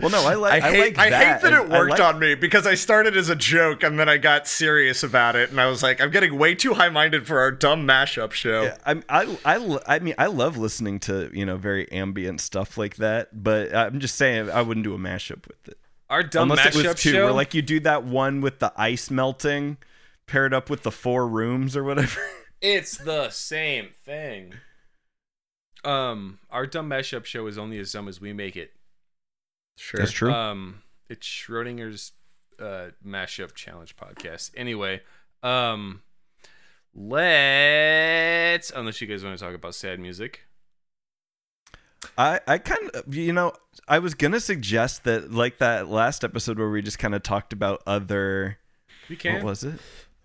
Well, 0.00 0.10
no, 0.10 0.24
I 0.26 0.32
I 0.32 0.34
like. 0.34 0.62
I, 0.62 0.70
hate 0.72 0.96
like 0.96 0.98
I 0.98 1.10
that. 1.10 1.40
hate 1.42 1.50
that 1.50 1.62
it 1.64 1.68
worked 1.68 1.90
like- 1.92 2.00
on 2.00 2.18
me 2.18 2.34
because 2.34 2.66
I 2.66 2.74
started 2.74 3.16
as 3.16 3.28
a 3.28 3.36
joke 3.36 3.82
and 3.82 3.98
then 3.98 4.08
I 4.08 4.16
got 4.16 4.48
serious 4.48 5.02
about 5.02 5.36
it 5.36 5.50
and 5.50 5.60
I 5.60 5.66
was 5.68 5.82
like, 5.82 6.00
I'm 6.00 6.10
getting 6.10 6.36
way 6.36 6.54
too 6.54 6.74
high 6.74 6.88
minded 6.88 7.26
for 7.26 7.38
our 7.38 7.50
dumb 7.52 7.86
mashup 7.86 8.32
show. 8.32 8.64
Yeah, 8.64 8.76
I, 8.84 9.02
I, 9.08 9.36
I, 9.44 9.78
I 9.86 9.98
mean, 10.00 10.14
I 10.18 10.26
love 10.26 10.56
listening 10.56 10.98
to 11.00 11.30
you 11.32 11.46
know 11.46 11.56
very 11.56 11.90
ambient 11.92 12.40
stuff 12.40 12.76
like 12.76 12.96
that, 12.96 13.42
but 13.44 13.74
I'm 13.74 14.00
just 14.00 14.16
saying 14.16 14.50
I 14.50 14.62
wouldn't 14.62 14.84
do 14.84 14.94
a 14.94 14.98
mashup 14.98 15.46
with 15.46 15.68
it 15.68 15.78
Our 16.10 16.22
dumb 16.24 16.50
unless 16.50 16.74
it 16.74 16.78
mashup 16.80 16.86
was 16.88 17.00
two, 17.02 17.12
show. 17.12 17.24
where 17.24 17.32
like 17.32 17.54
you 17.54 17.62
do 17.62 17.78
that 17.80 18.02
one 18.04 18.40
with 18.40 18.58
the 18.58 18.72
ice 18.76 19.10
melting, 19.10 19.76
paired 20.26 20.52
up 20.52 20.68
with 20.70 20.82
the 20.82 20.90
four 20.90 21.28
rooms 21.28 21.76
or 21.76 21.84
whatever. 21.84 22.20
It's 22.60 22.96
the 22.96 23.28
same 23.28 23.90
thing. 24.06 24.54
Um, 25.84 26.38
our 26.50 26.66
dumb 26.66 26.88
mashup 26.88 27.26
show 27.26 27.46
is 27.46 27.58
only 27.58 27.78
as 27.78 27.92
dumb 27.92 28.08
as 28.08 28.22
we 28.22 28.32
make 28.32 28.56
it. 28.56 28.72
Sure. 29.76 29.98
That's 29.98 30.12
true. 30.12 30.32
Um, 30.32 30.82
it's 31.08 31.26
Schrodinger's 31.26 32.12
uh 32.60 32.90
mashup 33.04 33.54
challenge 33.54 33.96
podcast. 33.96 34.50
Anyway, 34.56 35.00
um, 35.42 36.02
let's 36.94 38.70
unless 38.70 39.00
you 39.00 39.06
guys 39.06 39.24
want 39.24 39.38
to 39.38 39.44
talk 39.44 39.54
about 39.54 39.74
sad 39.74 39.98
music. 40.00 40.46
I, 42.18 42.40
I 42.46 42.58
kind 42.58 42.90
of, 42.90 43.14
you 43.14 43.32
know, 43.32 43.52
I 43.88 43.98
was 43.98 44.14
gonna 44.14 44.40
suggest 44.40 45.04
that 45.04 45.32
like 45.32 45.58
that 45.58 45.88
last 45.88 46.22
episode 46.24 46.58
where 46.58 46.70
we 46.70 46.82
just 46.82 46.98
kind 46.98 47.14
of 47.14 47.22
talked 47.22 47.52
about 47.52 47.82
other. 47.86 48.58
We 49.08 49.16
can. 49.16 49.34
What 49.34 49.44
was 49.44 49.64
it? 49.64 49.80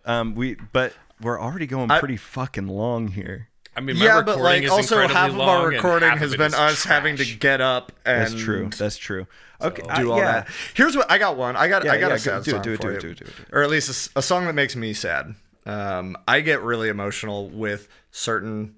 Um, 0.06 0.36
we 0.36 0.56
but 0.74 0.93
we're 1.22 1.39
already 1.39 1.68
going 1.68 1.91
I- 1.91 2.00
pretty 2.00 2.18
fucking 2.18 2.68
long 2.68 3.10
here. 3.10 3.49
I 3.80 3.82
mean, 3.82 3.98
my 3.98 4.04
yeah, 4.04 4.22
but 4.22 4.40
like 4.40 4.64
is 4.64 4.70
also 4.70 5.08
half 5.08 5.30
of 5.32 5.40
our 5.40 5.70
recording 5.70 6.10
has 6.10 6.36
been 6.36 6.48
is 6.48 6.54
us 6.54 6.84
having 6.84 7.16
to 7.16 7.24
get 7.26 7.62
up 7.62 7.94
and 8.06 8.22
That's 8.24 8.34
true. 8.44 8.70
That's 8.78 8.98
true. 8.98 9.26
Okay, 9.62 9.82
So- 9.84 9.90
I- 9.90 10.02
do 10.02 10.12
all 10.12 10.18
yeah. 10.18 10.32
that. 10.34 10.48
Here's 10.74 10.98
what 10.98 11.10
I 11.10 11.18
got 11.18 11.38
one. 11.38 11.56
I 11.56 11.70
got 11.70 11.86
Yeah, 11.86 11.94
I 11.94 11.98
got 11.98 12.10
yeah, 12.10 12.16
a 12.16 12.20
sad 12.20 12.44
do 12.44 12.52
song 12.52 12.62
do 12.62 12.74
it, 12.74 12.82
for 12.82 12.82
do 12.82 12.90
it, 12.90 12.94
you. 12.96 13.00
do 13.00 13.08
it, 13.12 13.18
do 13.20 13.24
it, 13.26 13.36
do 13.38 13.44
it. 13.44 13.48
Or 13.54 13.64
at 13.64 13.70
least 13.70 13.88
a 13.88 13.92
s- 13.92 14.10
a, 14.18 14.22
song 14.22 14.46
that 14.48 14.54
makes 14.56 14.76
me 14.76 14.94
sad. 14.94 15.34
Um, 15.66 16.18
I 16.28 16.42
get 16.42 16.62
really 16.62 16.90
emotional 16.90 17.48
with 17.50 17.88
certain 18.12 18.76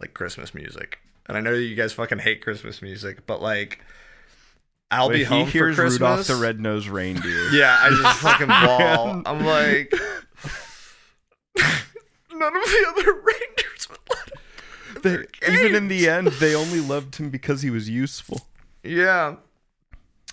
like 0.00 0.12
Christmas 0.12 0.54
music, 0.54 0.98
and 1.26 1.36
I 1.38 1.40
know 1.40 1.52
you 1.54 1.74
guys 1.74 1.94
fucking 1.94 2.18
hate 2.18 2.42
Christmas 2.42 2.82
music, 2.82 3.26
but 3.26 3.40
like, 3.40 3.80
I'll 4.90 5.08
When 5.08 5.16
be 5.16 5.24
home 5.24 5.46
he 5.48 5.58
for 5.58 5.72
Christmas. 5.72 5.92
Rudolph 5.94 6.26
the 6.26 6.36
Red-Nosed 6.36 6.88
Reindeer. 6.88 7.48
Yeah, 7.52 7.78
I 7.80 7.88
just 7.88 8.18
fucking 8.18 8.46
bawl. 8.48 9.22
I'm 9.24 9.46
like, 9.46 9.90
none 12.34 12.56
of 12.56 12.62
the 12.64 12.86
other 12.90 13.12
reindeers 13.12 13.88
would 13.90 13.98
let 14.10 14.18
him. 14.18 14.21
They- 15.02 15.26
even 15.48 15.74
in 15.74 15.88
the 15.88 16.08
end, 16.08 16.28
they 16.28 16.54
only 16.54 16.80
loved 16.94 17.16
him 17.16 17.30
because 17.30 17.62
he 17.62 17.70
was 17.70 17.88
useful. 17.88 18.46
Yeah. 18.82 19.36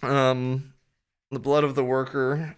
Um, 0.02 0.74
the 1.32 1.40
blood 1.40 1.64
of 1.64 1.76
the 1.76 1.84
worker 1.84 2.56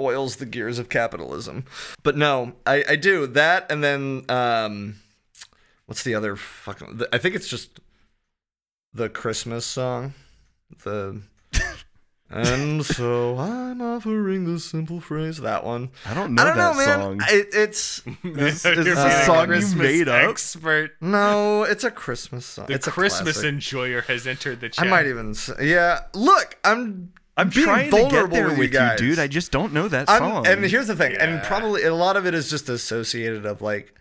oils 0.00 0.36
the 0.36 0.46
gears 0.46 0.78
of 0.78 0.88
capitalism. 0.88 1.64
But 2.02 2.16
no, 2.16 2.52
I, 2.66 2.84
I 2.90 2.96
do 2.96 3.26
that, 3.28 3.70
and 3.70 3.82
then 3.82 4.24
um, 4.28 4.96
what's 5.86 6.02
the 6.02 6.14
other 6.14 6.36
fucking? 6.36 7.02
I 7.12 7.18
think 7.18 7.34
it's 7.34 7.48
just 7.48 7.80
the 8.92 9.08
Christmas 9.08 9.64
song. 9.64 10.14
The 10.84 11.20
and 12.30 12.84
so 12.84 13.38
I'm 13.38 13.80
offering 13.80 14.44
the 14.52 14.58
simple 14.58 15.00
phrase. 15.00 15.38
That 15.40 15.64
one. 15.64 15.90
I 16.04 16.14
don't 16.14 16.34
know 16.34 16.42
I 16.42 16.46
don't 16.46 16.56
that 16.56 16.72
know, 16.72 16.78
man. 16.86 16.98
song. 16.98 17.20
It, 17.28 17.48
it's 17.52 18.02
This 18.24 18.64
You're 18.64 18.78
is 18.80 18.84
being 18.84 18.96
a 18.98 19.24
song 19.24 19.40
you 19.42 19.46
Christmas 19.46 19.74
made 19.74 20.08
up? 20.08 20.28
Expert. 20.30 20.92
no, 21.00 21.62
it's 21.62 21.84
a 21.84 21.90
Christmas 21.90 22.44
song. 22.46 22.66
The 22.66 22.74
it's 22.74 22.86
a 22.86 22.90
Christmas 22.90 23.34
classic. 23.36 23.48
enjoyer 23.48 24.00
has 24.02 24.26
entered 24.26 24.60
the 24.60 24.74
I 24.78 24.84
might 24.84 25.06
even 25.06 25.34
say, 25.34 25.68
yeah. 25.68 26.00
Look, 26.14 26.58
I'm 26.64 27.12
I'm 27.36 27.50
being 27.50 27.66
trying 27.66 27.90
to 27.90 27.96
get 27.96 28.00
vulnerable 28.02 28.34
there 28.34 28.48
with 28.48 28.58
with 28.58 28.72
you 28.72 28.80
you, 28.80 28.86
guys. 28.86 28.98
dude. 28.98 29.18
I 29.18 29.26
just 29.28 29.52
don't 29.52 29.72
know 29.72 29.88
that 29.88 30.08
I'm, 30.10 30.18
song. 30.18 30.46
and 30.46 30.64
here's 30.64 30.86
the 30.88 30.96
thing, 30.96 31.14
and 31.16 31.32
Yeah. 31.34 31.44
probably 31.46 31.84
a 31.84 31.94
lot 31.94 32.16
of 32.16 32.26
it 32.26 32.34
is 32.34 32.48
just 32.50 32.68
associated 32.68 33.44
of 33.46 33.60
like 33.62 33.92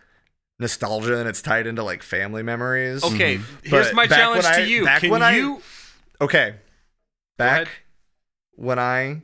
nostalgia, 0.57 1.19
and 1.19 1.27
it's 1.27 1.41
tied 1.41 1.67
into 1.67 1.83
like 1.83 2.01
family 2.01 2.41
memories. 2.43 3.03
Okay, 3.03 3.35
Mm-hmm. 3.37 3.69
here's 3.69 3.87
But 3.87 3.95
my 3.95 4.07
back 4.07 4.19
challenge 4.19 4.43
when 4.45 4.53
I- 4.53 4.61
to 4.61 4.67
you. 4.67 4.85
back 4.85 5.01
Can 5.01 5.09
when 5.11 5.21
I- 5.21 5.35
you? 5.35 5.61
Okay, 6.21 6.55
back 7.37 7.51
ahead. 7.63 7.67
When 8.55 8.79
I 8.79 9.21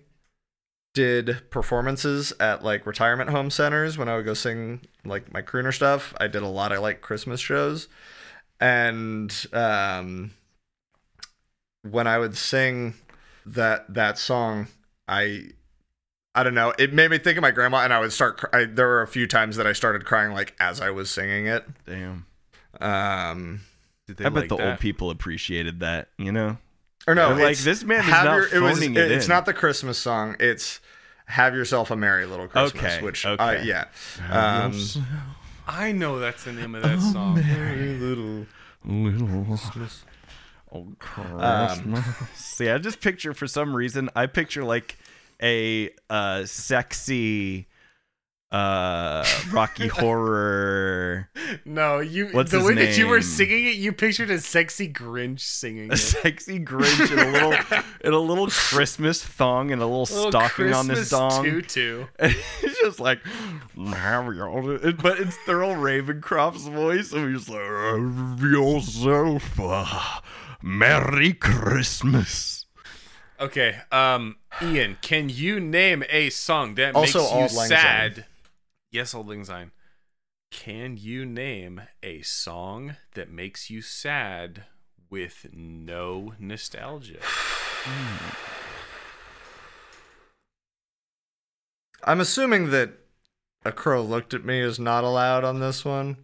did 0.93 1.49
performances 1.49 2.33
at 2.39 2.63
like 2.63 2.85
retirement 2.85 3.29
home 3.29 3.49
centers 3.49 3.97
when 3.97 4.09
I 4.09 4.17
would 4.17 4.25
go 4.25 4.33
sing 4.33 4.81
like 5.05 5.31
my 5.33 5.41
crooner 5.41 5.73
stuff, 5.73 6.13
I 6.19 6.27
did 6.27 6.43
a 6.43 6.47
lot 6.47 6.71
of 6.71 6.81
like 6.81 7.01
Christmas 7.01 7.39
shows, 7.39 7.87
and 8.59 9.33
um, 9.53 10.31
when 11.89 12.07
I 12.07 12.17
would 12.17 12.35
sing 12.35 12.93
that 13.45 13.93
that 13.93 14.17
song, 14.17 14.67
I 15.07 15.51
I 16.35 16.43
don't 16.43 16.53
know. 16.53 16.73
It 16.77 16.93
made 16.93 17.11
me 17.11 17.17
think 17.17 17.37
of 17.37 17.41
my 17.41 17.51
grandma, 17.51 17.79
and 17.79 17.93
I 17.93 17.99
would 17.99 18.13
start. 18.13 18.37
cr- 18.37 18.55
I, 18.55 18.65
there 18.65 18.87
were 18.87 19.01
a 19.01 19.07
few 19.07 19.27
times 19.27 19.55
that 19.57 19.67
I 19.67 19.73
started 19.73 20.05
crying 20.05 20.33
like 20.33 20.55
as 20.59 20.79
I 20.79 20.89
was 20.91 21.09
singing 21.09 21.47
it. 21.47 21.65
Damn. 21.85 22.25
Um, 22.79 23.61
Did 24.07 24.17
they 24.17 24.25
I 24.25 24.29
bet 24.29 24.41
like 24.43 24.49
the 24.49 24.57
that? 24.57 24.67
old 24.69 24.79
people 24.79 25.09
appreciated 25.09 25.79
that. 25.81 26.09
You 26.17 26.31
know. 26.31 26.57
Or 27.07 27.15
no, 27.15 27.35
They're 27.35 27.45
like, 27.47 27.57
"This 27.57 27.83
man 27.83 27.99
is 27.99 28.05
have 28.05 28.25
not 28.25 28.35
your- 28.35 28.55
it 28.55 28.61
was, 28.61 28.73
phoning 28.77 28.95
it 28.95 29.11
It's 29.11 29.25
in." 29.25 29.29
not 29.29 29.45
the 29.45 29.53
Christmas 29.53 29.97
song. 29.97 30.35
It's 30.39 30.79
"Have 31.25 31.55
Yourself 31.55 31.91
a 31.91 31.95
Merry 31.95 32.25
Little 32.25 32.47
Christmas." 32.47 32.83
Okay, 32.83 33.01
Which, 33.01 33.25
okay. 33.25 33.43
uh, 33.43 33.63
yeah. 33.63 33.85
Um, 34.29 34.79
I 35.67 35.91
know 35.91 36.19
that's 36.19 36.43
the 36.43 36.53
name 36.53 36.75
of 36.75 36.83
that 36.83 36.99
song. 37.01 37.35
Merry 37.35 37.97
little. 37.97 38.45
Little 38.83 39.45
Christmas. 39.57 40.03
oh, 40.71 40.87
Christmas. 40.99 42.05
See, 42.35 42.69
I 42.69 42.77
just 42.77 42.99
picture 43.01 43.33
for 43.33 43.45
some 43.47 43.75
reason 43.75 44.09
I 44.15 44.25
picture 44.25 44.63
like 44.63 44.97
a 45.41 45.89
uh 46.09 46.45
sexy 46.45 47.67
uh 48.51 49.25
Rocky 49.51 49.87
horror 49.87 51.29
No, 51.65 51.99
you. 51.99 52.27
What's 52.31 52.51
the 52.51 52.61
way 52.61 52.73
that 52.75 52.97
you 52.97 53.07
were 53.07 53.21
singing 53.21 53.67
it, 53.67 53.75
you 53.75 53.93
pictured 53.93 54.29
a 54.29 54.39
sexy 54.39 54.91
Grinch 54.91 55.39
singing 55.39 55.89
a 55.89 55.93
it. 55.93 55.97
sexy 55.97 56.59
Grinch 56.59 57.11
in 57.11 57.19
a 57.19 57.31
little 57.31 57.53
in 58.03 58.13
a 58.13 58.19
little 58.19 58.47
Christmas 58.47 59.23
thong 59.23 59.71
and 59.71 59.81
a 59.81 59.85
little 59.85 60.01
Little 60.01 60.31
stocking 60.31 60.73
on 60.73 60.87
this 60.87 61.09
Christmas 61.09 61.35
dong. 61.35 61.43
tutu. 61.45 62.05
And 62.19 62.31
he's 62.61 62.77
just 62.79 62.99
like, 62.99 63.19
but 63.75 65.19
it's 65.19 65.37
Thurl 65.47 65.75
Ravenscroft's 65.75 66.67
voice, 66.67 67.11
and 67.13 67.33
he's 67.33 67.47
like, 67.47 67.61
yourself 68.41 69.59
a 69.59 70.21
Merry 70.61 71.33
Christmas. 71.33 72.65
Okay, 73.39 73.77
um, 73.91 74.35
Ian, 74.61 74.97
can 75.01 75.29
you 75.29 75.59
name 75.59 76.03
a 76.09 76.29
song 76.29 76.75
that 76.75 76.95
Also 76.95 77.19
makes 77.39 77.53
you 77.53 77.59
sad? 77.67 78.25
Yes, 78.91 79.13
Auld 79.15 79.27
Lang 79.27 79.45
Syne. 79.45 79.71
Can 80.51 80.97
you 80.97 81.25
name 81.25 81.83
a 82.03 82.21
song 82.23 82.97
that 83.13 83.31
makes 83.31 83.69
you 83.69 83.81
sad 83.81 84.65
with 85.09 85.47
no 85.53 86.33
nostalgia? 86.37 87.19
I'm 92.03 92.19
assuming 92.19 92.71
that 92.71 92.91
a 93.63 93.71
crow 93.71 94.01
looked 94.01 94.33
at 94.33 94.43
me 94.43 94.59
is 94.59 94.79
not 94.79 95.03
allowed 95.03 95.43
on 95.43 95.59
this 95.59 95.85
one. 95.85 96.17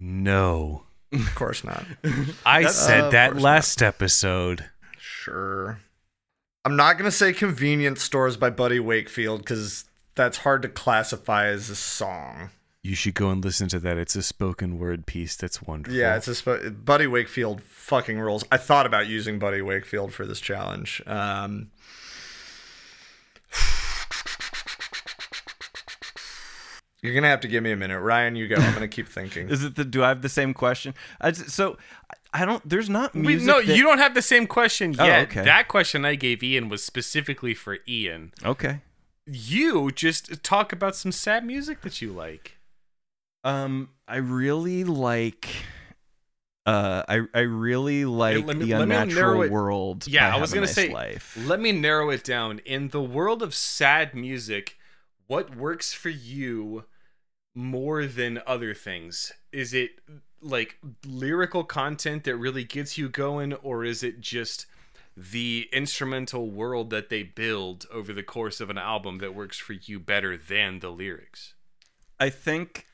No. 0.00 0.82
Of 1.12 1.34
course 1.34 1.64
not. 1.64 1.84
I 2.44 2.64
Uh, 2.64 2.68
said 2.68 3.04
of 3.04 3.12
that 3.12 3.36
last 3.36 3.80
episode. 3.80 4.68
Sure. 4.98 5.78
I'm 6.64 6.76
not 6.76 6.98
gonna 6.98 7.10
say 7.10 7.32
"Convenience 7.32 8.02
Stores" 8.02 8.36
by 8.36 8.50
Buddy 8.50 8.78
Wakefield 8.80 9.40
because 9.40 9.84
that's 10.18 10.38
hard 10.38 10.60
to 10.62 10.68
classify 10.68 11.46
as 11.46 11.70
a 11.70 11.74
song. 11.76 12.50
You 12.82 12.94
should 12.94 13.14
go 13.14 13.30
and 13.30 13.42
listen 13.44 13.68
to 13.68 13.78
that. 13.80 13.96
It's 13.96 14.14
a 14.16 14.22
spoken 14.22 14.78
word 14.78 15.06
piece 15.06 15.34
that's 15.36 15.62
wonderful. 15.62 15.98
Yeah, 15.98 16.16
it's 16.16 16.28
a 16.28 16.34
sp- 16.36 16.84
Buddy 16.84 17.06
Wakefield 17.06 17.62
fucking 17.62 18.18
rules. 18.20 18.44
I 18.52 18.56
thought 18.56 18.86
about 18.86 19.06
using 19.08 19.38
Buddy 19.38 19.62
Wakefield 19.62 20.12
for 20.12 20.26
this 20.26 20.40
challenge. 20.40 21.02
Um, 21.06 21.70
you're 27.02 27.14
gonna 27.14 27.28
have 27.28 27.40
to 27.40 27.48
give 27.48 27.62
me 27.62 27.70
a 27.72 27.76
minute, 27.76 28.00
Ryan. 28.00 28.34
You 28.36 28.48
go. 28.48 28.56
I'm 28.56 28.74
gonna 28.74 28.88
keep 28.88 29.08
thinking. 29.08 29.48
Is 29.50 29.62
it 29.62 29.76
the, 29.76 29.84
do 29.84 30.02
I 30.02 30.08
have 30.08 30.22
the 30.22 30.28
same 30.28 30.52
question? 30.52 30.94
I, 31.20 31.32
so, 31.32 31.78
I 32.32 32.44
don't, 32.44 32.66
there's 32.68 32.90
not 32.90 33.14
We, 33.14 33.20
music. 33.22 33.46
no, 33.46 33.62
that- 33.62 33.76
you 33.76 33.82
don't 33.84 33.98
have 33.98 34.14
the 34.14 34.22
same 34.22 34.46
question 34.46 34.96
Oh, 34.98 35.04
yet. 35.04 35.28
okay. 35.28 35.44
That 35.44 35.68
question 35.68 36.04
I 36.04 36.16
gave 36.16 36.42
Ian 36.42 36.68
was 36.68 36.82
specifically 36.82 37.54
for 37.54 37.78
Ian. 37.88 38.32
Okay. 38.44 38.80
You 39.30 39.90
just 39.90 40.42
talk 40.42 40.72
about 40.72 40.96
some 40.96 41.12
sad 41.12 41.44
music 41.44 41.82
that 41.82 42.00
you 42.00 42.12
like. 42.12 42.58
Um, 43.44 43.90
I 44.06 44.16
really 44.16 44.84
like. 44.84 45.48
Uh, 46.66 47.02
I 47.08 47.20
I 47.34 47.40
really 47.40 48.04
like 48.04 48.36
me- 48.36 48.42
the 48.42 48.46
let 48.48 48.56
me 48.58 48.66
narrow 48.66 48.82
unnatural 48.82 49.42
it- 49.42 49.50
world. 49.50 50.06
Yeah, 50.06 50.30
by 50.30 50.36
I 50.36 50.40
was 50.40 50.52
gonna 50.52 50.66
Nice 50.66 50.74
say. 50.74 50.92
life. 50.92 51.36
Let 51.40 51.60
me 51.60 51.72
narrow 51.72 52.10
it 52.10 52.24
down. 52.24 52.58
In 52.60 52.88
the 52.88 53.00
world 53.02 53.42
of 53.42 53.54
sad 53.54 54.14
music, 54.14 54.76
what 55.26 55.54
works 55.56 55.92
for 55.94 56.10
you 56.10 56.84
more 57.54 58.06
than 58.06 58.40
other 58.46 58.74
things? 58.74 59.32
Is 59.52 59.72
it 59.72 59.92
like 60.42 60.76
lyrical 61.06 61.64
content 61.64 62.24
that 62.24 62.36
really 62.36 62.64
gets 62.64 62.98
you 62.98 63.08
going, 63.08 63.54
or 63.54 63.84
is 63.84 64.02
it 64.02 64.20
just 64.20 64.66
the 65.18 65.68
instrumental 65.72 66.50
world 66.50 66.90
that 66.90 67.08
they 67.08 67.22
build 67.22 67.86
over 67.90 68.12
the 68.12 68.22
course 68.22 68.60
of 68.60 68.70
an 68.70 68.78
album 68.78 69.18
that 69.18 69.34
works 69.34 69.58
for 69.58 69.72
you 69.72 69.98
better 69.98 70.36
than 70.36 70.78
the 70.78 70.90
lyrics? 70.90 71.54
I 72.20 72.30
think 72.30 72.86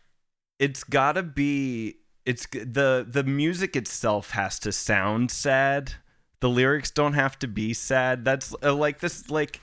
it's 0.59 0.85
got 0.85 1.13
to 1.13 1.23
be 1.23 1.99
it's 2.25 2.47
the 2.47 3.07
the 3.09 3.25
music 3.25 3.77
itself 3.77 4.31
has 4.31 4.59
to 4.61 4.73
sound 4.73 5.31
sad. 5.31 5.95
The 6.41 6.49
lyrics 6.49 6.91
don't 6.91 7.15
have 7.15 7.39
to 7.41 7.49
be 7.49 7.75
sad. 7.75 8.25
That's 8.25 8.55
uh, 8.63 8.75
like 8.75 9.01
this 9.01 9.31
like 9.31 9.61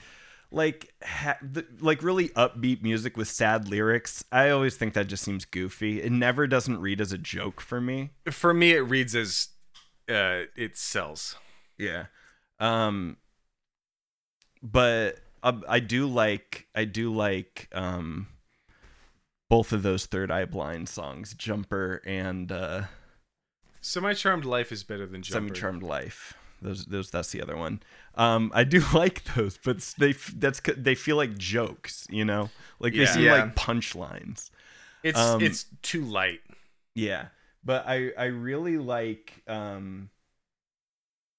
like 0.52 0.94
ha- 1.04 1.38
the, 1.42 1.66
like 1.80 2.04
really 2.04 2.30
upbeat 2.30 2.84
music 2.84 3.18
with 3.18 3.28
sad 3.28 3.68
lyrics. 3.68 4.24
I 4.32 4.50
always 4.50 4.76
think 4.78 4.94
that 4.94 5.08
just 5.08 5.24
seems 5.24 5.46
goofy. 5.46 6.02
It 6.02 6.12
never 6.12 6.46
doesn't 6.46 6.80
read 6.80 7.02
as 7.02 7.12
a 7.12 7.18
joke 7.18 7.62
for 7.62 7.82
me. 7.82 8.12
For 8.30 8.54
me, 8.54 8.72
it 8.72 8.82
reads 8.82 9.16
as 9.16 9.50
uh, 10.10 10.46
it 10.56 10.78
sells. 10.78 11.36
Yeah. 11.78 12.06
Um 12.62 13.18
but 14.64 15.20
uh, 15.44 15.60
I 15.68 15.80
do 15.80 16.08
like 16.08 16.68
I 16.76 16.86
do 16.86 17.14
like 17.14 17.68
um 17.74 18.28
both 19.50 19.74
of 19.74 19.84
those 19.84 20.06
Third 20.06 20.32
Eye 20.32 20.46
Blind 20.46 20.88
songs, 20.88 21.34
Jumper 21.34 22.02
and 22.06 22.52
uh 22.52 22.84
Semi 23.82 24.14
Charmed 24.14 24.46
Life 24.46 24.72
is 24.72 24.84
better 24.84 25.06
than 25.06 25.22
Jumper. 25.24 25.48
Semi 25.48 25.60
Charmed 25.60 25.84
Life. 25.84 26.34
Those 26.62 26.86
those 26.86 27.10
that's 27.10 27.32
the 27.32 27.42
other 27.42 27.58
one. 27.58 27.82
Um 28.16 28.52
I 28.54 28.64
do 28.64 28.84
like 28.94 29.24
those, 29.34 29.58
but 29.58 29.80
they 29.98 30.14
that's 30.36 30.62
they 30.78 30.96
feel 30.96 31.16
like 31.18 31.38
jokes, 31.38 32.08
you 32.10 32.24
know? 32.24 32.50
Like 32.80 32.94
they 32.94 33.00
Yeah. 33.00 33.14
seem 33.14 33.24
Yeah. 33.24 33.32
like 33.32 33.56
punchlines. 33.56 34.52
It's 35.04 35.20
Um, 35.20 35.42
it's 35.42 35.66
too 35.82 36.06
light. 36.06 36.42
Yeah, 36.94 37.30
but 37.66 37.86
I 37.88 38.12
I 38.18 38.26
really 38.26 38.78
like 38.78 39.42
um 39.48 40.12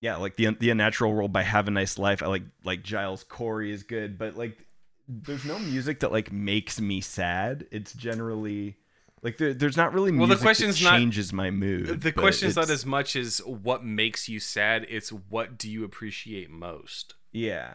yeah 0.02 0.16
like 0.16 0.36
the 0.36 0.50
the 0.60 0.68
unnatural 0.68 1.14
world 1.14 1.32
by 1.32 1.42
Have 1.42 1.66
a 1.68 1.70
Nice 1.70 1.98
Life. 1.98 2.22
I 2.22 2.26
like 2.26 2.42
like 2.64 2.82
Giles 2.82 3.24
Corey 3.24 3.72
is 3.72 3.82
good, 3.82 4.18
but 4.18 4.36
like 4.36 4.66
there's 5.08 5.44
no 5.46 5.58
music 5.58 6.00
that 6.00 6.12
like 6.12 6.30
makes 6.30 6.78
me 6.80 7.00
sad. 7.00 7.66
It's 7.70 7.94
generally 7.94 8.76
like 9.22 9.38
there, 9.38 9.54
there's 9.54 9.76
not 9.76 9.94
really 9.94 10.10
Well, 10.10 10.22
the 10.22 10.34
music 10.34 10.42
question's 10.42 10.78
that 10.80 10.84
not- 10.90 10.98
changes 10.98 11.32
my 11.32 11.50
mood. 11.50 11.86
The 12.02 12.10
but 12.12 12.16
question 12.16 12.48
is 12.48 12.56
not 12.56 12.68
as 12.70 12.84
much 12.84 13.16
as 13.16 13.38
what 13.38 13.84
makes 13.84 14.28
you 14.28 14.38
sad, 14.40 14.84
it's 14.90 15.10
what 15.10 15.56
do 15.56 15.70
you 15.70 15.84
appreciate 15.84 16.50
most. 16.50 17.14
yeah. 17.32 17.72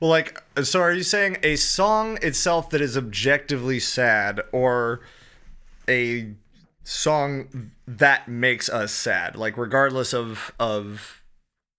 Well, 0.00 0.08
like, 0.10 0.42
so 0.62 0.80
are 0.80 0.92
you 0.92 1.02
saying 1.02 1.36
a 1.42 1.56
song 1.56 2.18
itself 2.22 2.70
that 2.70 2.80
is 2.80 2.96
objectively 2.96 3.78
sad, 3.78 4.40
or 4.52 5.00
a 5.86 6.34
song 6.90 7.70
that 7.86 8.28
makes 8.28 8.68
us 8.68 8.92
sad, 8.92 9.36
like 9.36 9.56
regardless 9.56 10.12
of 10.12 10.52
of 10.58 11.22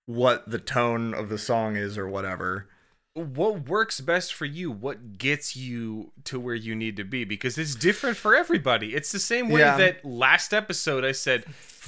what 0.06 0.50
the 0.50 0.60
tone 0.60 1.14
of 1.14 1.30
the 1.30 1.38
song 1.38 1.76
is 1.76 1.98
or 1.98 2.08
whatever? 2.08 2.68
What 3.14 3.68
works 3.68 4.00
best 4.00 4.34
for 4.34 4.46
you? 4.46 4.72
What 4.72 5.18
gets 5.18 5.54
you 5.56 6.14
to 6.24 6.40
where 6.40 6.56
you 6.56 6.74
need 6.76 6.96
to 6.96 7.04
be? 7.04 7.26
Because 7.26 7.58
it's 7.58 7.76
different 7.76 8.16
for 8.16 8.34
everybody. 8.34 8.96
It's 8.96 9.12
the 9.12 9.20
same 9.20 9.50
way 9.50 9.60
Yeah. 9.60 9.76
that 9.78 10.06
last 10.06 10.54
episode 10.54 11.04
I 11.04 11.12
said, 11.12 11.44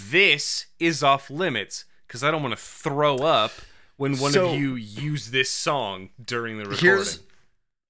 this 0.09 0.65
is 0.81 1.01
off 1.01 1.29
limits 1.29 1.85
because 2.07 2.25
I 2.25 2.31
don't 2.31 2.43
want 2.43 2.57
to 2.57 2.61
throw 2.61 3.17
up 3.19 3.53
when 3.95 4.17
one 4.17 4.33
So- 4.33 4.49
of 4.49 4.59
you 4.59 4.75
use 4.75 5.31
this 5.31 5.49
song 5.49 6.09
during 6.23 6.57
the 6.57 6.65
recording. 6.65 6.85
Here's 6.89 7.19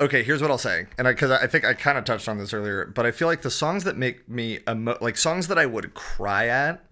okay. 0.03 0.23
Here's 0.23 0.41
what 0.41 0.51
I'll 0.51 0.57
say, 0.57 0.87
and 0.97 1.07
because 1.07 1.31
I, 1.31 1.43
I 1.43 1.47
think 1.47 1.65
I 1.65 1.73
kind 1.73 1.97
of 1.97 2.05
touched 2.05 2.27
on 2.27 2.37
this 2.37 2.53
earlier, 2.53 2.85
but 2.85 3.05
I 3.05 3.11
feel 3.11 3.27
like 3.27 3.41
the 3.41 3.51
songs 3.51 3.83
that 3.83 3.97
make 3.97 4.29
me 4.29 4.59
emo- 4.69 4.97
like 5.01 5.17
songs 5.17 5.47
that 5.47 5.57
I 5.57 5.65
would 5.65 5.93
cry 5.93 6.47
at 6.47 6.83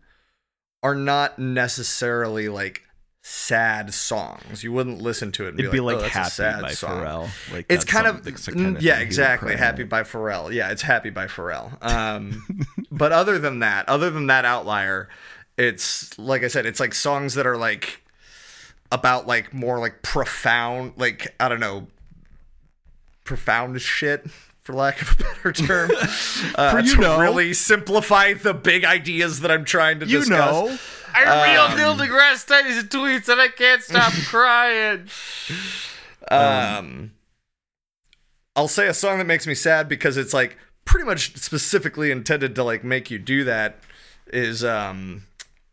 are 0.84 0.96
not 0.96 1.38
necessarily 1.40 2.50
like 2.50 2.84
sad 3.24 3.94
songs. 3.94 4.64
You 4.64 4.72
wouldn't 4.72 5.00
listen 5.02 5.32
to 5.34 5.46
it. 5.46 5.50
It'd 5.50 5.72
be 5.72 5.78
be 5.78 5.80
like, 5.80 5.98
like, 5.98 6.06
"Oh, 6.06 6.10
Happy 6.10 6.62
by 6.62 6.72
song." 6.72 7.02
Pharrell. 7.02 7.54
Like 7.54 7.66
It's 7.70 7.86
kind 7.86 8.08
of, 8.08 8.24
kind 8.24 8.78
of 8.78 8.82
yeah, 8.82 8.94
thing 8.94 9.00
he 9.00 9.04
would 9.04 9.08
exactly. 9.08 9.56
Happy 9.56 9.84
by 9.84 10.04
Pharrell. 10.04 10.54
Yeah, 10.54 10.72
it's 10.72 10.82
Happy 10.82 11.10
by 11.10 11.28
Pharrell. 11.28 11.78
Um, 11.92 12.44
but 12.92 13.12
other 13.12 13.38
than 13.38 13.60
that, 13.60 13.88
other 13.90 14.10
than 14.10 14.28
that 14.28 14.46
outlier, 14.46 15.10
it's 15.58 16.18
like 16.18 16.44
I 16.44 16.48
said, 16.48 16.66
it's 16.66 16.80
like 16.80 16.94
songs 16.94 17.36
that 17.36 17.46
are 17.46 17.58
like 17.58 18.02
about 18.92 19.28
like 19.28 19.54
more 19.54 19.80
like 19.80 20.02
profound, 20.02 20.94
like 20.98 21.34
I 21.40 21.50
don't 21.50 21.60
know, 21.60 21.88
profound 23.24 23.80
shit. 23.82 24.26
For 24.64 24.74
lack 24.74 25.02
of 25.02 25.20
a 25.20 25.24
better 25.24 25.52
term, 25.52 25.90
uh, 26.56 26.82
you 26.86 26.96
to 26.96 27.02
know. 27.02 27.20
really 27.20 27.52
simplify 27.52 28.34
the 28.34 28.54
big 28.54 28.86
ideas 28.86 29.40
that 29.40 29.50
I'm 29.50 29.66
trying 29.66 30.00
to 30.02 30.06
You 30.06 30.20
discuss. 30.20 30.30
know. 30.54 30.78
I 31.16 31.24
Um, 31.26 31.76
real 31.76 31.96
Neil 31.98 32.08
deGrasse 32.08 32.46
Tyson's 32.46 32.84
tweets 32.84 33.28
and 33.28 33.42
I 33.42 33.48
can't 33.48 33.82
stop 33.82 34.14
crying. 34.28 35.08
Um, 36.30 37.12
I'll 38.56 38.68
say 38.68 38.88
a 38.88 38.94
song 38.94 39.18
that 39.18 39.26
makes 39.26 39.48
me 39.48 39.56
sad 39.56 39.90
because 39.90 40.16
it's 40.18 40.34
like 40.34 40.58
pretty 40.86 41.06
much 41.06 41.36
specifically 41.38 42.12
intended 42.12 42.54
to 42.56 42.64
like 42.64 42.84
make 42.84 43.10
you 43.10 43.18
do 43.18 43.44
that. 43.46 43.80
Is 44.28 44.64
um, 44.64 45.24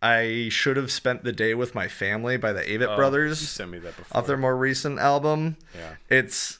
I 0.00 0.48
should 0.50 0.76
have 0.76 0.90
spent 0.90 1.24
the 1.24 1.32
day 1.32 1.54
with 1.54 1.74
my 1.74 1.88
family 1.88 2.36
by 2.36 2.52
the 2.52 2.62
Avett 2.62 2.88
You 2.90 2.96
Brothers 2.96 3.38
sent 3.38 3.70
me 3.70 3.78
that 3.80 3.96
before. 3.96 4.16
off 4.18 4.26
their 4.26 4.36
more 4.38 4.56
recent 4.56 4.98
album. 4.98 5.56
yeah. 5.76 5.94
It's 6.08 6.58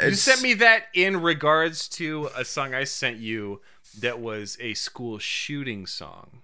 You 0.00 0.12
sent 0.14 0.42
me 0.42 0.54
that 0.54 0.84
in 0.94 1.22
regards 1.22 1.88
to 1.90 2.28
a 2.36 2.44
song 2.44 2.74
I 2.74 2.84
sent 2.84 3.16
you 3.18 3.60
that 4.00 4.20
was 4.20 4.56
a 4.60 4.74
school 4.74 5.18
shooting 5.18 5.86
song. 5.86 6.42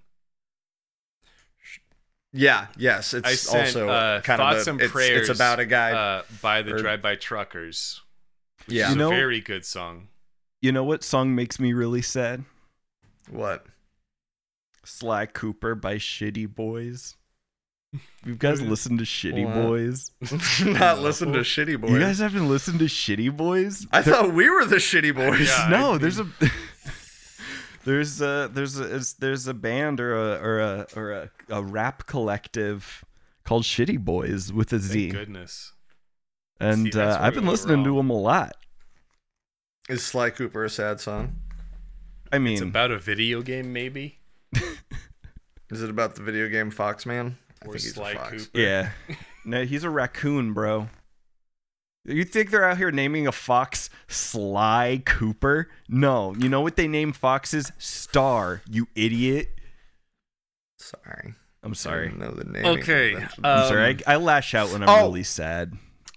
yeah 2.32 2.68
yes 2.78 3.12
it's 3.12 3.28
I 3.28 3.34
sent 3.34 3.64
also 3.66 3.88
uh, 3.90 4.20
kind 4.22 4.38
thoughts 4.38 4.62
of 4.62 4.68
a, 4.68 4.70
and 4.70 4.80
it's, 4.80 4.92
prayers. 4.92 5.28
it's 5.28 5.38
about 5.38 5.60
a 5.60 5.66
guy 5.66 5.92
uh, 5.92 6.22
by 6.40 6.62
the 6.62 6.74
or- 6.74 6.78
Drive-By 6.78 7.16
Truckers. 7.16 8.00
yeah 8.66 8.84
It's 8.84 8.92
You 8.92 8.96
know- 8.98 9.08
a 9.12 9.14
very 9.14 9.40
good 9.40 9.64
song. 9.66 10.08
You 10.62 10.70
know 10.72 10.84
what 10.84 11.02
song 11.04 11.34
makes 11.34 11.58
me 11.60 11.72
really 11.72 12.02
sad? 12.02 12.44
what 13.28 13.66
Sly 14.84 15.26
Cooper 15.26 15.74
by 15.74 15.96
Shitty 15.96 16.52
Boys. 16.54 17.16
You 18.24 18.36
guys 18.36 18.62
listen 18.62 18.98
to 18.98 19.04
Shitty 19.04 19.44
What? 19.44 19.54
Boys? 19.54 20.10
not 20.64 21.00
listen 21.00 21.32
to 21.32 21.40
shitty 21.40 21.80
boys 21.80 21.90
You 21.90 21.98
guys 21.98 22.20
haven't 22.20 22.48
listened 22.48 22.78
to 22.78 22.84
Shitty 22.84 23.36
Boys? 23.36 23.86
I 23.92 24.00
thought 24.02 24.32
we 24.32 24.48
were 24.48 24.64
the 24.64 24.76
shitty 24.76 25.14
boys 25.14 25.48
Yeah. 25.48 25.66
no, 25.68 25.94
I 25.94 25.98
there's 25.98 26.20
a 26.20 26.26
there's 27.84 28.20
a 28.22 28.48
there's 28.52 28.78
a 28.78 29.00
there's 29.18 29.46
a 29.48 29.54
band 29.54 30.00
or 30.00 30.14
a 30.14 30.38
or 30.40 30.60
a 30.60 30.86
or 30.96 31.12
a, 31.12 31.30
a 31.50 31.62
rap 31.64 32.06
collective 32.06 33.04
called 33.44 33.64
Shitty 33.64 33.98
Boys 33.98 34.52
with 34.52 34.72
a 34.72 34.78
Z, 34.78 35.10
Thank 35.10 35.12
goodness. 35.14 35.72
and 36.60 36.92
See, 36.94 37.00
uh, 37.00 37.18
I've 37.20 37.34
been 37.34 37.44
went 37.44 37.52
listening 37.54 37.82
to 37.84 37.96
them 37.96 38.08
a 38.10 38.16
lot. 38.18 38.52
is 39.88 40.04
Sly 40.04 40.30
Cooper 40.30 40.64
a 40.64 40.70
sad 40.70 41.00
song 41.00 41.36
I 42.32 42.38
mean, 42.38 42.52
It's 42.52 42.62
about 42.62 42.92
a 42.92 42.98
video 42.98 43.42
game, 43.42 43.72
maybe. 43.72 44.20
is 45.70 45.82
it 45.82 45.90
about 45.90 46.14
the 46.14 46.22
video 46.22 46.48
game 46.48 46.70
Foxman 46.70 47.34
I 47.62 47.68
Or 47.68 47.72
think 47.72 47.84
he's 47.84 47.96
a 47.96 48.14
fox. 48.14 48.30
Cooper. 48.30 48.58
yeah, 48.58 48.90
no, 49.44 49.64
he's 49.64 49.84
a 49.84 49.90
raccoon, 49.90 50.52
bro. 50.52 50.88
You 52.04 52.24
think 52.24 52.50
they're 52.50 52.68
out 52.68 52.78
here 52.78 52.90
naming 52.90 53.28
a 53.28 53.32
fox 53.32 53.88
Sly 54.08 55.02
Cooper? 55.06 55.68
No, 55.88 56.34
you 56.36 56.48
know 56.48 56.60
what 56.60 56.74
they 56.76 56.88
name 56.88 57.12
foxes? 57.12 57.70
Star. 57.78 58.62
You 58.68 58.88
idiot. 58.96 59.50
sorry 60.78 61.34
I'm 61.62 61.70
I 61.70 61.74
sorry. 61.74 62.08
didn't 62.08 62.20
know 62.20 62.32
the 62.32 62.44
name 62.44 62.66
Okay, 62.66 63.12
convention. 63.12 63.44
I'm 63.46 63.62
um, 63.62 63.68
sorry. 63.68 63.98
I, 64.06 64.14
I 64.14 64.16
lash 64.16 64.52
out 64.54 64.72
when 64.72 64.82
I'm 64.82 64.88
oh. 64.88 65.06
really 65.06 65.22
sad. 65.22 65.74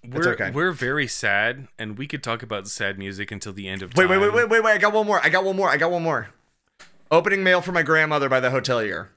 We're, 0.08 0.34
okay. 0.34 0.52
we're 0.52 0.72
very 0.72 1.08
sad, 1.08 1.68
and 1.80 1.98
we 1.98 2.06
could 2.08 2.22
talk 2.24 2.44
about 2.44 2.68
sad 2.68 2.98
music 3.00 3.32
until 3.32 3.54
the 3.54 3.68
end 3.68 3.82
of 3.82 3.96
wait 3.98 4.08
wait 4.08 4.20
wait 4.20 4.34
wait 4.34 4.50
wait 4.50 4.64
wait 4.64 4.72
I 4.74 4.78
got 4.78 4.94
one 4.94 5.08
more 5.08 5.20
I 5.24 5.30
got 5.30 5.44
one 5.44 5.56
more 5.56 5.70
I 5.70 5.78
got 5.78 5.90
one 5.90 6.04
more 6.04 6.30
opening 7.10 7.44
mail 7.44 7.62
for 7.62 7.72
my 7.72 7.82
grandmother 7.82 8.30
by 8.30 8.40
the 8.40 8.50
Hotelier 8.50 9.08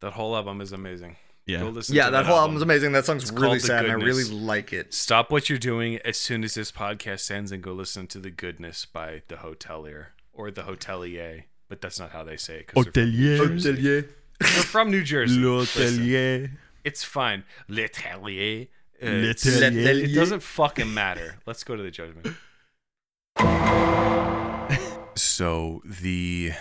That 0.00 0.14
whole 0.14 0.34
album 0.34 0.60
is 0.60 0.72
amazing. 0.72 1.16
Yeah. 1.46 1.60
Go 1.60 1.70
listen 1.70 1.96
yeah 1.96 2.04
to 2.06 2.10
that 2.12 2.26
whole 2.26 2.38
album's 2.38 2.62
amazing 2.62 2.92
that 2.92 3.04
song's 3.04 3.24
It's 3.24 3.32
really 3.32 3.58
sad 3.58 3.84
and 3.84 3.92
I 3.92 3.96
really 3.96 4.22
like 4.24 4.72
it 4.72 4.94
Stop 4.94 5.30
what 5.32 5.48
you're 5.50 5.58
doing 5.58 5.98
as 6.04 6.16
soon 6.16 6.44
as 6.44 6.54
this 6.54 6.70
podcast 6.70 7.30
ends 7.32 7.50
and 7.50 7.60
go 7.62 7.72
listen 7.72 8.06
to 8.08 8.18
The 8.20 8.30
Goodness 8.30 8.84
by 8.84 9.22
The 9.28 9.36
Hotelier 9.36 10.06
or 10.32 10.50
The 10.52 10.62
Hotelier. 10.62 11.44
But 11.68 11.80
that's 11.80 11.98
not 11.98 12.10
how 12.12 12.22
they 12.22 12.36
say 12.36 12.58
it. 12.60 12.68
'cause 12.68 12.84
they're 12.92 13.04
from 13.04 13.10
New 13.10 13.36
Jersey. 13.38 13.72
Hotelier 13.72 14.08
They're 14.38 14.48
from 14.48 14.90
New 14.90 15.02
Jersey. 15.02 15.40
Listen, 15.40 16.04
L'Hotelier. 16.04 16.50
it's 16.84 17.02
fine. 17.02 17.44
L'Atelier. 17.68 18.68
Uh, 19.02 19.06
L'Atelier. 19.06 20.04
It 20.04 20.14
doesn't 20.14 20.42
fucking 20.44 20.92
matter. 20.94 21.38
Let's 21.46 21.64
go 21.64 21.74
to 21.76 21.82
the 21.82 21.90
judgment. 21.90 22.36
So 25.14 25.82
the 25.84 26.52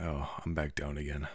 oh, 0.00 0.28
I'm 0.44 0.54
back 0.54 0.74
down 0.74 0.98
again. 0.98 1.28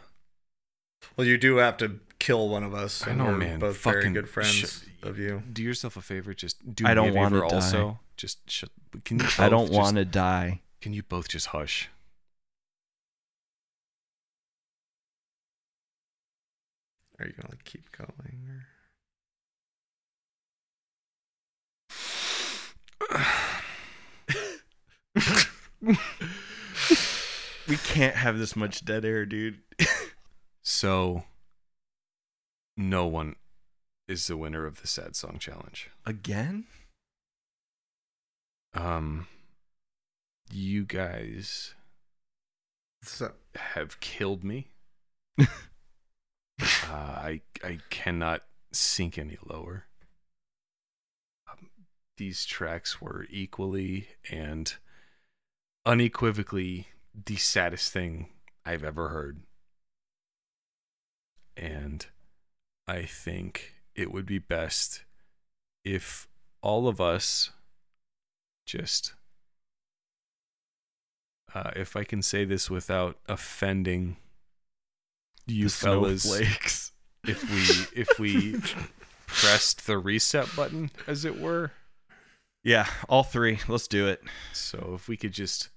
well 1.17 1.25
you 1.25 1.37
do 1.37 1.57
have 1.57 1.77
to 1.77 1.99
kill 2.25 2.49
one 2.49 2.63
of 2.63 2.73
us 2.73 3.05
I 3.07 3.13
know, 3.13 3.25
we're 3.25 3.37
man. 3.37 3.59
both 3.59 3.77
very 3.77 3.97
Fucking 4.01 4.13
good 4.13 4.27
friends 4.27 4.55
sh- 4.55 4.87
of 5.03 5.19
you 5.19 5.43
Do 5.53 5.61
yourself 5.61 5.95
a 5.95 6.01
favor. 6.01 6.33
Just 6.33 6.73
do 6.75 6.85
I 6.87 6.95
don't 6.95 7.13
wanna 7.13 7.39
die. 7.41 7.45
also. 7.55 7.99
Just 8.17 8.49
shut. 8.49 8.69
Can 9.03 9.19
you? 9.19 9.25
I 9.37 9.47
don't 9.49 9.71
want 9.71 9.97
to 9.97 10.05
die. 10.05 10.61
Can 10.81 10.93
you 10.93 11.03
both 11.03 11.27
just 11.29 11.47
hush? 11.47 11.89
are 17.19 17.25
you 17.27 17.33
gonna 17.33 17.49
like, 17.49 17.63
keep 17.63 17.89
going 17.91 18.49
or? 23.11 23.19
We 27.67 27.77
can't 27.77 28.15
have 28.15 28.37
this 28.37 28.55
much 28.55 28.85
dead 28.85 29.05
air, 29.05 29.25
dude. 29.25 29.57
So, 30.61 31.23
no 32.77 33.05
one 33.07 33.35
is 34.07 34.27
the 34.27 34.37
winner 34.37 34.65
of 34.65 34.81
the 34.81 34.87
sad 34.87 35.15
song 35.15 35.37
challenge. 35.39 35.89
Again? 36.05 36.65
Um, 38.73 39.27
you 40.51 40.83
guys 40.85 41.73
So, 43.01 43.33
have 43.55 43.99
killed 43.99 44.43
me. 44.43 44.67
uh, 45.39 45.45
I 46.89 47.41
I 47.63 47.79
cannot 47.89 48.43
sink 48.71 49.17
any 49.17 49.37
lower. 49.45 49.85
Um, 51.49 51.69
these 52.17 52.45
tracks 52.45 53.01
were 53.01 53.25
equally 53.29 54.09
and 54.29 54.73
unequivocally 55.85 56.87
the 57.13 57.35
saddest 57.37 57.91
thing 57.93 58.29
I've 58.65 58.83
ever 58.83 59.09
heard. 59.09 59.41
And 61.55 62.05
I 62.87 63.03
think 63.03 63.73
it 63.95 64.11
would 64.11 64.25
be 64.25 64.39
best 64.39 65.03
if 65.83 66.27
all 66.61 66.87
of 66.87 66.99
us 66.99 67.51
just 68.65 69.13
uh, 71.53 71.71
if 71.75 71.95
I 71.95 72.03
can 72.03 72.21
say 72.21 72.43
this 72.43 72.69
without 72.69 73.17
offending 73.27 74.17
you 75.47 75.65
The 75.65 75.71
fellas, 75.71 76.23
snowflakes. 76.23 76.91
if 77.25 77.43
we 77.93 78.01
if 78.01 78.19
we 78.19 78.59
pressed 79.27 79.87
the 79.87 79.97
reset 79.97 80.53
button, 80.55 80.91
as 81.07 81.25
it 81.25 81.39
were. 81.39 81.71
Yeah, 82.63 82.87
all 83.07 83.23
three. 83.23 83.59
Let's 83.67 83.87
do 83.87 84.07
it. 84.07 84.23
So 84.53 84.93
if 84.95 85.07
we 85.07 85.17
could 85.17 85.33
just, 85.33 85.69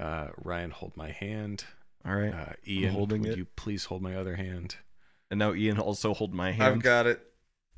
uh, 0.00 0.28
Ryan, 0.36 0.70
hold 0.70 0.96
my 0.96 1.10
hand. 1.10 1.64
All 2.06 2.14
right. 2.14 2.32
Uh, 2.32 2.52
Ian, 2.66 2.94
would 2.94 3.26
it. 3.26 3.36
you 3.36 3.46
please 3.56 3.86
hold 3.86 4.02
my 4.02 4.14
other 4.14 4.36
hand? 4.36 4.76
And 5.30 5.38
now 5.38 5.52
Ian 5.54 5.78
also 5.78 6.14
hold 6.14 6.32
my 6.34 6.52
hand. 6.52 6.74
I've 6.74 6.82
got 6.82 7.06
it. 7.06 7.20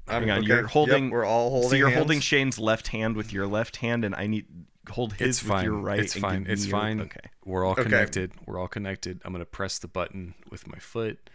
I'm, 0.07 0.22
Hang 0.22 0.30
on, 0.30 0.38
okay. 0.38 0.46
you're 0.46 0.61
Yep, 0.62 0.70
holding- 0.70 1.11
we're 1.11 1.24
all 1.24 1.51
holding. 1.51 1.68
so 1.70 1.76
you're 1.76 1.88
hands. 1.90 1.99
holding 1.99 2.20
Shane's 2.20 2.59
left 2.59 2.88
hand 2.88 3.14
with 3.16 3.32
your 3.32 3.46
left 3.46 3.76
hand, 3.76 4.05
and 4.07 4.14
I 4.14 4.26
need 4.26 4.46
hold 4.88 5.12
his 5.14 5.28
It's 5.36 5.42
with 5.42 5.51
fine. 5.53 5.64
your 5.66 5.74
right. 5.74 6.01
It's 6.01 6.14
fine. 6.18 6.46
It's 6.49 6.64
your- 6.66 6.78
fine. 6.78 7.01
Okay. 7.03 7.20
We're 7.44 7.64
all 7.66 7.72
Okay. 7.72 7.82
connected. 7.82 8.32
We're 8.46 8.59
all 8.59 8.68
connected. 8.68 9.20
I'm 9.24 9.32
gonna 9.32 9.44
press 9.44 9.78
the 9.78 9.88
button 9.88 10.32
with 10.51 10.66
my 10.66 10.78
foot, 10.78 11.28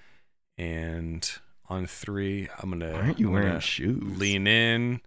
and 0.58 1.30
on 1.70 1.86
three, 1.86 2.50
I'm 2.60 2.72
gonna. 2.72 2.94
Aren't 2.94 3.20
you 3.20 3.28
I'm 3.28 3.34
wearing 3.34 3.48
gonna 3.50 3.62
shoes? 3.62 4.18
Lean 4.20 4.48
in, 4.48 5.02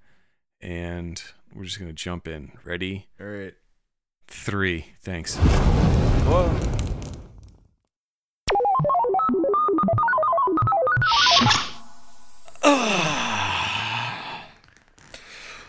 and 0.60 1.20
we're 1.52 1.64
just 1.64 1.80
gonna 1.80 1.92
jump 1.92 2.28
in. 2.28 2.52
Ready? 2.64 3.08
All 3.20 3.26
right. 3.26 3.54
Three. 4.28 4.86
Thanks. 5.02 5.36
Whoa. 5.36 6.85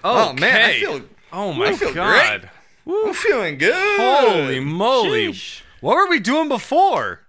Oh 0.03 0.33
man, 0.33 0.69
I 0.69 0.79
feel. 0.79 1.01
Oh 1.31 1.53
my 1.53 1.67
I 1.67 1.73
feel 1.73 1.93
god! 1.93 2.49
I'm 2.87 3.13
feeling 3.13 3.57
good. 3.57 3.73
Holy 3.99 4.59
moly! 4.59 5.27
Sheesh. 5.29 5.61
What 5.81 5.95
were 5.95 6.07
we 6.09 6.19
doing 6.19 6.47
before? 6.49 7.21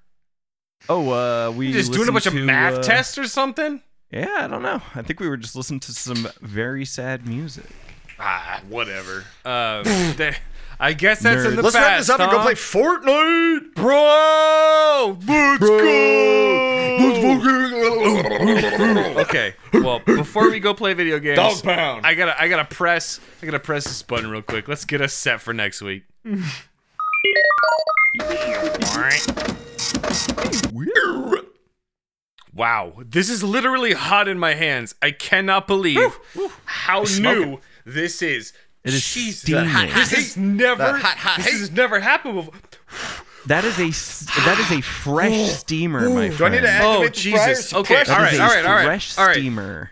Oh, 0.88 1.10
uh, 1.10 1.50
we 1.50 1.66
You 1.66 1.72
just 1.74 1.92
doing 1.92 2.08
a 2.08 2.12
bunch 2.12 2.24
listened 2.26 2.40
of 2.40 2.46
math 2.46 2.74
uh, 2.74 2.82
tests 2.82 3.18
or 3.18 3.26
something? 3.26 3.82
Yeah, 4.10 4.28
I 4.38 4.46
don't 4.46 4.62
know. 4.62 4.80
I 4.94 5.02
think 5.02 5.20
we 5.20 5.28
were 5.28 5.36
just 5.36 5.54
listening 5.54 5.80
to 5.80 5.92
some 5.92 6.28
very 6.40 6.84
sad 6.86 7.26
music. 7.26 7.66
Ah, 8.18 8.62
whatever. 8.68 9.24
Uh, 9.44 9.82
they- 10.16 10.36
I 10.80 10.92
guess 10.92 11.20
that's 11.20 11.44
in 11.44 11.56
the 11.56 11.62
past. 11.62 11.74
Let's 11.74 11.76
past. 11.76 11.86
wrap 11.86 11.98
this 11.98 12.10
up 12.10 12.20
and 12.20 12.30
go 12.30 12.42
play 12.42 12.54
Fortnite. 12.54 13.74
bro. 13.74 15.18
Let's 15.26 15.58
go. 15.58 16.38
Okay. 19.22 19.54
Well, 19.72 20.00
before 20.00 20.50
we 20.50 20.60
go 20.60 20.74
play 20.74 20.94
video 20.94 21.18
games, 21.18 21.36
Dog 21.36 21.62
pound. 21.62 22.06
I 22.06 22.14
gotta, 22.14 22.40
I 22.40 22.48
gotta 22.48 22.64
press, 22.64 23.20
I 23.42 23.46
gotta 23.46 23.58
press 23.58 23.84
this 23.84 24.02
button 24.02 24.30
real 24.30 24.42
quick. 24.42 24.68
Let's 24.68 24.84
get 24.84 25.00
us 25.00 25.12
set 25.12 25.40
for 25.40 25.52
next 25.52 25.82
week. 25.82 26.04
Wow, 32.52 32.94
this 33.04 33.30
is 33.30 33.44
literally 33.44 33.92
hot 33.92 34.26
in 34.26 34.38
my 34.38 34.54
hands. 34.54 34.94
I 35.00 35.12
cannot 35.12 35.68
believe 35.68 36.18
how 36.64 37.02
new 37.02 37.60
this 37.84 38.22
is. 38.22 38.52
It 38.88 38.94
is 38.94 39.12
Jesus. 39.12 39.40
steaming. 39.42 39.66
This 39.94 40.10
has 40.12 40.36
never 40.36 40.96
hot, 40.96 41.16
hot 41.18 41.36
this 41.38 41.46
heat. 41.46 41.58
has 41.60 41.70
never 41.70 42.00
happened 42.00 42.34
before. 42.36 42.54
That 43.46 43.64
is 43.64 43.78
a 43.78 43.90
that 44.44 44.58
is 44.58 44.78
a 44.78 44.82
fresh 44.82 45.50
steamer, 45.52 46.08
my 46.10 46.30
friend. 46.30 46.38
Do 46.38 46.44
I 46.44 46.48
need 46.48 46.60
to 46.62 46.68
activate 46.68 46.98
Oh, 46.98 47.02
the 47.04 47.10
Jesus. 47.10 47.70
fryer 47.70 47.80
Okay, 47.80 48.04
suppression? 48.04 48.14
all 48.14 48.18
That 48.18 48.24
right, 48.24 48.32
is 48.34 48.38
a 48.38 48.42
all 48.42 48.48
right, 48.48 48.64
all 48.66 48.74
right, 48.74 48.84
fresh 48.84 49.18
all 49.18 49.26
right. 49.26 49.34
steamer. 49.36 49.90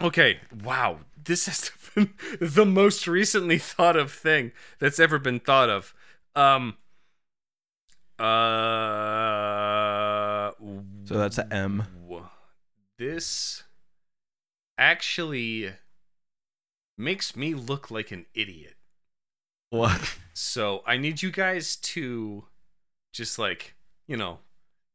Okay, 0.00 0.40
wow. 0.64 0.98
This 1.22 1.46
has 1.46 1.70
been 1.94 2.12
the 2.40 2.66
most 2.66 3.06
recently 3.06 3.58
thought 3.72 3.96
of 3.96 4.12
thing 4.12 4.52
that's 4.78 4.98
ever 4.98 5.18
been 5.18 5.40
thought 5.40 5.70
of. 5.70 5.94
Um 6.34 6.76
uh 8.18 8.24
So 11.04 11.18
that's 11.18 11.38
a 11.38 11.52
M. 11.52 11.84
w- 12.08 12.26
This 12.98 13.62
actually 14.76 15.72
makes 16.98 17.34
me 17.36 17.54
look 17.54 17.90
like 17.90 18.10
an 18.10 18.26
idiot. 18.34 18.74
What? 19.70 20.16
So 20.34 20.82
I 20.86 20.96
need 20.96 21.22
you 21.22 21.30
guys 21.30 21.76
to 21.76 22.44
just 23.12 23.38
like, 23.38 23.74
you 24.06 24.16
know, 24.16 24.38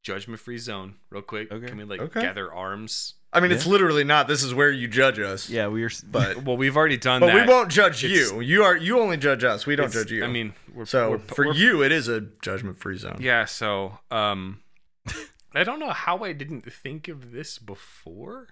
judgment 0.04 0.39
free 0.41 0.58
zone 0.58 0.95
real 1.10 1.22
quick. 1.22 1.51
Okay. 1.51 1.68
Can 1.68 1.78
we 1.78 1.84
like 1.84 2.01
Okay. 2.01 2.22
gather 2.22 2.51
arms? 2.54 3.16
I 3.32 3.39
mean, 3.39 3.51
it's 3.51 3.66
literally 3.66 4.04
not. 4.04 4.28
This 4.28 4.43
is 4.43 4.54
where 4.54 4.70
you 4.70 4.88
judge 4.88 5.18
us. 5.20 5.49
Yeah, 5.49 5.68
we 5.68 5.84
are. 5.84 5.89
But 6.06 6.38
Well, 6.43 6.56
we've 6.58 6.78
already 6.78 6.97
done 6.97 7.20
but 7.22 7.28
that. 7.28 7.47
we 7.47 7.51
won't 7.51 7.72
judge 7.72 8.04
It's- 8.04 8.32
you. 8.32 8.41
You 8.41 8.64
are 8.64 8.76
you 8.78 8.99
only 8.99 9.18
judge 9.18 9.43
us. 9.43 9.66
We 9.66 9.76
don't 9.76 9.91
judge 9.91 10.12
you. 10.12 10.24
I 10.24 10.28
mean, 10.28 10.54
we're, 10.74 10.86
so 10.86 11.12
we're, 11.12 11.18
for 11.20 11.45
we're- 11.47 11.58
you, 11.58 11.82
it 11.84 11.91
is 11.91 12.08
a 12.08 12.22
judgment 12.43 12.78
free 12.80 12.97
zone. 12.97 13.18
Yeah, 13.20 13.45
so 13.45 13.99
um 14.12 14.62
I 15.56 15.64
don't 15.64 15.80
know 15.80 15.89
how 15.91 16.24
I 16.24 16.34
didn't 16.34 16.72
think 16.72 17.08
of 17.08 17.32
this 17.32 17.58
before. 17.58 18.49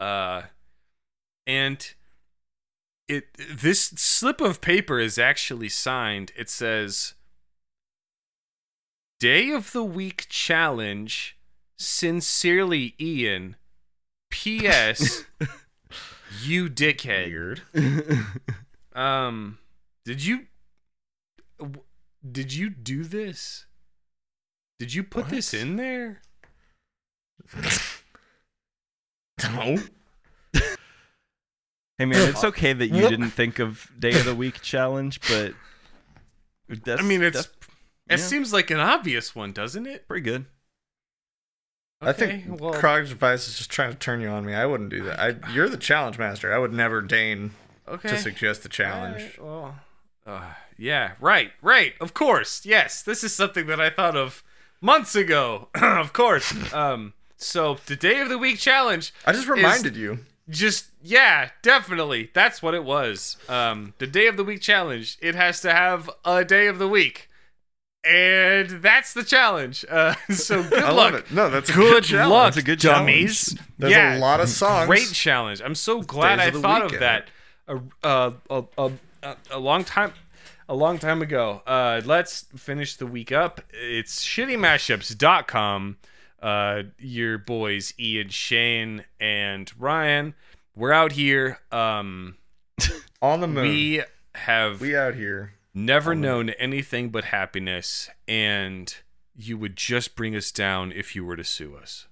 Uh 0.00 0.42
and 1.46 1.92
it 3.08 3.26
this 3.34 3.86
slip 3.96 4.40
of 4.40 4.60
paper 4.60 4.98
is 4.98 5.18
actually 5.18 5.68
signed. 5.68 6.32
It 6.36 6.48
says 6.48 7.14
Day 9.20 9.50
of 9.50 9.72
the 9.72 9.84
Week 9.84 10.26
challenge 10.28 11.36
sincerely 11.78 12.94
Ian 13.00 13.56
PS 14.30 15.24
you 16.42 16.68
dickhead. 16.68 17.30
Weird. 17.30 17.62
Um 18.94 19.58
did 20.04 20.24
you 20.24 20.46
did 22.30 22.52
you 22.52 22.70
do 22.70 23.02
this? 23.02 23.66
Did 24.78 24.94
you 24.94 25.02
put 25.02 25.30
this 25.30 25.52
in 25.52 25.76
there? 25.76 26.22
No. 29.42 29.78
Hey 31.98 32.06
man, 32.06 32.28
it's 32.28 32.42
okay 32.42 32.72
that 32.72 32.88
you 32.88 33.08
didn't 33.08 33.30
think 33.30 33.60
of 33.60 33.90
day 33.98 34.18
of 34.18 34.24
the 34.24 34.34
week 34.34 34.60
challenge, 34.60 35.20
but 35.28 35.54
that's, 36.84 37.00
I 37.00 37.04
mean, 37.04 37.22
it's 37.22 37.48
that's 38.06 38.22
it 38.22 38.26
seems 38.26 38.52
like 38.52 38.70
an 38.70 38.80
obvious 38.80 39.34
one, 39.34 39.52
doesn't 39.52 39.86
it? 39.86 40.08
pretty 40.08 40.22
good. 40.22 40.46
I 42.00 42.12
think 42.12 42.60
well, 42.60 42.74
Krog's 42.74 43.12
advice 43.12 43.48
is 43.48 43.56
just 43.56 43.70
trying 43.70 43.90
to 43.90 43.96
turn 43.96 44.20
you 44.20 44.28
on 44.28 44.44
me. 44.44 44.54
I 44.54 44.66
wouldn't 44.66 44.90
do 44.90 45.04
that. 45.04 45.20
I, 45.20 45.52
you're 45.52 45.68
the 45.68 45.76
challenge 45.76 46.18
master. 46.18 46.52
I 46.52 46.58
would 46.58 46.72
never 46.72 47.00
deign 47.00 47.52
okay. 47.88 48.08
to 48.08 48.18
suggest 48.18 48.64
a 48.66 48.68
challenge. 48.68 49.38
Alright, 49.38 49.42
well, 49.42 49.76
uh, 50.26 50.54
yeah, 50.76 51.12
right, 51.20 51.52
right. 51.62 51.94
Of 52.00 52.12
course, 52.12 52.66
yes. 52.66 53.02
This 53.02 53.22
is 53.24 53.34
something 53.34 53.66
that 53.68 53.80
I 53.80 53.88
thought 53.88 54.16
of 54.16 54.42
months 54.80 55.14
ago. 55.14 55.68
of 55.74 56.12
course. 56.12 56.74
Um, 56.74 57.14
so 57.36 57.78
the 57.86 57.96
day 57.96 58.20
of 58.20 58.28
the 58.28 58.38
week 58.38 58.58
challenge. 58.58 59.14
I 59.24 59.32
just 59.32 59.48
reminded 59.48 59.96
you. 59.96 60.18
Just 60.50 60.86
yeah, 61.02 61.50
definitely. 61.62 62.30
That's 62.34 62.62
what 62.62 62.74
it 62.74 62.84
was. 62.84 63.36
Um, 63.48 63.94
the 63.98 64.06
day 64.06 64.26
of 64.26 64.36
the 64.36 64.44
week 64.44 64.60
challenge. 64.60 65.16
It 65.22 65.34
has 65.34 65.60
to 65.62 65.72
have 65.72 66.10
a 66.24 66.44
day 66.44 66.66
of 66.66 66.78
the 66.78 66.88
week, 66.88 67.30
and 68.04 68.68
that's 68.82 69.14
the 69.14 69.24
challenge. 69.24 69.84
Uh, 69.90 70.14
so 70.30 70.62
good 70.68 70.82
I 70.82 70.90
luck. 70.90 71.12
love 71.12 71.14
it. 71.14 71.30
No, 71.30 71.48
that's 71.48 71.70
a 71.70 71.72
Good 71.72 71.90
good 71.92 72.04
challenge. 72.04 72.30
luck, 72.30 72.44
That's 72.54 72.56
a 72.58 72.62
good 72.66 72.78
dummies. 72.78 73.56
There's 73.78 73.92
yeah, 73.92 74.18
a 74.18 74.20
lot 74.20 74.40
of 74.40 74.48
songs. 74.50 74.86
Great 74.86 75.10
challenge. 75.12 75.62
I'm 75.62 75.74
so 75.74 76.02
glad 76.02 76.38
I 76.40 76.44
of 76.46 76.54
the 76.54 76.60
thought 76.60 76.82
of 76.92 77.00
that 77.00 77.28
a, 77.66 77.80
uh, 78.02 78.30
a, 78.50 78.64
a, 78.76 78.92
a, 79.22 79.36
a 79.52 79.58
long 79.58 79.82
time 79.84 80.12
a 80.68 80.74
long 80.74 80.98
time 80.98 81.22
ago. 81.22 81.62
Uh, 81.66 82.02
let's 82.04 82.42
finish 82.56 82.96
the 82.96 83.06
week 83.06 83.32
up. 83.32 83.60
It's 83.72 84.22
shittymashups.com. 84.24 85.96
Uh, 86.44 86.82
your 86.98 87.38
boys 87.38 87.94
Ian, 87.98 88.28
Shane, 88.28 89.06
and 89.18 89.72
Ryan. 89.78 90.34
We're 90.76 90.92
out 90.92 91.12
here. 91.12 91.60
Um, 91.72 92.36
On 93.22 93.40
the 93.40 93.46
moon. 93.46 93.62
We, 93.66 94.02
have 94.34 94.82
we 94.82 94.94
out 94.94 95.14
here. 95.14 95.54
never 95.72 96.14
known 96.14 96.50
anything 96.50 97.08
but 97.08 97.24
happiness, 97.24 98.10
and 98.28 98.94
you 99.34 99.56
would 99.56 99.76
just 99.76 100.14
bring 100.14 100.36
us 100.36 100.52
down 100.52 100.92
if 100.92 101.16
you 101.16 101.24
were 101.24 101.36
to 101.36 101.44
sue 101.44 101.76
us. 101.76 102.08